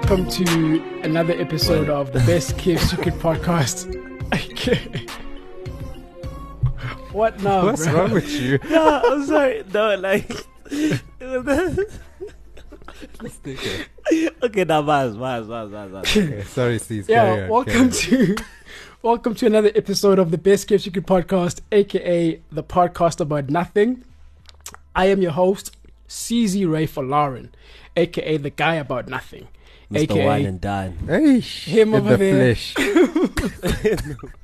welcome 0.00 0.28
to 0.30 0.82
another 1.02 1.34
episode 1.34 1.90
of 1.90 2.12
the 2.12 2.20
Best 2.20 2.56
Kept 2.56 2.80
Secret 2.80 3.14
podcast. 3.18 3.94
Okay. 4.32 5.06
What 7.12 7.40
now, 7.42 7.66
What's 7.66 7.84
bro? 7.84 7.94
wrong 7.94 8.12
with 8.12 8.28
you? 8.30 8.58
no, 8.70 9.02
I'm 9.04 9.26
sorry. 9.26 9.62
No, 9.72 9.96
like. 9.96 10.30
okay, 10.72 10.98
now, 14.64 14.80
Maz, 14.82 15.16
Maz, 15.16 15.46
Maz, 15.46 15.70
Maz, 15.70 15.90
Maz. 15.90 16.16
Okay, 16.16 16.42
sorry, 16.44 16.78
Steve. 16.78 17.08
Yeah, 17.08 17.48
welcome 17.48 17.90
to 17.90 18.36
welcome 19.02 19.34
to 19.34 19.46
another 19.46 19.70
episode 19.74 20.18
of 20.18 20.30
the 20.30 20.38
Best 20.38 20.66
Kept 20.66 20.82
Secret 20.82 21.04
podcast, 21.06 21.60
aka 21.72 22.40
the 22.50 22.64
podcast 22.64 23.20
about 23.20 23.50
nothing. 23.50 24.02
I 24.96 25.06
am 25.06 25.20
your 25.20 25.32
host, 25.32 25.76
CZ 26.08 26.70
Ray 26.72 26.86
for 26.86 27.04
Lauren, 27.04 27.54
aka 27.96 28.38
the 28.38 28.50
guy 28.50 28.76
about 28.76 29.06
nothing. 29.06 29.48
Mr. 29.90 30.02
AKA 30.02 30.26
Wine 30.26 30.46
and 30.46 30.60
Dine. 30.60 30.96
Hey, 31.06 31.40
Him 31.40 31.94
in 31.94 32.00
over 32.00 32.16
the 32.16 32.30
there. 32.30 32.54
flesh. 32.54 32.74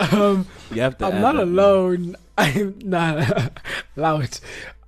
Um, 0.00 0.46
You 0.72 0.82
have 0.82 0.98
to 0.98 1.06
I'm 1.06 1.20
not 1.20 1.36
that. 1.36 1.44
alone. 1.44 2.16
I 2.36 2.48
am 2.50 2.74
nah, 2.82 3.48
loud. 3.96 4.38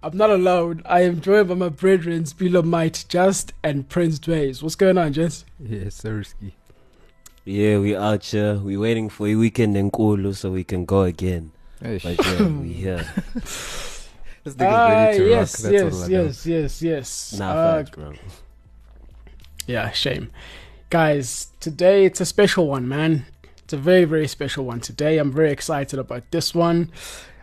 I'm 0.02 0.16
not 0.16 0.30
alone. 0.30 0.82
I 0.84 1.02
am 1.02 1.20
joined 1.20 1.48
by 1.48 1.54
my 1.54 1.68
brethren, 1.68 2.24
Spilo 2.24 2.62
Might, 2.64 3.04
Just, 3.08 3.52
and 3.62 3.88
Prince 3.88 4.18
Dways. 4.18 4.62
What's 4.62 4.74
going 4.74 4.98
on, 4.98 5.12
Just? 5.12 5.44
Yes, 5.60 5.94
sir, 5.94 6.16
risky. 6.16 6.56
Yeah, 7.44 7.78
we 7.78 7.94
out 7.96 8.24
here. 8.24 8.56
We 8.56 8.76
waiting 8.76 9.08
for 9.08 9.28
a 9.28 9.34
weekend 9.36 9.76
in 9.76 9.90
Kulu 9.90 10.32
so 10.32 10.50
we 10.50 10.64
can 10.64 10.84
go 10.84 11.02
again. 11.02 11.52
Hey, 11.80 12.00
But 12.02 12.18
yeah, 12.26 12.46
we 12.48 12.72
here. 12.72 13.06
this 13.44 14.54
nigga's 14.54 14.56
Ah, 14.60 14.88
ready 14.88 15.18
to 15.18 15.28
yes, 15.28 15.64
rock. 15.64 15.72
That's 15.72 15.82
all 15.82 15.90
yes, 15.90 16.08
know. 16.08 16.22
yes, 16.24 16.46
yes, 16.46 16.82
yes. 16.82 17.38
Nah, 17.38 17.50
Uh, 17.52 17.76
facts, 17.84 17.90
bro. 17.90 18.12
Yeah, 19.66 19.90
shame. 19.90 20.30
Guys, 20.90 21.48
today 21.60 22.04
it's 22.04 22.20
a 22.20 22.26
special 22.26 22.68
one, 22.68 22.88
man. 22.88 23.26
It's 23.64 23.72
a 23.72 23.76
very, 23.76 24.04
very 24.04 24.28
special 24.28 24.64
one 24.64 24.80
today. 24.80 25.18
I'm 25.18 25.32
very 25.32 25.50
excited 25.50 25.98
about 25.98 26.30
this 26.30 26.54
one. 26.54 26.92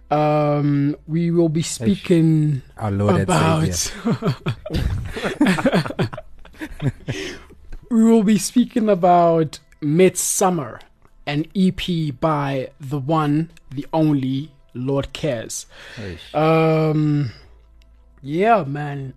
Um, 0.10 0.96
we 1.08 1.32
will 1.32 1.50
be 1.50 1.64
speaking 1.64 2.62
Our 2.78 2.92
Lord 2.92 3.22
about. 3.22 3.94
We 7.94 8.04
will 8.04 8.24
be 8.24 8.40
speaking 8.40 8.90
about 8.90 9.60
Midsummer, 9.80 10.80
an 11.28 11.46
EP 11.56 11.80
by 12.20 12.72
the 12.80 12.98
one, 12.98 13.52
the 13.70 13.86
only 13.94 14.50
Lord 14.74 15.10
Kez. 15.14 15.68
Um, 16.34 17.30
yeah, 18.24 18.64
man. 18.64 19.14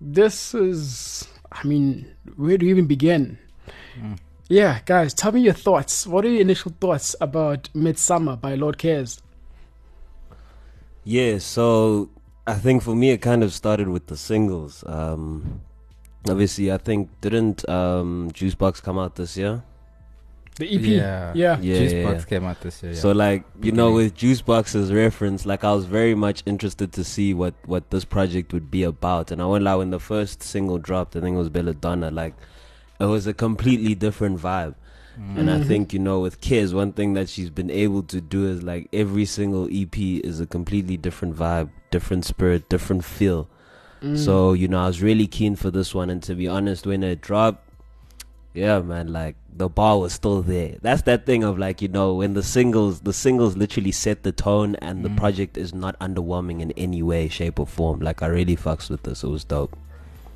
This 0.00 0.54
is. 0.54 1.26
I 1.52 1.66
mean, 1.66 2.14
where 2.36 2.56
do 2.58 2.66
you 2.66 2.72
even 2.72 2.86
begin? 2.86 3.38
Mm. 3.98 4.18
Yeah, 4.48 4.80
guys, 4.84 5.14
tell 5.14 5.32
me 5.32 5.40
your 5.40 5.54
thoughts. 5.54 6.06
What 6.06 6.24
are 6.24 6.28
your 6.28 6.40
initial 6.40 6.72
thoughts 6.80 7.14
about 7.20 7.68
Midsummer 7.74 8.36
by 8.36 8.54
Lord 8.54 8.78
Kez? 8.78 9.20
Yeah, 11.04 11.38
so 11.38 12.10
I 12.46 12.54
think 12.54 12.82
for 12.82 12.94
me 12.94 13.10
it 13.10 13.18
kind 13.18 13.42
of 13.42 13.52
started 13.52 13.88
with 13.88 14.06
the 14.06 14.16
singles. 14.16 14.84
Um, 14.86 15.60
obviously, 16.28 16.72
I 16.72 16.78
think 16.78 17.08
didn't 17.20 17.68
um, 17.68 18.30
Juicebox 18.32 18.82
come 18.82 18.98
out 18.98 19.16
this 19.16 19.36
year? 19.36 19.62
The 20.58 20.66
EP. 20.74 20.80
Yeah. 20.82 21.32
Yeah. 21.34 21.58
Yeah, 21.60 21.76
Juicebox 21.80 22.18
yeah. 22.18 22.24
came 22.24 22.44
out 22.44 22.60
this 22.60 22.82
year. 22.82 22.92
Yeah. 22.92 22.98
So 22.98 23.12
like 23.12 23.44
you 23.62 23.72
know, 23.72 23.90
Beginning. 23.90 23.94
with 23.94 24.16
Juicebox's 24.16 24.92
reference, 24.92 25.46
like 25.46 25.64
I 25.64 25.72
was 25.72 25.86
very 25.86 26.14
much 26.14 26.42
interested 26.46 26.92
to 26.92 27.04
see 27.04 27.32
what 27.34 27.54
what 27.66 27.90
this 27.90 28.04
project 28.04 28.52
would 28.52 28.70
be 28.70 28.82
about, 28.82 29.30
and 29.30 29.40
I 29.40 29.46
went 29.46 29.64
like 29.64 29.78
when 29.78 29.90
the 29.90 30.00
first 30.00 30.42
single 30.42 30.78
dropped, 30.78 31.16
I 31.16 31.20
think 31.20 31.34
it 31.34 31.38
was 31.38 31.48
Belladonna. 31.48 32.10
Like 32.10 32.34
it 33.00 33.06
was 33.06 33.26
a 33.26 33.32
completely 33.32 33.94
different 33.94 34.38
vibe, 34.40 34.74
Mm. 35.18 35.38
and 35.38 35.50
I 35.50 35.58
Mhm. 35.58 35.66
think 35.66 35.92
you 35.92 35.98
know 35.98 36.20
with 36.20 36.40
Kez, 36.40 36.72
one 36.74 36.92
thing 36.92 37.14
that 37.14 37.28
she's 37.28 37.50
been 37.50 37.70
able 37.70 38.02
to 38.04 38.20
do 38.20 38.46
is 38.46 38.62
like 38.62 38.88
every 38.92 39.24
single 39.24 39.68
EP 39.70 40.18
is 40.24 40.38
a 40.40 40.46
completely 40.46 40.96
different 40.96 41.34
vibe, 41.36 41.70
different 41.90 42.24
spirit, 42.26 42.68
different 42.68 43.04
feel. 43.04 43.48
Mm. 44.02 44.16
So 44.18 44.52
you 44.52 44.68
know, 44.68 44.82
I 44.84 44.86
was 44.86 45.02
really 45.02 45.26
keen 45.26 45.56
for 45.56 45.70
this 45.70 45.94
one, 45.94 46.10
and 46.10 46.22
to 46.24 46.34
be 46.34 46.46
honest, 46.48 46.86
when 46.86 47.02
it 47.02 47.20
dropped, 47.22 47.68
yeah, 48.54 48.80
man, 48.80 49.12
like 49.12 49.36
the 49.54 49.68
bar 49.68 49.98
was 49.98 50.12
still 50.12 50.42
there. 50.42 50.76
That's 50.82 51.02
that 51.02 51.26
thing 51.26 51.44
of 51.44 51.58
like 51.58 51.82
you 51.82 51.88
know 51.88 52.14
when 52.14 52.34
the 52.34 52.42
singles, 52.42 53.00
the 53.00 53.12
singles 53.12 53.56
literally 53.56 53.92
set 53.92 54.22
the 54.22 54.32
tone, 54.32 54.76
and 54.76 55.04
the 55.04 55.08
Mm. 55.10 55.16
project 55.16 55.56
is 55.56 55.74
not 55.74 55.98
underwhelming 56.00 56.60
in 56.60 56.72
any 56.72 57.02
way, 57.02 57.28
shape, 57.28 57.58
or 57.60 57.66
form. 57.66 58.00
Like 58.00 58.22
I 58.22 58.26
really 58.26 58.56
fucks 58.56 58.88
with 58.90 59.02
this. 59.04 59.22
It 59.24 59.28
was 59.28 59.44
dope. 59.44 59.76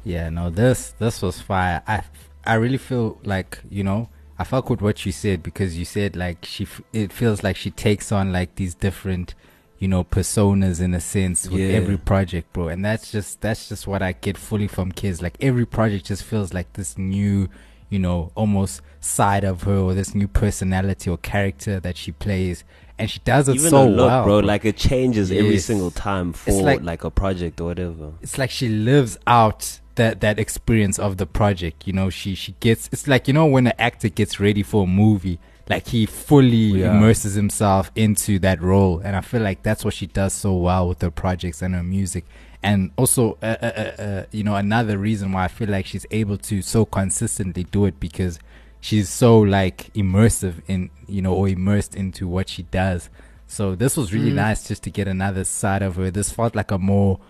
Yeah, 0.05 0.29
no, 0.31 0.51
this 0.51 0.95
this 0.99 1.23
was 1.23 1.41
fire. 1.41 1.83
I 1.87 2.03
I 2.45 2.55
really 2.55 2.79
feel 2.79 3.19
like 3.25 3.59
you 3.71 3.83
know 3.83 4.09
I 4.39 4.45
fuck 4.45 4.71
with 4.71 4.81
what 4.83 5.05
you 5.07 5.13
said 5.13 5.43
because 5.43 5.77
you 5.79 5.85
said 5.85 6.15
like 6.15 6.45
she 6.45 6.67
it 6.93 7.13
feels 7.13 7.43
like 7.43 7.57
she 7.57 7.71
takes 7.71 8.13
on 8.13 8.33
like 8.33 8.55
these 8.57 8.75
different 8.75 9.35
you 9.79 9.89
know 9.89 10.05
personas 10.05 10.81
in 10.81 10.95
a 10.95 11.01
sense 11.01 11.49
with 11.51 11.61
Yeah. 11.61 11.77
every 11.77 11.97
project, 11.99 12.53
bro. 12.53 12.69
And 12.69 12.85
that's 12.85 13.11
just 13.11 13.41
that's 13.41 13.69
just 13.69 13.87
what 13.87 14.01
I 14.03 14.13
get 14.13 14.37
fully 14.39 14.69
from 14.69 14.93
kids. 14.93 15.21
Like 15.23 15.37
every 15.41 15.67
project 15.67 16.07
just 16.07 16.23
feels 16.23 16.55
like 16.55 16.73
this 16.75 16.97
new 16.97 17.49
you 17.91 17.99
know 17.99 18.31
almost 18.35 18.81
side 19.01 19.45
of 19.45 19.63
her 19.63 19.77
or 19.77 19.95
this 19.95 20.15
new 20.15 20.27
personality 20.29 21.09
or 21.11 21.17
character 21.19 21.79
that 21.81 21.97
she 21.97 22.13
plays, 22.13 22.65
and 22.99 23.11
she 23.11 23.21
does 23.21 23.49
it 23.49 23.57
Even 23.57 23.71
so 23.71 23.87
look, 23.87 24.09
well, 24.09 24.25
bro, 24.25 24.39
like 24.41 24.65
it 24.65 24.77
changes 24.77 25.31
every 25.31 25.59
single 25.59 25.91
time 25.91 26.33
for 26.33 26.51
like- 26.63 26.83
like, 26.83 27.05
a 27.05 27.11
project 27.11 27.61
or 27.61 27.67
whatever. 27.67 28.13
it's 28.23 28.39
like 28.39 28.51
she 28.51 28.69
lives 28.69 29.19
out 29.27 29.81
that 29.97 30.21
that 30.21 30.39
experience 30.39 30.99
of 30.99 31.17
the 31.17 31.27
project 31.27 31.87
you 31.87 31.93
know? 31.93 32.11
She 32.11 32.35
she 32.35 32.55
gets 32.61 32.89
it's 32.93 33.07
like 33.09 33.29
you 33.29 33.35
know 33.35 33.47
when 33.47 33.67
an 33.67 33.73
actor 33.79 34.09
gets 34.11 34.39
ready 34.41 34.63
for 34.63 34.85
a 34.85 34.87
movie 34.87 35.39
like 35.69 35.87
he 35.89 36.07
fully 36.07 36.81
Yeah. 36.81 36.91
immerses 36.97 37.35
himself 37.35 37.91
into 37.97 38.39
that 38.41 38.61
role. 38.61 39.01
And 39.05 39.17
i 39.17 39.21
feel 39.21 39.41
like 39.43 39.63
that's 39.63 39.85
what 39.85 39.95
she 39.95 40.07
does 40.07 40.33
so 40.33 40.55
well 40.55 40.89
with 40.89 41.01
her 41.03 41.11
projects 41.11 41.63
and 41.63 41.75
her 41.75 41.83
music 41.83 42.25
and 42.63 42.91
also 42.97 43.37
uh, 43.43 43.57
uh, 43.63 43.67
uh, 43.77 44.03
uh, 44.03 44.25
you 44.33 44.43
know 44.43 44.55
another 44.57 44.99
reason 44.99 45.33
why 45.33 45.45
i 45.45 45.49
feel 45.49 45.69
like 45.69 45.87
she's 45.87 46.07
able 46.11 46.37
to 46.39 46.63
so 46.63 46.85
consistently 46.85 47.65
do 47.65 47.85
it 47.85 47.99
because 48.01 48.39
she's 48.81 49.09
so 49.09 49.39
like 49.39 49.93
immersive 49.95 50.55
in 50.67 50.91
you 51.07 51.21
know 51.23 51.33
or 51.35 51.49
immersed 51.49 51.95
into 51.95 52.27
what 52.27 52.49
she 52.49 52.63
does 52.65 53.09
so 53.47 53.75
this 53.75 53.97
was 53.97 54.13
really 54.13 54.31
Mm. 54.33 54.37
nice 54.37 54.67
just 54.69 54.83
to 54.83 54.91
get 54.91 55.07
another 55.07 55.45
side 55.45 55.83
of 55.83 55.97
her 55.97 56.11
this 56.11 56.31
felt 56.33 56.55
like 56.57 56.71
a 56.71 56.79
more 56.79 57.21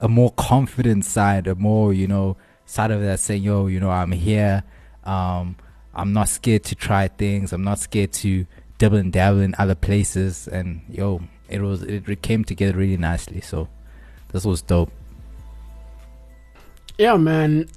a 0.00 0.08
more 0.08 0.32
confident 0.32 1.04
side, 1.04 1.46
a 1.46 1.54
more 1.54 1.94
you 1.94 2.08
know 2.08 2.36
side 2.66 2.90
of 2.90 3.00
that 3.02 3.20
saying, 3.20 3.44
"Yo, 3.44 3.68
you 3.68 3.78
know, 3.78 3.90
I'm 3.90 4.10
here. 4.10 4.64
Um, 5.04 5.54
I'm 5.94 6.12
not 6.12 6.28
scared 6.28 6.64
to 6.64 6.74
try 6.74 7.06
things. 7.06 7.52
I'm 7.52 7.62
not 7.62 7.78
scared 7.78 8.12
to 8.14 8.44
dabble 8.78 8.96
and 8.98 9.12
dabble 9.12 9.40
in 9.40 9.54
other 9.58 9.76
places." 9.76 10.48
And 10.48 10.80
yo, 10.88 11.20
it 11.48 11.60
was 11.60 11.82
it 11.84 12.20
came 12.20 12.42
together 12.44 12.76
really 12.76 12.96
nicely. 12.96 13.40
So 13.40 13.68
this 14.32 14.44
was 14.44 14.62
dope. 14.62 14.90
Yeah, 16.98 17.16
man. 17.16 17.68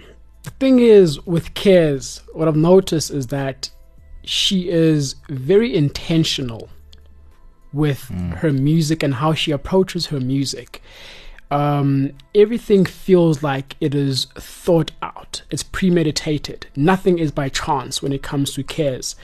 The 0.43 0.49
thing 0.51 0.79
is 0.79 1.25
with 1.25 1.53
Kez, 1.53 2.21
what 2.33 2.47
I've 2.47 2.55
noticed 2.55 3.11
is 3.11 3.27
that 3.27 3.69
she 4.23 4.69
is 4.69 5.16
very 5.29 5.75
intentional 5.75 6.69
with 7.73 8.09
Mm. 8.11 8.38
her 8.38 8.51
music 8.51 9.03
and 9.03 9.16
how 9.16 9.33
she 9.33 9.51
approaches 9.51 10.07
her 10.07 10.19
music. 10.19 10.81
Um, 11.51 12.11
everything 12.33 12.85
feels 12.85 13.43
like 13.43 13.75
it 13.79 13.93
is 13.93 14.25
thought 14.35 14.91
out. 15.01 15.41
It's 15.51 15.63
premeditated. 15.63 16.67
Nothing 16.75 17.19
is 17.19 17.31
by 17.31 17.49
chance 17.49 18.01
when 18.01 18.11
it 18.13 18.23
comes 18.23 18.53
to 18.53 18.63
Kez. 18.63 19.16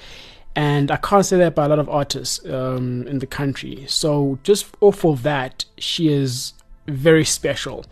And 0.55 0.91
I 0.91 0.97
can't 0.97 1.25
say 1.25 1.37
that 1.37 1.47
about 1.47 1.67
a 1.67 1.69
lot 1.75 1.79
of 1.79 1.89
artists 1.89 2.43
um, 2.45 3.07
in 3.07 3.19
the 3.19 3.25
country. 3.27 3.85
So 3.87 4.37
just 4.43 4.65
off 4.81 5.05
of 5.05 5.23
that, 5.23 5.65
she 5.77 6.09
is 6.09 6.53
very 6.87 7.25
special. 7.25 7.85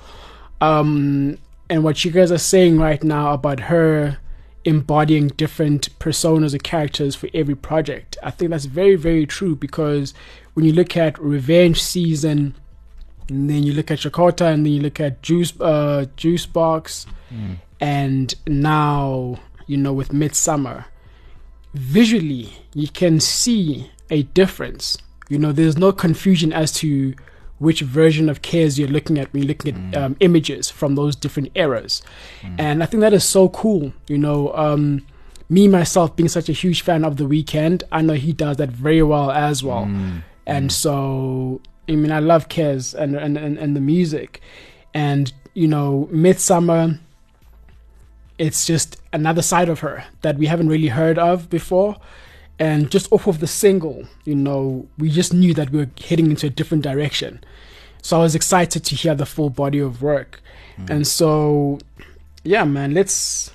Um, 0.62 1.38
and 1.70 1.84
what 1.84 2.04
you 2.04 2.12
guys 2.12 2.32
are 2.32 2.38
saying 2.38 2.80
right 2.80 3.04
now 3.04 3.34
about 3.34 3.60
her 3.62 4.18
embodying 4.66 5.30
different 5.30 5.98
personas 6.00 6.54
or 6.54 6.58
characters 6.58 7.16
for 7.16 7.30
every 7.34 7.56
project, 7.56 8.18
I 8.24 8.32
think 8.32 8.52
that's 8.52 8.66
very, 8.66 8.96
very 8.96 9.26
true 9.26 9.56
because 9.56 10.14
when 10.54 10.66
you 10.66 10.74
look 10.74 10.98
at 10.98 11.20
Revenge 11.22 11.82
Season, 11.82 12.56
and 13.30 13.50
then 13.50 13.64
you 13.64 13.74
look 13.74 13.92
at 13.92 14.00
Chakota, 14.00 14.52
and 14.52 14.66
then 14.66 14.74
you 14.74 14.82
look 14.82 15.00
at 15.00 15.22
Juice, 15.22 15.54
uh, 15.62 16.06
Juice 16.18 16.46
Box, 16.46 17.06
and 17.80 18.34
now 18.48 19.40
you 19.68 19.78
know 19.78 19.94
with 19.94 20.12
Midsummer, 20.12 20.86
visually 21.74 22.52
you 22.74 22.88
can 22.88 23.20
see 23.20 23.92
a 24.10 24.24
difference. 24.24 24.98
You 25.30 25.38
know, 25.38 25.52
there's 25.52 25.78
no 25.78 25.92
confusion 25.92 26.52
as 26.52 26.72
to 26.74 27.14
which 27.60 27.82
version 27.82 28.30
of 28.30 28.42
Kez 28.42 28.80
you're 28.80 28.88
looking 28.88 29.18
at 29.20 29.32
when 29.32 29.44
you're 29.44 29.50
looking 29.50 29.94
at 29.94 29.98
um, 29.98 30.16
images 30.20 30.70
from 30.70 30.96
those 30.96 31.16
different 31.16 31.52
eras, 31.56 32.02
and 32.58 32.82
I 32.82 32.86
think 32.88 33.02
that 33.02 33.14
is 33.14 33.24
so 33.24 33.50
cool. 33.50 33.94
You 34.08 34.18
know, 34.18 34.54
um, 34.56 35.06
me 35.50 35.68
myself 35.68 36.16
being 36.16 36.30
such 36.30 36.48
a 36.48 36.54
huge 36.54 36.82
fan 36.82 37.04
of 37.04 37.18
The 37.18 37.26
Weeknd, 37.26 37.84
I 37.92 38.02
know 38.02 38.14
he 38.14 38.34
does 38.34 38.58
that 38.58 38.70
very 38.70 39.02
well 39.02 39.32
as 39.32 39.64
well. 39.64 39.86
Mm. 39.86 40.24
And 40.46 40.72
so, 40.72 41.62
I 41.88 41.96
mean, 41.96 42.12
I 42.12 42.20
love 42.20 42.50
Kez 42.50 42.94
and, 42.94 43.16
and, 43.16 43.38
and, 43.38 43.58
and 43.58 43.76
the 43.76 43.82
music. 43.82 44.42
And, 44.94 45.34
you 45.54 45.68
know, 45.68 46.08
Midsummer, 46.12 47.00
it's 48.38 48.66
just 48.66 49.02
another 49.12 49.42
side 49.42 49.70
of 49.70 49.80
her 49.80 50.06
that 50.22 50.38
we 50.38 50.46
haven't 50.46 50.70
really 50.70 50.88
heard 50.88 51.18
of 51.18 51.50
before. 51.50 51.98
And 52.60 52.92
just 52.92 53.12
off 53.12 53.26
of 53.28 53.40
the 53.40 53.48
single, 53.48 54.06
you 54.26 54.36
know, 54.36 54.88
we 54.98 55.10
just 55.10 55.34
knew 55.34 55.54
that 55.54 55.70
we 55.70 55.80
were 55.80 55.90
heading 56.06 56.30
into 56.30 56.48
a 56.48 56.50
different 56.50 56.84
direction. 56.84 57.42
So 58.02 58.18
I 58.18 58.22
was 58.22 58.36
excited 58.36 58.84
to 58.84 58.96
hear 58.96 59.16
the 59.16 59.26
full 59.26 59.50
body 59.50 59.80
of 59.80 60.02
work. 60.02 60.42
Mm. 60.78 60.90
And 60.90 61.08
so, 61.08 61.80
yeah, 62.44 62.66
man, 62.66 62.94
let's 62.94 63.52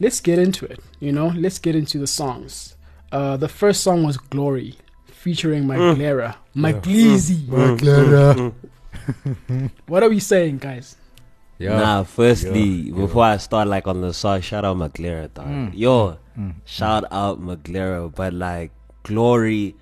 let's 0.00 0.20
get 0.20 0.38
into 0.38 0.66
it. 0.66 0.80
You 1.00 1.12
know, 1.12 1.28
let's 1.28 1.58
get 1.58 1.74
into 1.74 1.98
the 1.98 2.06
songs. 2.06 2.76
Uh, 3.12 3.36
the 3.36 3.48
first 3.48 3.82
song 3.82 4.02
was 4.04 4.16
"Glory," 4.16 4.76
featuring 5.06 5.64
Maglera. 5.64 6.36
Mm. 6.54 6.80
Magleezy. 6.80 7.46
Mm. 7.46 8.52
What 9.86 10.02
are 10.02 10.08
we 10.08 10.20
saying, 10.20 10.58
guys? 10.58 10.96
Yeah. 11.58 11.78
Nah, 11.78 12.02
firstly, 12.04 12.62
Yeah, 12.62 12.94
before 12.96 13.24
I 13.24 13.36
start 13.36 13.68
like 13.68 13.86
on 13.86 14.00
the 14.00 14.12
song, 14.12 14.40
shout 14.40 14.64
out 14.64 14.76
Maglera, 14.76 15.32
dog. 15.32 15.46
Mm. 15.46 15.70
Yo, 15.74 16.16
Mm. 16.38 16.54
shout 16.64 17.04
out 17.10 17.40
Maglera, 17.40 18.12
but 18.14 18.32
like 18.32 18.72
Glory, 19.04 19.74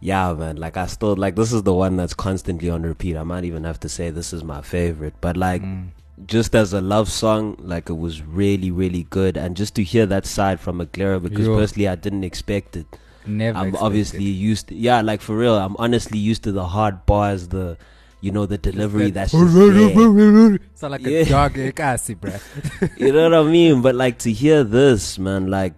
yeah, 0.00 0.32
man. 0.34 0.56
Like 0.56 0.76
I 0.76 0.86
still 0.86 1.16
like 1.16 1.36
this 1.36 1.52
is 1.52 1.62
the 1.62 1.72
one 1.72 1.96
that's 1.96 2.14
constantly 2.14 2.68
on 2.70 2.82
repeat. 2.82 3.16
I 3.16 3.22
might 3.22 3.44
even 3.44 3.64
have 3.64 3.80
to 3.80 3.88
say 3.88 4.10
this 4.10 4.32
is 4.32 4.44
my 4.44 4.60
favorite, 4.62 5.14
but 5.20 5.36
like 5.36 5.62
Mm. 5.62 5.88
just 6.26 6.54
as 6.54 6.72
a 6.72 6.80
love 6.80 7.10
song, 7.10 7.56
like 7.58 7.88
it 7.88 7.94
was 7.96 8.22
really, 8.22 8.70
really 8.70 9.04
good, 9.10 9.36
and 9.36 9.56
just 9.56 9.74
to 9.76 9.82
hear 9.82 10.04
that 10.06 10.26
side 10.26 10.60
from 10.60 10.78
Maglera 10.78 11.22
because 11.22 11.46
Yo. 11.46 11.56
personally 11.56 11.88
I 11.88 11.94
didn't 11.94 12.24
expect 12.24 12.76
it. 12.76 12.86
Never. 13.24 13.56
I'm 13.58 13.76
obviously 13.76 14.24
used, 14.24 14.68
to, 14.68 14.74
yeah, 14.74 15.00
like 15.00 15.20
for 15.20 15.36
real. 15.36 15.56
I'm 15.56 15.76
honestly 15.78 16.18
used 16.18 16.42
to 16.42 16.52
the 16.52 16.66
hard 16.66 17.06
bars, 17.06 17.48
the 17.48 17.78
you 18.22 18.30
know 18.30 18.46
the 18.46 18.56
delivery 18.56 19.10
that's 19.10 19.32
just 19.32 19.52
there. 19.54 20.58
Sound 20.78 20.92
like 20.96 21.02
Yeah. 21.02 21.20
a 21.20 21.24
dog 21.26 21.58
Kasi, 21.74 22.14
bruh. 22.14 22.38
you 22.96 23.12
know 23.12 23.28
what 23.28 23.34
I 23.34 23.42
mean? 23.50 23.82
But 23.82 23.94
like 23.98 24.18
to 24.24 24.32
hear 24.32 24.62
this, 24.64 25.18
man, 25.18 25.50
like 25.50 25.74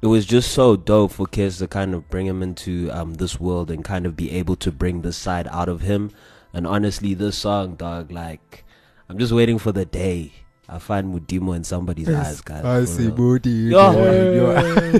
it 0.00 0.06
was 0.06 0.24
just 0.24 0.52
so 0.52 0.76
dope 0.76 1.10
for 1.12 1.26
kids 1.26 1.58
to 1.58 1.66
kind 1.66 1.92
of 1.92 2.08
bring 2.08 2.26
him 2.26 2.40
into 2.42 2.88
um 2.94 3.14
this 3.18 3.40
world 3.42 3.70
and 3.74 3.84
kind 3.84 4.06
of 4.06 4.14
be 4.16 4.30
able 4.30 4.54
to 4.62 4.70
bring 4.70 5.02
this 5.02 5.18
side 5.18 5.48
out 5.50 5.68
of 5.68 5.82
him. 5.82 6.14
And 6.54 6.66
honestly, 6.66 7.12
this 7.12 7.36
song, 7.36 7.74
dog, 7.74 8.10
like 8.14 8.64
I'm 9.10 9.18
just 9.18 9.32
waiting 9.34 9.58
for 9.58 9.72
the 9.72 9.84
day 9.84 10.45
I 10.68 10.78
find 10.80 11.14
Mudimo 11.14 11.54
in 11.54 11.62
somebody's 11.64 12.08
eyes, 12.08 12.40
guys. 12.40 12.64
I 12.64 12.84
see 12.86 13.04
real. 13.04 13.12
booty. 13.14 13.50
Yo. 13.50 13.76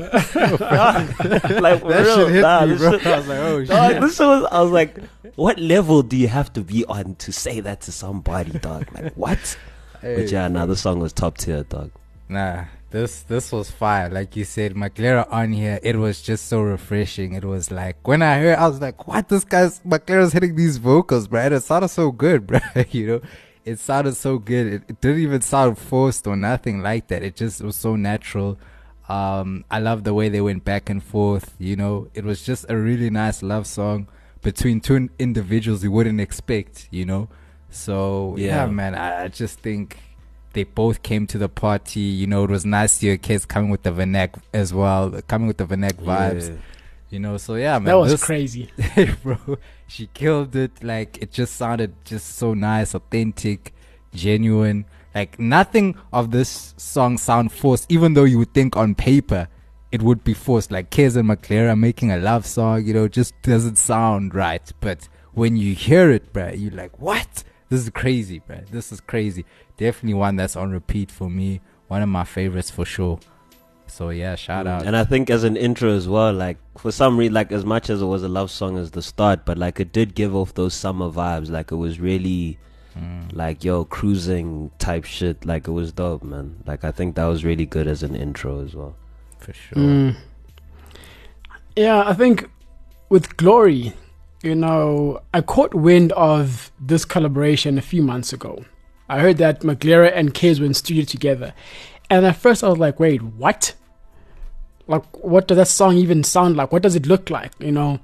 like 0.06 1.80
for 1.80 1.88
That 1.88 2.02
real, 2.04 2.16
shit 2.26 2.34
hit 2.34 2.40
nah, 2.42 2.66
me, 2.66 2.76
bro. 2.76 2.98
shit- 2.98 3.06
I 3.06 3.18
was 3.18 3.26
like, 3.28 3.38
oh 3.38 3.64
Dog, 3.64 3.92
shit. 3.92 4.00
this 4.00 4.18
was, 4.18 4.48
I 4.52 4.60
was 4.62 4.70
like, 4.70 4.96
what 5.34 5.58
level 5.58 6.02
do 6.02 6.16
you 6.16 6.28
have 6.28 6.52
to 6.54 6.60
be 6.62 6.84
on 6.86 7.14
to 7.16 7.32
say 7.32 7.60
that 7.60 7.80
to 7.82 7.92
somebody, 7.92 8.52
dog? 8.58 8.86
Like, 8.94 9.12
what? 9.16 9.58
But 10.02 10.30
yeah, 10.30 10.48
nah, 10.48 10.66
the 10.66 10.76
song 10.76 11.00
was 11.00 11.12
top 11.12 11.38
tier, 11.38 11.64
dog. 11.64 11.90
Nah, 12.28 12.66
this 12.90 13.22
this 13.22 13.50
was 13.50 13.70
fire. 13.70 14.08
Like 14.08 14.36
you 14.36 14.44
said, 14.44 14.74
Maglera 14.74 15.26
on 15.32 15.52
here, 15.52 15.80
it 15.82 15.96
was 15.96 16.22
just 16.22 16.46
so 16.46 16.60
refreshing. 16.60 17.32
It 17.34 17.44
was 17.44 17.70
like 17.70 18.06
when 18.06 18.22
I 18.22 18.38
heard, 18.38 18.56
I 18.58 18.68
was 18.68 18.80
like, 18.80 19.06
"What? 19.08 19.28
This 19.28 19.44
guy's 19.44 19.80
Maglera's 19.80 20.32
hitting 20.32 20.54
these 20.54 20.76
vocals, 20.76 21.26
bro. 21.28 21.46
It 21.46 21.60
sounded 21.62 21.88
so 21.88 22.12
good, 22.12 22.46
bro. 22.48 22.60
you 22.90 23.06
know, 23.06 23.20
it 23.66 23.78
sounded 23.78 24.14
so 24.14 24.38
good. 24.38 24.66
It, 24.66 24.82
it 24.88 25.00
didn't 25.02 25.20
even 25.20 25.42
sound 25.42 25.76
forced 25.78 26.26
or 26.26 26.36
nothing 26.36 26.80
like 26.82 27.08
that. 27.08 27.22
It 27.22 27.36
just 27.36 27.60
was 27.60 27.76
so 27.76 27.96
natural. 27.96 28.58
Um, 29.08 29.64
I 29.70 29.78
love 29.80 30.04
the 30.04 30.14
way 30.14 30.28
they 30.30 30.40
went 30.40 30.64
back 30.64 30.88
and 30.88 31.02
forth. 31.02 31.54
You 31.58 31.76
know, 31.76 32.08
it 32.14 32.24
was 32.24 32.42
just 32.42 32.64
a 32.68 32.76
really 32.76 33.10
nice 33.10 33.42
love 33.42 33.66
song 33.66 34.08
between 34.42 34.80
two 34.80 35.10
individuals 35.18 35.84
you 35.84 35.90
wouldn't 35.92 36.20
expect. 36.20 36.88
You 36.90 37.04
know, 37.04 37.28
so 37.70 38.34
yeah, 38.38 38.64
Yeah. 38.64 38.70
man, 38.70 38.94
I, 38.94 39.24
I 39.24 39.28
just 39.28 39.60
think 39.60 39.98
they 40.54 40.64
both 40.64 41.02
came 41.02 41.26
to 41.28 41.38
the 41.38 41.48
party. 41.48 42.00
You 42.00 42.26
know, 42.26 42.44
it 42.44 42.50
was 42.50 42.64
nice 42.64 42.98
to 43.00 43.06
your 43.06 43.16
kids 43.18 43.44
coming 43.44 43.70
with 43.70 43.82
the 43.82 43.90
Vernac 43.90 44.40
as 44.54 44.72
well, 44.72 45.20
coming 45.28 45.48
with 45.48 45.58
the 45.58 45.66
Vernac 45.66 45.94
vibes. 45.94 46.48
Yeah. 46.48 46.56
You 47.10 47.20
know, 47.20 47.36
so 47.36 47.54
yeah, 47.54 47.78
man, 47.78 47.84
That 47.84 47.98
was 47.98 48.12
this- 48.12 48.24
crazy. 48.24 48.70
bro. 49.22 49.36
She 49.86 50.08
killed 50.08 50.56
it. 50.56 50.82
Like 50.82 51.18
it 51.20 51.32
just 51.32 51.56
sounded 51.56 51.94
just 52.04 52.36
so 52.36 52.54
nice, 52.54 52.94
authentic, 52.94 53.74
genuine. 54.12 54.84
Like 55.14 55.38
nothing 55.38 55.96
of 56.12 56.30
this 56.30 56.74
song 56.76 57.18
sound 57.18 57.52
forced, 57.52 57.90
even 57.90 58.14
though 58.14 58.24
you 58.24 58.38
would 58.38 58.52
think 58.52 58.76
on 58.76 58.94
paper 58.94 59.48
it 59.92 60.02
would 60.02 60.24
be 60.24 60.34
forced. 60.34 60.70
Like 60.70 60.90
Kez 60.90 61.16
and 61.16 61.80
making 61.80 62.10
a 62.10 62.18
love 62.18 62.46
song, 62.46 62.84
you 62.84 62.92
know, 62.92 63.08
just 63.08 63.34
doesn't 63.42 63.76
sound 63.76 64.34
right. 64.34 64.70
But 64.80 65.08
when 65.32 65.56
you 65.56 65.74
hear 65.74 66.10
it, 66.10 66.32
bro, 66.32 66.50
you're 66.50 66.72
like, 66.72 67.00
what? 67.00 67.44
This 67.68 67.80
is 67.80 67.90
crazy, 67.90 68.40
bro. 68.40 68.60
This 68.70 68.92
is 68.92 69.00
crazy. 69.00 69.44
Definitely 69.76 70.14
one 70.14 70.36
that's 70.36 70.56
on 70.56 70.70
repeat 70.70 71.10
for 71.10 71.30
me. 71.30 71.60
One 71.88 72.02
of 72.02 72.08
my 72.08 72.24
favorites 72.24 72.70
for 72.70 72.84
sure. 72.84 73.20
So 73.96 74.10
yeah, 74.10 74.34
shout 74.34 74.66
out. 74.66 74.82
Mm. 74.82 74.88
And 74.88 74.96
I 74.96 75.04
think 75.04 75.30
as 75.30 75.42
an 75.42 75.56
intro 75.56 75.90
as 75.90 76.06
well, 76.06 76.30
like 76.30 76.58
for 76.76 76.92
some 76.92 77.16
reason, 77.16 77.32
like 77.32 77.50
as 77.50 77.64
much 77.64 77.88
as 77.88 78.02
it 78.02 78.04
was 78.04 78.22
a 78.22 78.28
love 78.28 78.50
song 78.50 78.76
as 78.76 78.90
the 78.90 79.00
start, 79.00 79.46
but 79.46 79.56
like 79.56 79.80
it 79.80 79.90
did 79.90 80.14
give 80.14 80.36
off 80.36 80.52
those 80.52 80.74
summer 80.74 81.08
vibes. 81.10 81.48
Like 81.50 81.72
it 81.72 81.76
was 81.76 81.98
really 81.98 82.58
Mm. 82.98 83.34
like 83.34 83.62
yo 83.64 83.84
cruising 83.84 84.70
type 84.78 85.04
shit. 85.04 85.44
Like 85.44 85.66
it 85.68 85.70
was 85.70 85.92
dope, 85.92 86.22
man. 86.22 86.56
Like 86.66 86.82
I 86.84 86.90
think 86.90 87.14
that 87.16 87.24
was 87.26 87.42
really 87.44 87.66
good 87.66 87.86
as 87.86 88.02
an 88.02 88.14
intro 88.16 88.62
as 88.64 88.74
well. 88.74 88.94
for 89.38 89.52
sure. 89.52 89.78
Mm. 89.78 90.16
Yeah, 91.76 92.02
I 92.06 92.14
think 92.14 92.48
with 93.08 93.36
Glory, 93.36 93.92
you 94.42 94.54
know, 94.54 95.20
I 95.34 95.40
caught 95.42 95.74
wind 95.74 96.12
of 96.12 96.70
this 96.80 97.04
collaboration 97.04 97.76
a 97.78 97.82
few 97.82 98.02
months 98.02 98.32
ago. 98.32 98.64
I 99.08 99.20
heard 99.20 99.36
that 99.38 99.60
Maglera 99.60 100.10
and 100.14 100.34
Kez 100.34 100.58
were 100.58 100.66
in 100.66 100.74
studio 100.74 101.04
together. 101.04 101.52
And 102.10 102.24
at 102.26 102.36
first 102.36 102.64
I 102.64 102.68
was 102.68 102.78
like, 102.78 102.98
wait, 102.98 103.22
what? 103.22 103.74
Like, 104.88 105.04
what 105.24 105.48
does 105.48 105.56
that 105.56 105.68
song 105.68 105.96
even 105.96 106.22
sound 106.22 106.56
like? 106.56 106.72
What 106.72 106.82
does 106.82 106.94
it 106.94 107.06
look 107.06 107.30
like? 107.30 107.52
You 107.58 107.72
know? 107.72 108.00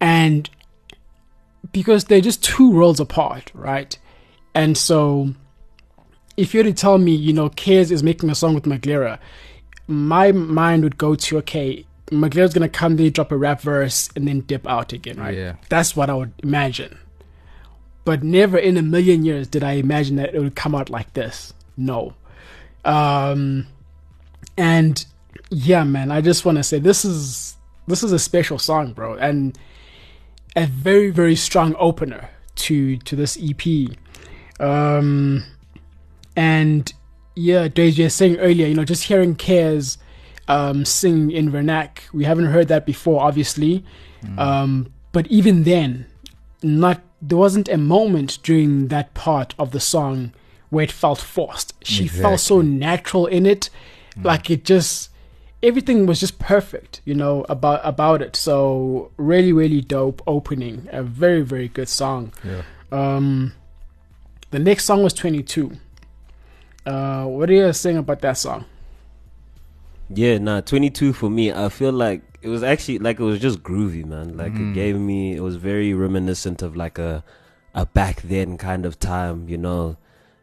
And 0.00 0.48
because 1.72 2.04
they're 2.04 2.20
just 2.20 2.42
two 2.42 2.70
worlds 2.70 3.00
apart, 3.00 3.50
right? 3.54 3.96
And 4.54 4.76
so 4.76 5.34
if 6.36 6.54
you 6.54 6.60
were 6.60 6.64
to 6.64 6.72
tell 6.72 6.98
me, 6.98 7.14
you 7.14 7.32
know, 7.32 7.50
Kez 7.50 7.90
is 7.90 8.02
making 8.02 8.30
a 8.30 8.34
song 8.34 8.54
with 8.54 8.64
Maglera, 8.64 9.18
my 9.86 10.32
mind 10.32 10.82
would 10.84 10.98
go 10.98 11.14
to 11.14 11.38
okay, 11.38 11.84
Maglera's 12.10 12.54
gonna 12.54 12.68
come 12.68 12.96
there, 12.96 13.10
drop 13.10 13.32
a 13.32 13.36
rap 13.36 13.60
verse, 13.60 14.10
and 14.16 14.26
then 14.26 14.40
dip 14.40 14.66
out 14.66 14.92
again, 14.92 15.18
right? 15.18 15.36
Yeah. 15.36 15.56
That's 15.68 15.96
what 15.96 16.10
I 16.10 16.14
would 16.14 16.32
imagine. 16.42 16.98
But 18.04 18.22
never 18.22 18.58
in 18.58 18.76
a 18.76 18.82
million 18.82 19.24
years 19.24 19.46
did 19.46 19.62
I 19.62 19.72
imagine 19.72 20.16
that 20.16 20.34
it 20.34 20.40
would 20.40 20.56
come 20.56 20.74
out 20.74 20.90
like 20.90 21.12
this. 21.14 21.54
No. 21.76 22.14
Um 22.84 23.66
and 24.56 25.04
yeah, 25.50 25.84
man, 25.84 26.10
I 26.10 26.20
just 26.20 26.44
wanna 26.44 26.62
say 26.62 26.78
this 26.78 27.04
is 27.04 27.56
this 27.86 28.02
is 28.02 28.12
a 28.12 28.18
special 28.18 28.58
song, 28.58 28.92
bro, 28.92 29.14
and 29.14 29.58
a 30.54 30.66
very, 30.66 31.10
very 31.10 31.36
strong 31.36 31.74
opener 31.78 32.30
to 32.56 32.96
to 32.98 33.16
this 33.16 33.38
EP. 33.40 33.96
Um 34.60 35.44
and 36.36 36.92
yeah, 37.34 37.68
Deja 37.68 38.04
was 38.04 38.14
saying 38.14 38.36
earlier, 38.38 38.66
you 38.66 38.74
know, 38.74 38.84
just 38.84 39.04
hearing 39.04 39.34
Kez 39.34 39.96
um, 40.48 40.84
sing 40.84 41.30
in 41.30 41.50
Vernac, 41.50 42.00
we 42.12 42.24
haven't 42.24 42.46
heard 42.46 42.68
that 42.68 42.84
before, 42.84 43.22
obviously. 43.22 43.84
Um, 44.38 44.92
but 45.12 45.26
even 45.28 45.64
then, 45.64 46.06
not 46.62 47.00
there 47.20 47.38
wasn't 47.38 47.68
a 47.68 47.76
moment 47.76 48.38
during 48.42 48.88
that 48.88 49.14
part 49.14 49.54
of 49.58 49.70
the 49.70 49.80
song 49.80 50.32
where 50.70 50.84
it 50.84 50.92
felt 50.92 51.18
forced. 51.18 51.74
She 51.84 52.06
felt 52.08 52.40
so 52.40 52.60
natural 52.60 53.26
in 53.26 53.46
it, 53.46 53.70
like 54.22 54.50
it 54.50 54.64
just 54.64 55.10
everything 55.62 56.06
was 56.06 56.20
just 56.20 56.38
perfect, 56.38 57.00
you 57.04 57.14
know, 57.14 57.44
about 57.48 57.80
about 57.84 58.22
it. 58.22 58.36
So 58.36 59.10
really, 59.16 59.52
really 59.52 59.80
dope 59.80 60.22
opening. 60.26 60.88
A 60.92 61.02
very, 61.02 61.42
very 61.42 61.68
good 61.68 61.88
song. 61.88 62.32
Yeah. 62.44 62.62
Um, 62.90 63.54
the 64.50 64.58
next 64.58 64.84
song 64.84 65.02
was 65.02 65.14
22. 65.14 65.72
Uh, 66.84 67.24
what 67.24 67.48
are 67.48 67.52
you 67.52 67.64
guys 67.64 67.80
saying 67.80 67.96
about 67.96 68.20
that 68.20 68.36
song? 68.36 68.64
Yeah, 70.14 70.38
nah, 70.38 70.60
22 70.60 71.12
for 71.12 71.30
me. 71.30 71.52
I 71.52 71.68
feel 71.68 71.92
like 71.92 72.22
it 72.42 72.48
was 72.48 72.62
actually 72.62 72.98
like 72.98 73.18
it 73.18 73.24
was 73.24 73.38
just 73.40 73.62
groovy, 73.62 74.04
man. 74.04 74.36
Like 74.36 74.54
it 74.54 74.74
gave 74.74 74.98
me, 74.98 75.34
it 75.34 75.40
was 75.40 75.56
very 75.56 75.94
reminiscent 75.94 76.60
of 76.60 76.76
like 76.76 76.98
a 76.98 77.24
a 77.74 77.86
back 77.86 78.20
then 78.22 78.58
kind 78.58 78.84
of 78.84 78.98
time, 78.98 79.48
you 79.48 79.56
know. 79.56 79.96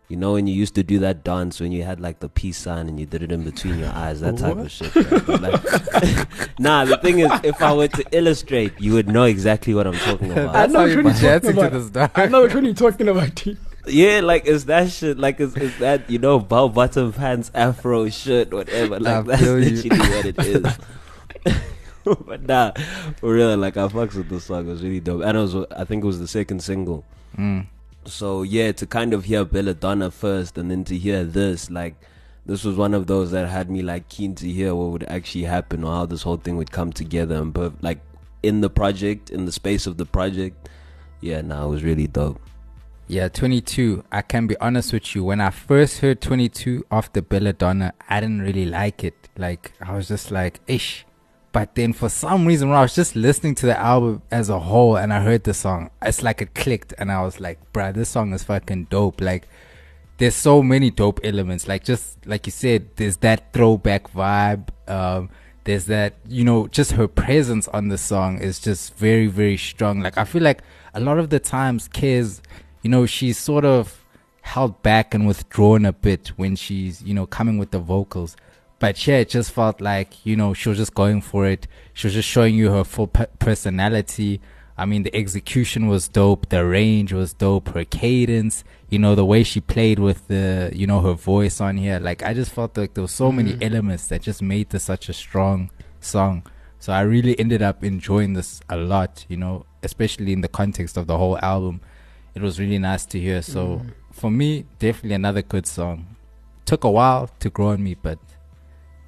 You 0.10 0.18
know 0.18 0.34
when 0.34 0.48
you 0.48 0.56
used 0.56 0.74
to 0.76 0.82
do 0.84 0.98
that 1.00 1.24
dance 1.24 1.60
when 1.60 1.72
you 1.72 1.84
had 1.84 2.00
like 2.02 2.20
the 2.20 2.30
peace 2.30 2.58
sign 2.58 2.90
and 2.90 3.00
you 3.00 3.06
did 3.06 3.22
it 3.22 3.32
in 3.32 3.44
between 3.44 3.78
your 3.78 3.90
eyes, 3.90 4.22
that 4.22 4.38
type 4.40 4.58
of 4.58 4.72
shit. 4.72 4.94
right? 4.96 5.28
Like- 5.28 6.60
nah, 6.60 6.84
the 6.86 6.98
thing 6.98 7.20
is, 7.20 7.32
if 7.44 7.62
I 7.62 7.74
were 7.74 7.88
to 7.90 8.04
illustrate, 8.12 8.74
you 8.82 8.94
would 8.94 9.08
know 9.08 9.26
exactly 9.26 9.76
what 9.76 9.86
I'm 9.86 9.94
talking 9.94 10.32
about. 10.32 10.50
I 10.56 10.66
That's 10.68 10.74
know 10.74 10.80
how 10.80 10.86
which 10.86 10.96
you 10.96 11.04
one 11.04 11.14
put 11.14 11.22
you're 11.22 11.40
talking 11.40 11.56
to 11.56 11.78
about. 11.78 11.94
this. 11.94 12.12
I 12.16 12.26
know 12.26 12.42
which 12.42 12.54
one 12.56 12.66
you're 12.66 12.74
talking 12.74 13.08
about. 13.08 13.36
dude. 13.36 13.58
Yeah, 13.88 14.20
like 14.22 14.46
it's 14.48 14.64
that 14.66 14.90
shit. 14.92 15.18
Like 15.20 15.40
it's, 15.40 15.56
it's 15.56 15.78
that 15.78 16.10
you 16.10 16.18
know 16.20 16.40
bell 16.40 16.70
bottom 16.70 17.14
pants, 17.14 17.50
afro 17.54 18.10
shit, 18.10 18.52
whatever. 18.54 18.96
I 18.96 18.98
Like 18.98 19.26
that's 19.28 19.42
feel 19.44 19.60
you. 19.64 19.70
literally 19.76 20.10
what 20.16 20.26
it 20.26 20.40
is. 20.40 21.56
but 22.26 22.44
nah, 22.44 22.72
for 23.18 23.34
real, 23.34 23.56
like 23.58 23.78
I 23.78 23.88
fucks 23.88 24.16
with 24.16 24.30
the 24.30 24.40
song. 24.40 24.68
It 24.68 24.72
was 24.72 24.82
really 24.84 25.00
dope, 25.00 25.22
and 25.24 25.38
it 25.38 25.42
was 25.42 25.56
I 25.72 25.86
think 25.86 26.04
it 26.04 26.08
was 26.08 26.20
the 26.20 26.28
second 26.28 26.62
single. 26.64 27.04
Mm. 27.38 27.68
So 28.10 28.44
yeah, 28.44 28.72
to 28.74 28.86
kind 28.86 29.14
of 29.14 29.26
hear 29.26 29.46
Belladonna 29.46 30.12
first, 30.12 30.58
and 30.58 30.70
then 30.70 30.84
to 30.86 30.98
hear 30.98 31.24
this, 31.24 31.70
like 31.70 31.96
this 32.46 32.64
was 32.64 32.76
one 32.76 32.94
of 32.94 33.08
those 33.08 33.32
that 33.32 33.48
had 33.48 33.70
me 33.70 33.82
like 33.82 34.10
keen 34.10 34.34
to 34.36 34.48
hear 34.50 34.74
what 34.74 34.90
would 34.90 35.04
actually 35.04 35.44
happen 35.44 35.84
or 35.84 35.94
how 35.94 36.06
this 36.06 36.24
whole 36.24 36.38
thing 36.38 36.58
would 36.58 36.72
come 36.72 36.92
together 36.92 37.36
and 37.36 37.54
but 37.54 37.72
like 37.84 38.00
in 38.42 38.62
the 38.62 38.70
project 38.70 39.30
in 39.30 39.46
the 39.46 39.52
space 39.52 39.86
of 39.86 39.98
the 39.98 40.06
project 40.06 40.68
yeah 41.22 41.42
no 41.42 41.68
it 41.68 41.70
was 41.70 41.84
really 41.84 42.08
dope 42.08 42.42
Yeah, 43.12 43.28
22. 43.28 44.04
I 44.12 44.22
can 44.22 44.46
be 44.46 44.56
honest 44.62 44.94
with 44.94 45.16
you. 45.16 45.24
When 45.24 45.42
I 45.42 45.50
first 45.50 45.98
heard 45.98 46.22
22 46.22 46.86
after 46.92 47.24
Belladonna, 47.24 47.94
I 48.08 48.20
didn't 48.22 48.44
really 48.44 48.68
like 48.68 49.04
it. 49.04 49.16
Like, 49.36 49.72
I 49.82 49.96
was 49.96 50.08
just 50.10 50.30
like, 50.30 50.60
ish. 50.68 51.08
But 51.52 51.76
then 51.76 51.94
for 51.94 52.10
some 52.10 52.46
reason, 52.46 52.70
when 52.70 52.78
I 52.78 52.82
was 52.82 52.94
just 52.94 53.16
listening 53.16 53.56
to 53.56 53.66
the 53.66 53.78
album 53.78 54.22
as 54.30 54.50
a 54.50 54.60
whole 54.60 54.98
and 54.98 55.12
I 55.12 55.22
heard 55.22 55.44
the 55.44 55.54
song, 55.54 55.90
it's 56.02 56.22
like 56.22 56.42
it 56.42 56.54
clicked. 56.54 56.94
And 56.98 57.12
I 57.12 57.24
was 57.24 57.40
like, 57.40 57.60
bruh, 57.74 57.94
this 57.94 58.10
song 58.10 58.34
is 58.34 58.44
fucking 58.44 58.86
dope. 58.86 59.20
Like, 59.20 59.48
there's 60.18 60.36
so 60.36 60.62
many 60.62 60.92
dope 60.92 61.20
elements. 61.24 61.68
Like, 61.68 61.84
just 61.84 62.26
like 62.26 62.46
you 62.46 62.52
said, 62.52 62.90
there's 62.98 63.18
that 63.18 63.52
throwback 63.54 64.12
vibe. 64.14 64.70
Um, 64.88 65.30
there's 65.64 65.86
that, 65.86 66.16
you 66.28 66.44
know, 66.44 66.68
just 66.68 66.92
her 66.94 67.08
presence 67.08 67.68
on 67.70 67.90
the 67.90 67.98
song 67.98 68.40
is 68.40 68.60
just 68.60 68.96
very, 68.96 69.28
very 69.28 69.58
strong. 69.58 70.02
Like, 70.02 70.18
I 70.18 70.26
feel 70.26 70.44
like 70.44 70.62
a 70.94 71.00
lot 71.00 71.18
of 71.18 71.30
the 71.30 71.40
times, 71.40 71.88
Kez 71.90 72.42
you 72.82 72.90
know, 72.90 73.06
she's 73.06 73.38
sort 73.38 73.66
of 73.66 74.06
held 74.42 74.82
back 74.82 75.14
and 75.14 75.28
withdrawn 75.28 75.86
a 75.86 75.94
bit 75.94 76.30
when 76.38 76.56
she's, 76.56 77.02
you 77.02 77.14
know, 77.14 77.26
coming 77.26 77.58
with 77.58 77.72
the 77.72 77.80
vocals. 77.80 78.36
But 78.80 79.06
yeah, 79.06 79.18
it 79.18 79.30
just 79.30 79.52
felt 79.52 79.82
like, 79.82 80.26
you 80.26 80.36
know, 80.36 80.54
she 80.54 80.70
was 80.70 80.78
just 80.78 80.94
going 80.96 81.22
for 81.22 81.46
it. 81.46 81.68
She 81.94 82.08
was 82.08 82.14
just 82.14 82.30
showing 82.30 82.56
you 82.56 82.72
her 82.72 82.84
full 82.86 83.08
pe- 83.08 83.28
personality. 83.38 84.40
I 84.78 84.86
mean, 84.86 85.04
the 85.04 85.14
execution 85.14 85.88
was 85.88 86.08
dope. 86.08 86.48
The 86.50 86.66
range 86.66 87.12
was 87.12 87.34
dope. 87.34 87.70
Her 87.70 87.84
cadence, 87.84 88.64
you 88.90 88.98
know, 88.98 89.16
the 89.16 89.26
way 89.26 89.44
she 89.44 89.60
played 89.60 90.00
with 90.00 90.26
the, 90.30 90.72
you 90.74 90.88
know, 90.88 91.02
her 91.02 91.14
voice 91.14 91.60
on 91.60 91.76
here. 91.76 92.00
Like, 92.00 92.24
I 92.24 92.34
just 92.34 92.52
felt 92.52 92.78
like 92.78 92.94
there 92.94 93.04
were 93.04 93.08
so 93.10 93.32
many 93.32 93.54
Mm. 93.54 93.64
elements 93.64 94.08
that 94.08 94.22
just 94.22 94.42
made 94.42 94.70
this 94.70 94.86
such 94.86 95.10
a 95.10 95.14
strong 95.14 95.70
song. 96.00 96.44
So 96.80 96.94
I 96.94 97.02
really 97.02 97.38
ended 97.38 97.62
up 97.62 97.84
enjoying 97.84 98.34
this 98.34 98.62
a 98.70 98.78
lot, 98.78 99.26
you 99.28 99.36
know, 99.36 99.66
especially 99.84 100.32
in 100.32 100.40
the 100.40 100.48
context 100.48 100.96
of 100.96 101.08
the 101.08 101.18
whole 101.18 101.38
album 101.40 101.82
it 102.36 102.42
was 102.44 102.60
really 102.60 102.78
nice 102.78 103.06
to 103.08 103.20
hear. 103.20 103.42
So 103.42 103.82
Mm. 103.84 103.92
for 104.14 104.30
me, 104.32 104.64
definitely 104.78 105.16
another 105.16 105.42
good 105.42 105.66
song. 105.66 106.06
Took 106.64 106.84
a 106.86 106.90
while 106.92 107.30
to 107.40 107.50
grow 107.50 107.70
on 107.70 107.84
me, 107.84 107.96
but 108.02 108.20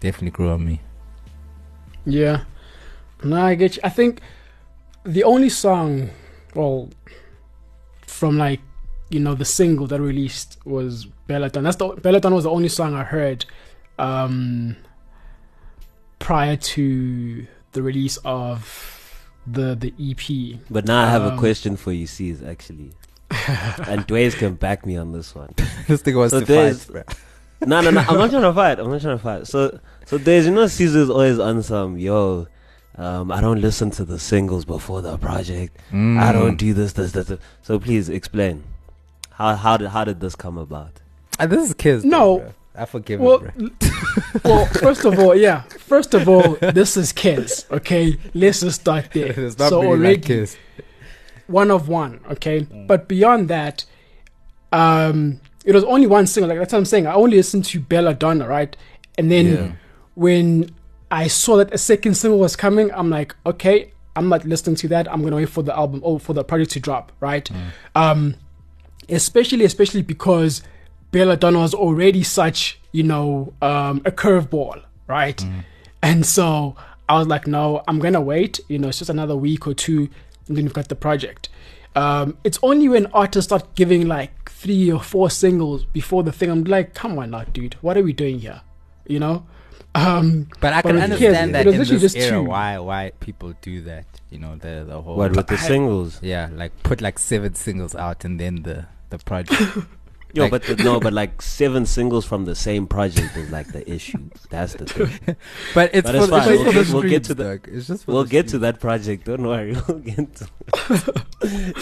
definitely 0.01 0.31
grew 0.31 0.49
on 0.49 0.65
me. 0.65 0.81
Yeah. 2.05 2.43
No, 3.23 3.41
I 3.45 3.55
get 3.55 3.75
you. 3.77 3.81
I 3.85 3.89
think 3.89 4.19
the 5.05 5.23
only 5.23 5.47
song, 5.49 6.09
well, 6.55 6.89
from 8.05 8.37
like, 8.37 8.59
you 9.09 9.19
know, 9.19 9.33
the 9.35 9.45
single 9.45 9.87
that 9.87 10.01
released 10.01 10.57
was 10.65 11.05
Belladonna. 11.27 11.63
That's 11.63 11.77
the 11.77 11.87
Belladonna 11.89 12.35
was 12.35 12.43
the 12.43 12.51
only 12.51 12.67
song 12.69 12.93
I 12.95 13.03
heard 13.03 13.45
um 13.99 14.75
prior 16.19 16.55
to 16.55 17.45
the 17.73 17.81
release 17.83 18.17
of 18.25 19.27
the 19.47 19.75
the 19.75 19.93
E 19.97 20.11
EP. 20.11 20.59
but 20.69 20.85
now 20.85 21.03
i 21.03 21.09
have 21.09 21.23
a 21.23 21.31
Um, 21.31 21.37
question 21.37 21.75
for 21.75 21.91
you 21.91 22.05
C's, 22.07 22.41
actually 22.43 22.91
and 23.31 24.07
Dwayne 24.07 24.33
can 24.37 24.53
back 24.55 24.85
me 24.85 24.97
on 24.97 25.11
this 25.13 25.33
one 25.35 25.53
this 25.87 26.01
thing 26.01 26.15
was 26.15 26.31
So 26.31 26.39
to 26.41 26.45
there's- 26.45 26.85
fight, 26.85 27.05
bruh. 27.07 27.67
no, 27.67 27.81
no, 27.81 27.89
no. 27.91 28.01
I'm 28.01 28.17
not 28.17 28.29
trying 28.29 28.41
to 28.43 28.53
fight. 28.53 28.79
I'm 28.79 28.89
not 28.89 29.01
trying 29.01 29.17
to 29.17 29.23
fight. 29.23 29.47
So, 29.47 29.79
so 30.11 30.17
there's 30.17 30.45
you 30.45 30.51
know 30.51 30.67
Caesar's 30.67 31.09
always 31.09 31.39
on 31.39 31.63
some 31.63 31.97
yo. 31.97 32.47
Um, 32.97 33.31
I 33.31 33.39
don't 33.39 33.61
listen 33.61 33.89
to 33.91 34.03
the 34.03 34.19
singles 34.19 34.65
before 34.65 35.01
the 35.01 35.17
project. 35.17 35.77
I 35.91 35.95
Mm. 35.95 36.33
don't 36.33 36.57
do 36.57 36.73
this, 36.73 36.91
this, 36.93 37.13
this. 37.13 37.27
this. 37.27 37.39
So 37.61 37.79
please 37.79 38.09
explain 38.09 38.63
how 39.31 39.55
how 39.55 39.77
did 39.77 39.87
how 39.89 40.03
did 40.03 40.19
this 40.19 40.35
come 40.35 40.57
about? 40.57 40.91
Ah, 41.39 41.45
this 41.47 41.69
is 41.69 41.73
kids. 41.73 42.03
No. 42.03 42.19
though, 42.39 42.43
bruh. 42.43 42.53
I 42.75 42.85
forgive 42.85 43.19
Well, 43.21 43.43
it, 43.45 43.57
bruh. 43.57 44.43
well, 44.43 44.65
first 44.65 45.05
of 45.05 45.17
all, 45.19 45.35
yeah. 45.35 45.61
First 45.61 46.13
of 46.13 46.27
all, 46.27 46.55
this 46.61 46.97
is 46.97 47.11
kids, 47.13 47.65
okay? 47.71 48.17
Let's 48.33 48.59
just 48.59 48.81
start 48.81 49.11
there. 49.13 49.31
it's 49.47 49.57
not 49.57 49.69
so 49.69 49.79
really 49.81 49.87
already, 49.91 50.15
like 50.17 50.25
kids. 50.25 50.57
one 51.47 51.71
of 51.71 51.87
one, 51.87 52.19
okay? 52.31 52.61
Mm. 52.61 52.87
But 52.87 53.07
beyond 53.07 53.47
that, 53.49 53.85
um, 54.71 55.39
it 55.65 55.73
was 55.73 55.83
only 55.85 56.07
one 56.07 56.27
single. 56.27 56.49
Like 56.49 56.59
that's 56.59 56.73
what 56.73 56.79
I'm 56.79 56.85
saying. 56.85 57.07
I 57.07 57.13
only 57.13 57.37
listened 57.37 57.65
to 57.65 57.79
Belladonna, 57.79 58.47
right? 58.47 58.75
And 59.17 59.31
then 59.31 59.45
Yeah. 59.47 59.71
When 60.15 60.71
I 61.09 61.27
saw 61.27 61.57
that 61.57 61.73
a 61.73 61.77
second 61.77 62.15
single 62.15 62.39
was 62.39 62.55
coming, 62.55 62.91
I'm 62.93 63.09
like, 63.09 63.35
okay, 63.45 63.91
I'm 64.15 64.29
not 64.29 64.45
listening 64.45 64.75
to 64.77 64.87
that. 64.89 65.11
I'm 65.11 65.23
gonna 65.23 65.37
wait 65.37 65.49
for 65.49 65.63
the 65.63 65.75
album 65.75 66.01
or 66.03 66.19
for 66.19 66.33
the 66.33 66.43
project 66.43 66.71
to 66.71 66.79
drop, 66.79 67.11
right? 67.19 67.49
Um, 67.95 68.35
especially, 69.09 69.65
especially 69.65 70.01
because 70.01 70.61
Belladonna 71.11 71.59
was 71.59 71.73
already 71.73 72.23
such, 72.23 72.79
you 72.91 73.03
know, 73.03 73.53
um, 73.61 74.01
a 74.05 74.11
curveball, 74.11 74.83
right? 75.07 75.43
And 76.01 76.25
so 76.25 76.75
I 77.09 77.17
was 77.17 77.27
like, 77.27 77.47
no, 77.47 77.83
I'm 77.87 77.99
gonna 77.99 78.21
wait. 78.21 78.59
You 78.67 78.79
know, 78.79 78.89
it's 78.89 78.99
just 78.99 79.09
another 79.09 79.35
week 79.35 79.67
or 79.67 79.73
two, 79.73 80.09
and 80.47 80.57
then 80.57 80.65
we've 80.65 80.73
got 80.73 80.87
the 80.89 80.95
project. 80.95 81.49
Um, 81.95 82.37
it's 82.43 82.57
only 82.63 82.87
when 82.87 83.07
artists 83.07 83.49
start 83.49 83.75
giving 83.75 84.07
like 84.07 84.49
three 84.49 84.91
or 84.91 85.01
four 85.01 85.29
singles 85.29 85.85
before 85.85 86.23
the 86.23 86.31
thing, 86.31 86.49
I'm 86.49 86.63
like, 86.63 86.93
come 86.93 87.17
on 87.19 87.31
now, 87.31 87.43
dude, 87.45 87.75
what 87.81 87.97
are 87.97 88.03
we 88.03 88.13
doing 88.13 88.39
here? 88.39 88.61
You 89.07 89.19
know? 89.19 89.45
Um, 89.93 90.47
But 90.61 90.73
I 90.73 90.81
can 90.81 90.93
with 90.95 91.03
understand 91.03 91.35
kids, 91.35 91.51
that 91.53 91.67
it 91.67 91.73
in 91.73 91.79
this 91.79 91.89
just 92.01 92.15
era, 92.17 92.37
two. 92.39 92.43
why 92.43 92.79
why 92.79 93.11
people 93.19 93.53
do 93.61 93.81
that. 93.81 94.05
You 94.29 94.39
know, 94.39 94.55
the 94.55 94.85
the 94.87 95.01
whole 95.01 95.17
What 95.17 95.35
with 95.35 95.47
the 95.47 95.53
I- 95.55 95.57
singles? 95.57 96.19
yeah, 96.33 96.49
like 96.55 96.71
put 96.83 97.01
like 97.01 97.19
seven 97.19 97.55
singles 97.55 97.93
out 97.95 98.23
and 98.23 98.39
then 98.39 98.63
the 98.63 98.85
the 99.09 99.17
project. 99.17 99.61
Yo, 100.33 100.43
Like- 100.43 100.51
but 100.51 100.63
the, 100.63 100.75
no, 100.81 100.97
but 101.01 101.11
like 101.11 101.41
seven 101.41 101.85
singles 101.85 102.23
from 102.25 102.45
the 102.45 102.55
same 102.55 102.87
project 102.87 103.35
is 103.35 103.51
like 103.51 103.67
the 103.73 103.83
issue. 103.91 104.29
That's 104.49 104.75
the 104.75 104.85
thing. 104.85 105.35
but 105.75 105.89
it's 105.93 106.09
But 106.09 106.15
for, 106.15 106.17
it's 106.17 106.25
the- 106.27 106.31
fine. 106.31 106.53
it's 106.53 106.63
We'll 106.63 106.63
for 106.63 106.71
the 106.71 106.83
get- 106.85 106.93
we'll 106.93 107.09
get 107.09 107.23
to 107.25 107.33
the- 107.33 107.43
dog. 107.43 107.67
It's 107.69 107.87
just 107.87 108.07
We'll 108.07 108.23
the 108.23 108.29
get 108.29 108.47
to 108.49 108.59
that 108.59 108.79
project. 108.79 109.25
Don't 109.25 109.43
worry. 109.45 109.75
We'll 109.89 109.99
get 109.99 110.35
to 110.37 110.47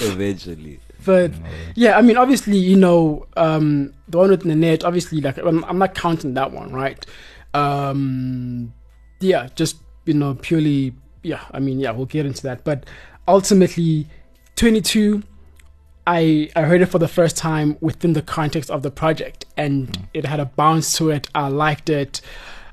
eventually. 0.01 0.79
but 1.05 1.31
yeah, 1.75 1.97
I 1.97 2.01
mean, 2.01 2.17
obviously, 2.17 2.57
you 2.57 2.75
know, 2.75 3.25
um, 3.37 3.93
the 4.07 4.17
one 4.17 4.29
with 4.31 4.45
Nanette, 4.45 4.83
obviously, 4.83 5.21
like, 5.21 5.37
I'm, 5.37 5.63
I'm 5.65 5.77
not 5.77 5.95
counting 5.95 6.33
that 6.33 6.51
one, 6.51 6.71
right? 6.73 7.05
Um, 7.53 8.73
yeah, 9.19 9.49
just, 9.55 9.77
you 10.05 10.13
know, 10.13 10.35
purely, 10.35 10.93
yeah, 11.23 11.43
I 11.51 11.59
mean, 11.59 11.79
yeah, 11.79 11.91
we'll 11.91 12.05
get 12.05 12.25
into 12.25 12.43
that. 12.43 12.63
But 12.63 12.85
ultimately, 13.27 14.07
22, 14.55 15.23
I, 16.07 16.49
I 16.55 16.61
heard 16.63 16.81
it 16.81 16.87
for 16.87 16.99
the 16.99 17.07
first 17.07 17.37
time 17.37 17.77
within 17.81 18.13
the 18.13 18.21
context 18.21 18.69
of 18.71 18.81
the 18.81 18.91
project, 18.91 19.45
and 19.57 20.07
it 20.13 20.25
had 20.25 20.39
a 20.39 20.45
bounce 20.45 20.97
to 20.97 21.09
it. 21.11 21.27
I 21.35 21.47
liked 21.47 21.89
it. 21.89 22.21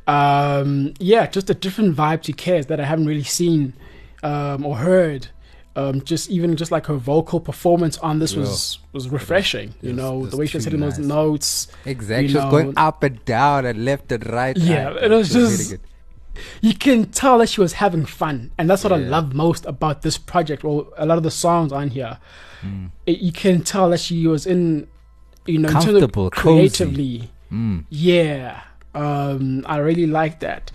Um, 0.07 0.95
yeah, 0.99 1.27
just 1.27 1.51
a 1.51 1.55
different 1.55 1.97
vibe 1.97 2.23
to 2.23 2.33
Kez 2.33 2.69
that 2.69 2.81
I 2.81 2.85
haven't 2.85 3.07
really 3.07 3.25
seen 3.25 3.75
um, 4.23 4.65
or 4.65 4.77
heard. 4.77 5.29
Um, 5.79 6.01
just 6.03 6.31
even 6.31 6.57
just 6.57 6.71
like 6.73 6.87
her 6.87 6.95
vocal 6.97 7.39
performance 7.39 7.99
on 7.99 8.19
this 8.19 8.35
was 8.35 8.79
was 8.93 9.11
refreshing. 9.11 9.75
You 9.83 9.91
was- 9.91 9.97
know 9.99 10.27
the 10.27 10.37
way 10.39 10.47
she 10.47 10.57
was 10.57 10.65
hitting 10.65 10.81
those 10.81 10.99
notes. 10.99 11.69
Exactly. 11.85 12.25
you 12.25 12.29
She 12.31 12.37
was 12.37 12.47
going 12.51 12.73
up 12.79 13.03
and 13.03 13.23
down 13.27 13.67
and 13.67 13.85
left 13.85 14.11
and 14.11 14.27
right. 14.33 14.57
Yeah, 14.57 14.95
it 14.97 15.11
was 15.11 15.35
really 15.37 15.49
just- 15.57 15.71
good. 15.73 15.81
You 16.61 16.75
can 16.75 17.07
tell 17.07 17.39
that 17.39 17.49
she 17.51 17.61
was 17.61 17.75
having 17.75 18.05
fun, 18.07 18.51
and 18.59 18.69
that's 18.71 18.85
what 18.85 18.93
I 18.93 18.97
love 18.97 19.33
most 19.35 19.65
about 19.67 20.03
this 20.03 20.19
project. 20.19 20.65
Well, 20.65 20.89
a 20.99 21.05
lot 21.07 21.17
of 21.19 21.25
the 21.25 21.31
songs 21.31 21.73
on 21.73 21.89
here, 21.91 22.19
Mm. 22.63 22.91
it, 23.07 23.19
you 23.21 23.33
can 23.33 23.63
tell 23.63 23.89
that 23.91 24.01
she 24.01 24.27
was 24.27 24.47
in, 24.47 24.87
you 25.47 25.59
know, 25.59 25.69
Comfortable, 25.71 26.29
creatively. 26.31 27.31
Mm. 27.53 27.85
Yeah, 27.89 28.61
um, 28.95 29.65
I 29.67 29.77
really 29.79 30.07
like 30.07 30.41
that. 30.41 30.71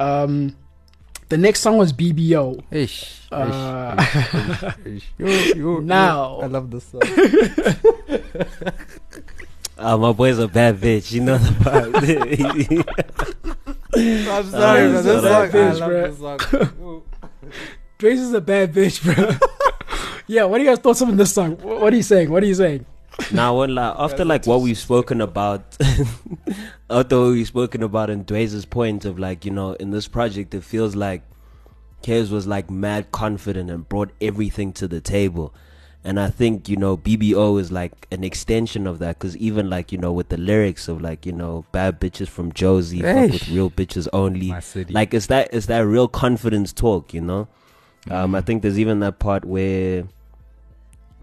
Um, 0.00 0.56
the 1.28 1.36
next 1.38 1.60
song 1.60 1.76
was 1.78 1.92
BBO. 1.92 2.62
Ish. 2.70 3.22
Uh, 3.32 3.96
ish, 3.98 4.14
ish, 4.86 4.86
ish. 4.86 5.12
Yo, 5.18 5.26
yo, 5.26 5.54
yo. 5.54 5.78
Now. 5.80 6.38
I 6.40 6.46
love 6.46 6.70
this 6.70 6.84
song. 6.84 7.00
Uh, 9.76 9.96
my 9.98 10.12
boy's 10.12 10.38
a 10.38 10.46
bad 10.48 10.76
bitch. 10.76 11.10
You 11.12 11.20
know 11.22 11.36
the 11.38 11.52
part. 11.64 11.94
I'm 13.96 14.50
sorry, 14.50 14.88
man. 14.88 14.92
man. 14.92 14.92
This 14.92 15.04
This 15.04 15.22
song, 15.22 15.50
song- 15.50 15.54
I 15.54 15.72
love 15.72 15.90
bruh. 15.90 16.40
this 16.40 16.48
song. 16.50 17.02
Trace 17.98 18.20
is 18.20 18.32
a 18.34 18.40
bad 18.40 18.72
bitch, 18.72 19.02
bro. 19.02 19.36
yeah, 20.26 20.44
what 20.44 20.58
do 20.58 20.64
you 20.64 20.70
guys 20.70 20.78
thoughts 20.80 21.00
on 21.02 21.16
this 21.16 21.32
song? 21.32 21.56
What 21.58 21.92
are 21.92 21.96
you 21.96 22.02
saying? 22.02 22.30
What 22.30 22.42
are 22.42 22.46
you 22.46 22.54
saying? 22.54 22.84
Now, 23.32 23.58
when 23.58 23.74
like 23.74 23.94
after 23.98 24.24
like 24.24 24.46
what 24.46 24.60
we've 24.60 24.78
spoken 24.78 25.20
about, 25.20 25.76
after 26.90 27.20
what 27.20 27.30
we've 27.30 27.46
spoken 27.46 27.82
about, 27.82 28.10
and 28.10 28.26
Dwayne's 28.26 28.64
point 28.64 29.04
of 29.04 29.18
like 29.18 29.44
you 29.44 29.50
know 29.50 29.72
in 29.74 29.90
this 29.90 30.08
project, 30.08 30.54
it 30.54 30.64
feels 30.64 30.94
like 30.94 31.22
Kez 32.02 32.30
was 32.30 32.46
like 32.46 32.70
mad 32.70 33.10
confident 33.12 33.70
and 33.70 33.88
brought 33.88 34.10
everything 34.20 34.72
to 34.74 34.88
the 34.88 35.00
table. 35.00 35.54
And 36.06 36.20
I 36.20 36.28
think 36.28 36.68
you 36.68 36.76
know 36.76 36.96
BBO 36.98 37.58
is 37.58 37.72
like 37.72 38.06
an 38.10 38.24
extension 38.24 38.86
of 38.86 38.98
that. 38.98 39.18
Because 39.18 39.36
even 39.38 39.70
like 39.70 39.90
you 39.90 39.98
know 39.98 40.12
with 40.12 40.28
the 40.28 40.36
lyrics 40.36 40.88
of 40.88 41.00
like 41.00 41.24
you 41.24 41.32
know 41.32 41.64
bad 41.72 42.00
bitches 42.00 42.28
from 42.28 42.52
Jozi, 42.52 43.00
fuck 43.00 43.32
with 43.32 43.48
real 43.48 43.70
bitches 43.70 44.06
only. 44.12 44.50
Like 44.92 45.14
it's 45.14 45.26
that 45.26 45.48
it's 45.52 45.66
that 45.66 45.80
real 45.80 46.08
confidence 46.08 46.72
talk 46.72 47.14
you 47.14 47.20
know? 47.20 47.48
Um 48.10 48.34
i 48.34 48.42
think 48.42 48.60
there's 48.60 48.78
even 48.78 49.00
that 49.00 49.18
part 49.18 49.46
where 49.46 50.04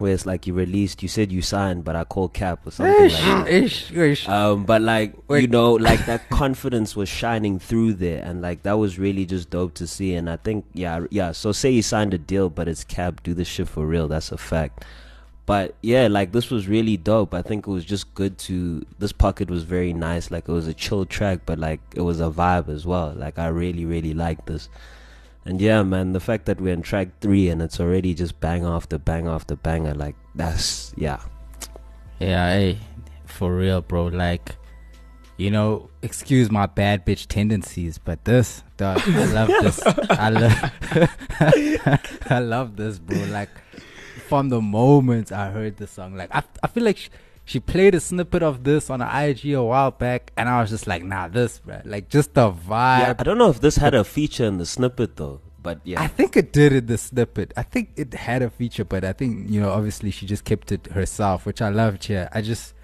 where 0.02 0.12
it's 0.12 0.26
like 0.26 0.46
you 0.46 0.52
released, 0.52 1.02
you 1.02 1.08
said 1.08 1.32
you 1.32 1.40
signed, 1.40 1.84
but 1.84 1.96
I 1.96 2.04
call 2.04 2.28
cap 2.28 2.66
or 2.66 2.72
something 2.72 3.04
like 3.04 3.12
that. 3.12 3.48
Ish, 3.48 3.92
ish. 3.92 4.28
Um, 4.28 4.64
but 4.64 4.82
like 4.82 5.14
Wait. 5.28 5.42
you 5.42 5.46
know, 5.46 5.72
like 5.72 6.04
that 6.06 6.28
confidence 6.30 6.94
was 6.94 7.08
shining 7.08 7.58
through 7.58 7.94
there, 7.94 8.22
and 8.22 8.42
like 8.42 8.64
that 8.64 8.74
was 8.74 8.98
really 8.98 9.24
just 9.24 9.48
dope 9.48 9.74
to 9.74 9.86
see. 9.86 10.14
And 10.14 10.28
I 10.28 10.36
think, 10.36 10.66
yeah, 10.74 11.06
yeah. 11.10 11.32
So 11.32 11.52
say 11.52 11.70
you 11.70 11.82
signed 11.82 12.12
a 12.12 12.18
deal, 12.18 12.50
but 12.50 12.68
it's 12.68 12.84
cap, 12.84 13.22
do 13.22 13.32
the 13.32 13.44
shit 13.44 13.68
for 13.68 13.86
real. 13.86 14.08
That's 14.08 14.32
a 14.32 14.36
fact. 14.36 14.84
But 15.46 15.74
yeah, 15.82 16.06
like 16.08 16.32
this 16.32 16.50
was 16.50 16.68
really 16.68 16.96
dope. 16.96 17.32
I 17.32 17.42
think 17.42 17.66
it 17.66 17.70
was 17.70 17.84
just 17.84 18.14
good 18.14 18.38
to. 18.38 18.84
This 18.98 19.12
pocket 19.12 19.48
was 19.48 19.62
very 19.62 19.92
nice. 19.92 20.30
Like 20.30 20.48
it 20.48 20.52
was 20.52 20.68
a 20.68 20.74
chill 20.74 21.06
track, 21.06 21.40
but 21.46 21.58
like 21.58 21.80
it 21.94 22.02
was 22.02 22.20
a 22.20 22.30
vibe 22.30 22.68
as 22.68 22.84
well. 22.86 23.14
Like 23.16 23.38
I 23.38 23.48
really, 23.48 23.84
really 23.84 24.14
liked 24.14 24.46
this. 24.46 24.68
And 25.44 25.60
yeah, 25.60 25.82
man, 25.82 26.12
the 26.12 26.20
fact 26.20 26.46
that 26.46 26.60
we're 26.60 26.72
in 26.72 26.82
track 26.82 27.20
three 27.20 27.48
and 27.48 27.60
it's 27.60 27.80
already 27.80 28.14
just 28.14 28.38
bang 28.40 28.64
after 28.64 28.98
bang 28.98 29.26
after 29.26 29.56
banger, 29.56 29.94
like 29.94 30.14
that's 30.34 30.94
yeah. 30.96 31.20
Yeah, 32.20 32.52
hey, 32.52 32.78
for 33.24 33.56
real, 33.56 33.80
bro. 33.80 34.06
Like, 34.06 34.54
you 35.36 35.50
know, 35.50 35.90
excuse 36.02 36.50
my 36.50 36.66
bad 36.66 37.04
bitch 37.04 37.26
tendencies, 37.26 37.98
but 37.98 38.24
this, 38.24 38.62
dog, 38.76 39.00
I 39.04 39.24
love 39.24 39.48
this. 39.48 39.82
I 40.10 40.28
love, 40.28 40.70
I 42.30 42.38
love 42.38 42.76
this, 42.76 43.00
bro. 43.00 43.18
Like, 43.24 43.50
from 44.28 44.50
the 44.50 44.60
moment 44.60 45.32
I 45.32 45.50
heard 45.50 45.78
the 45.78 45.88
song, 45.88 46.14
like, 46.14 46.32
I, 46.32 46.44
I 46.62 46.68
feel 46.68 46.84
like 46.84 46.98
she, 46.98 47.10
she 47.44 47.60
played 47.60 47.94
a 47.94 48.00
snippet 48.00 48.42
of 48.42 48.64
this 48.64 48.88
on 48.88 49.00
IG 49.00 49.52
a 49.52 49.62
while 49.62 49.90
back, 49.90 50.32
and 50.36 50.48
I 50.48 50.60
was 50.60 50.70
just 50.70 50.86
like, 50.86 51.02
nah, 51.02 51.28
this, 51.28 51.58
bro. 51.58 51.80
Like, 51.84 52.08
just 52.08 52.34
the 52.34 52.50
vibe. 52.50 53.00
Yeah, 53.00 53.14
I 53.18 53.22
don't 53.22 53.38
know 53.38 53.50
if 53.50 53.60
this 53.60 53.76
had 53.76 53.94
a 53.94 54.04
feature 54.04 54.44
in 54.44 54.58
the 54.58 54.66
snippet 54.66 55.16
though, 55.16 55.40
but 55.62 55.80
yeah. 55.84 56.00
I 56.00 56.06
think 56.06 56.36
it 56.36 56.52
did 56.52 56.72
in 56.72 56.86
the 56.86 56.98
snippet. 56.98 57.52
I 57.56 57.62
think 57.62 57.90
it 57.96 58.14
had 58.14 58.42
a 58.42 58.50
feature, 58.50 58.84
but 58.84 59.04
I 59.04 59.12
think 59.12 59.50
you 59.50 59.60
know, 59.60 59.70
obviously, 59.70 60.10
she 60.10 60.26
just 60.26 60.44
kept 60.44 60.70
it 60.72 60.86
herself, 60.88 61.44
which 61.44 61.60
I 61.60 61.68
loved. 61.68 62.08
Yeah, 62.08 62.28
I 62.32 62.42
just, 62.42 62.74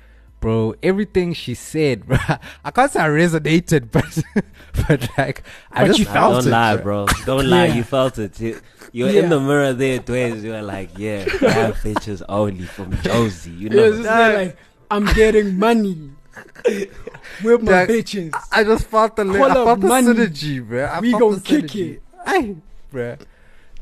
bro, 0.40 0.74
everything 0.82 1.32
she 1.34 1.54
said, 1.54 2.06
bro. 2.06 2.18
I 2.64 2.70
can't 2.70 2.90
say 2.90 3.00
I 3.00 3.08
resonated, 3.08 3.90
but, 3.92 4.22
but 4.86 5.08
like, 5.18 5.42
I 5.72 5.82
But 5.82 5.86
just 5.88 5.98
you 6.00 6.04
Nah, 6.06 6.12
felt 6.12 6.32
don't 6.34 6.46
it, 6.46 6.50
lie, 6.50 6.76
bro. 6.76 7.06
bro. 7.06 7.14
Don't 7.26 7.48
lie. 7.50 7.66
You 7.66 7.82
felt 7.84 8.18
it. 8.18 8.40
You, 8.40 8.60
you 8.92 9.04
were 9.04 9.10
Yeah. 9.10 9.22
in 9.24 9.28
the 9.30 9.40
mirror 9.40 9.72
there, 9.72 9.98
Dwayne. 9.98 10.42
You 10.42 10.50
were 10.52 10.62
like, 10.62 10.90
yeah, 10.98 11.24
bad 11.40 11.74
bitches 11.74 12.22
only 12.28 12.64
from 12.64 12.92
Jozi. 12.92 13.56
You 13.58 13.68
know. 13.70 13.82
was 13.82 13.96
just 13.96 14.08
Dog. 14.08 14.34
like, 14.34 14.56
I'm 14.90 15.04
getting 15.14 15.58
money 15.58 16.10
with 17.44 17.62
my 17.62 17.70
Dog, 17.84 17.88
bitches. 17.88 18.32
I 18.52 18.64
just 18.64 18.86
felt 18.86 19.16
the, 19.16 19.24
li- 19.24 19.38
I 19.40 19.48
up 19.48 19.54
felt 19.66 19.80
the 19.80 19.86
money. 19.88 20.06
synergy, 20.08 20.66
bro. 20.66 20.84
I 20.86 21.00
We 21.00 21.10
felt 21.10 21.20
gon' 21.20 21.34
the 21.34 21.40
kick 21.40 21.64
synergy. 21.66 21.90
it. 21.94 22.02
Aye, 22.26 22.54
bro. 22.90 23.16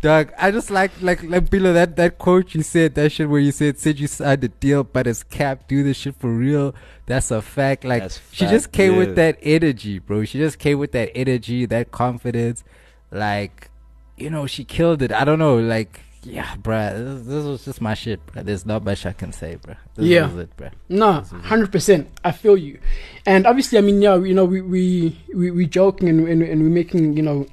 Doug, 0.07 0.33
I 0.39 0.53
just 0.53 0.71
like 0.71 0.93
like 1.03 1.21
like 1.25 1.51
Bilo 1.51 1.75
that 1.75 1.97
that 1.97 2.19
quote 2.19 2.55
you 2.55 2.63
said 2.63 2.95
that 2.95 3.11
shit 3.11 3.29
where 3.29 3.41
you 3.41 3.51
said 3.51 3.77
said 3.77 3.99
you 3.99 4.07
signed 4.07 4.41
the 4.43 4.47
deal 4.47 4.85
but 4.85 5.09
it's 5.09 5.25
cap 5.25 5.67
do 5.67 5.83
this 5.83 5.97
shit 5.97 6.15
for 6.15 6.31
real. 6.31 6.77
That's 7.07 7.33
a 7.33 7.43
fact. 7.43 7.83
Like 7.83 8.03
That's 8.03 8.21
she 8.31 8.45
fact, 8.45 8.53
just 8.53 8.71
came 8.71 8.93
yeah. 8.93 8.99
with 8.99 9.17
that 9.17 9.37
energy, 9.43 9.99
bro. 9.99 10.25
She 10.25 10.39
just 10.39 10.61
came 10.61 10.79
with 10.79 10.93
that 10.93 11.11
energy, 11.17 11.67
that 11.67 11.91
confidence. 11.91 12.63
Like, 13.11 13.69
you 14.17 14.31
know, 14.31 14.47
she 14.47 14.63
killed 14.63 15.03
it. 15.03 15.11
I 15.11 15.25
don't 15.25 15.41
know, 15.41 15.57
like 15.57 16.03
yeah, 16.23 16.57
bruh, 16.57 16.93
this, 16.93 17.27
this 17.27 17.45
was 17.45 17.65
just 17.65 17.81
my 17.81 17.95
shit, 17.95 18.25
bruh. 18.27 18.45
There's 18.45 18.67
not 18.67 18.85
much 18.85 19.07
I 19.07 19.13
can 19.13 19.33
say, 19.33 19.59
bruh. 19.63 19.77
This 19.95 20.07
Yeah. 20.07 20.27
was 20.27 20.39
it, 20.39 20.57
bruh. 20.57 20.73
No, 20.89 21.23
hundred 21.45 21.71
percent. 21.71 22.09
I 22.25 22.33
feel 22.33 22.57
you, 22.57 22.79
and 23.25 23.47
obviously, 23.47 23.79
I 23.79 23.81
mean, 23.81 24.03
yeah, 24.03 24.17
you 24.17 24.35
know, 24.35 24.45
we 24.45 24.61
we 24.61 25.17
we, 25.35 25.51
we 25.53 25.67
joking 25.67 26.09
and, 26.09 26.29
and 26.29 26.43
and 26.43 26.63
we're 26.63 26.69
making 26.69 27.17
you 27.17 27.23
know 27.23 27.47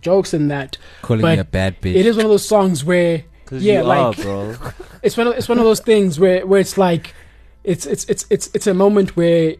jokes 0.00 0.34
and 0.34 0.50
that. 0.50 0.78
Calling 1.02 1.22
But 1.22 1.34
me 1.34 1.40
a 1.40 1.44
bad 1.44 1.80
bitch. 1.80 1.94
It 1.94 2.06
is 2.06 2.16
one 2.16 2.26
of 2.26 2.30
those 2.30 2.46
songs 2.46 2.84
where 2.84 3.24
yeah, 3.50 3.80
you 3.80 3.84
like- 3.84 4.18
are, 4.18 4.22
bro. 4.22 4.56
it's 5.02 5.16
one 5.16 5.26
of 5.26 5.34
it's 5.34 5.48
one 5.48 5.58
of 5.58 5.64
those 5.64 5.80
things 5.80 6.18
where 6.18 6.46
where 6.46 6.60
it's 6.60 6.78
like 6.78 7.14
it's 7.64 7.86
it's 7.86 8.04
it's 8.06 8.26
it's 8.30 8.50
it's 8.54 8.66
a 8.66 8.74
moment 8.74 9.16
where 9.16 9.56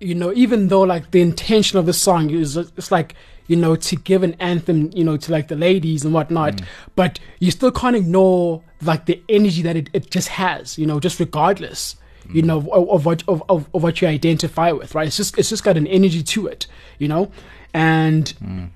you 0.00 0.14
know 0.14 0.32
even 0.34 0.68
though 0.68 0.82
like 0.82 1.10
the 1.10 1.20
intention 1.20 1.78
of 1.78 1.86
the 1.86 1.92
song 1.92 2.30
is 2.30 2.56
it's 2.56 2.90
like 2.90 3.14
you 3.46 3.56
know 3.56 3.76
to 3.76 3.96
give 3.96 4.22
an 4.22 4.34
anthem 4.40 4.90
you 4.94 5.04
know 5.04 5.16
to 5.16 5.30
like 5.30 5.48
the 5.48 5.56
ladies 5.56 6.04
and 6.04 6.12
whatnot 6.12 6.54
mm. 6.56 6.64
but 6.96 7.20
you 7.38 7.50
still 7.50 7.70
can't 7.70 7.94
ignore 7.94 8.62
like 8.82 9.06
the 9.06 9.22
energy 9.28 9.62
that 9.62 9.76
it, 9.76 9.88
it 9.92 10.10
just 10.10 10.28
has 10.28 10.78
you 10.78 10.86
know 10.86 10.98
just 10.98 11.20
regardless 11.20 11.96
you 12.32 12.42
mm. 12.42 12.46
know 12.46 12.58
of, 12.72 12.88
of 12.88 13.06
what 13.06 13.22
of, 13.28 13.42
of, 13.48 13.68
of 13.72 13.82
what 13.82 14.00
you 14.00 14.08
identify 14.08 14.72
with 14.72 14.94
right 14.94 15.06
it's 15.06 15.16
just 15.16 15.38
it's 15.38 15.50
just 15.50 15.62
got 15.62 15.76
an 15.76 15.86
energy 15.86 16.22
to 16.22 16.46
it 16.46 16.66
you 16.98 17.06
know 17.06 17.30
and 17.72 18.34
mm. 18.42 18.68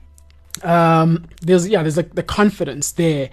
Um 0.65 1.27
there's 1.43 1.69
yeah 1.69 1.83
there's 1.83 1.97
like 1.97 2.15
the 2.15 2.23
confidence 2.23 2.93
there. 2.93 3.31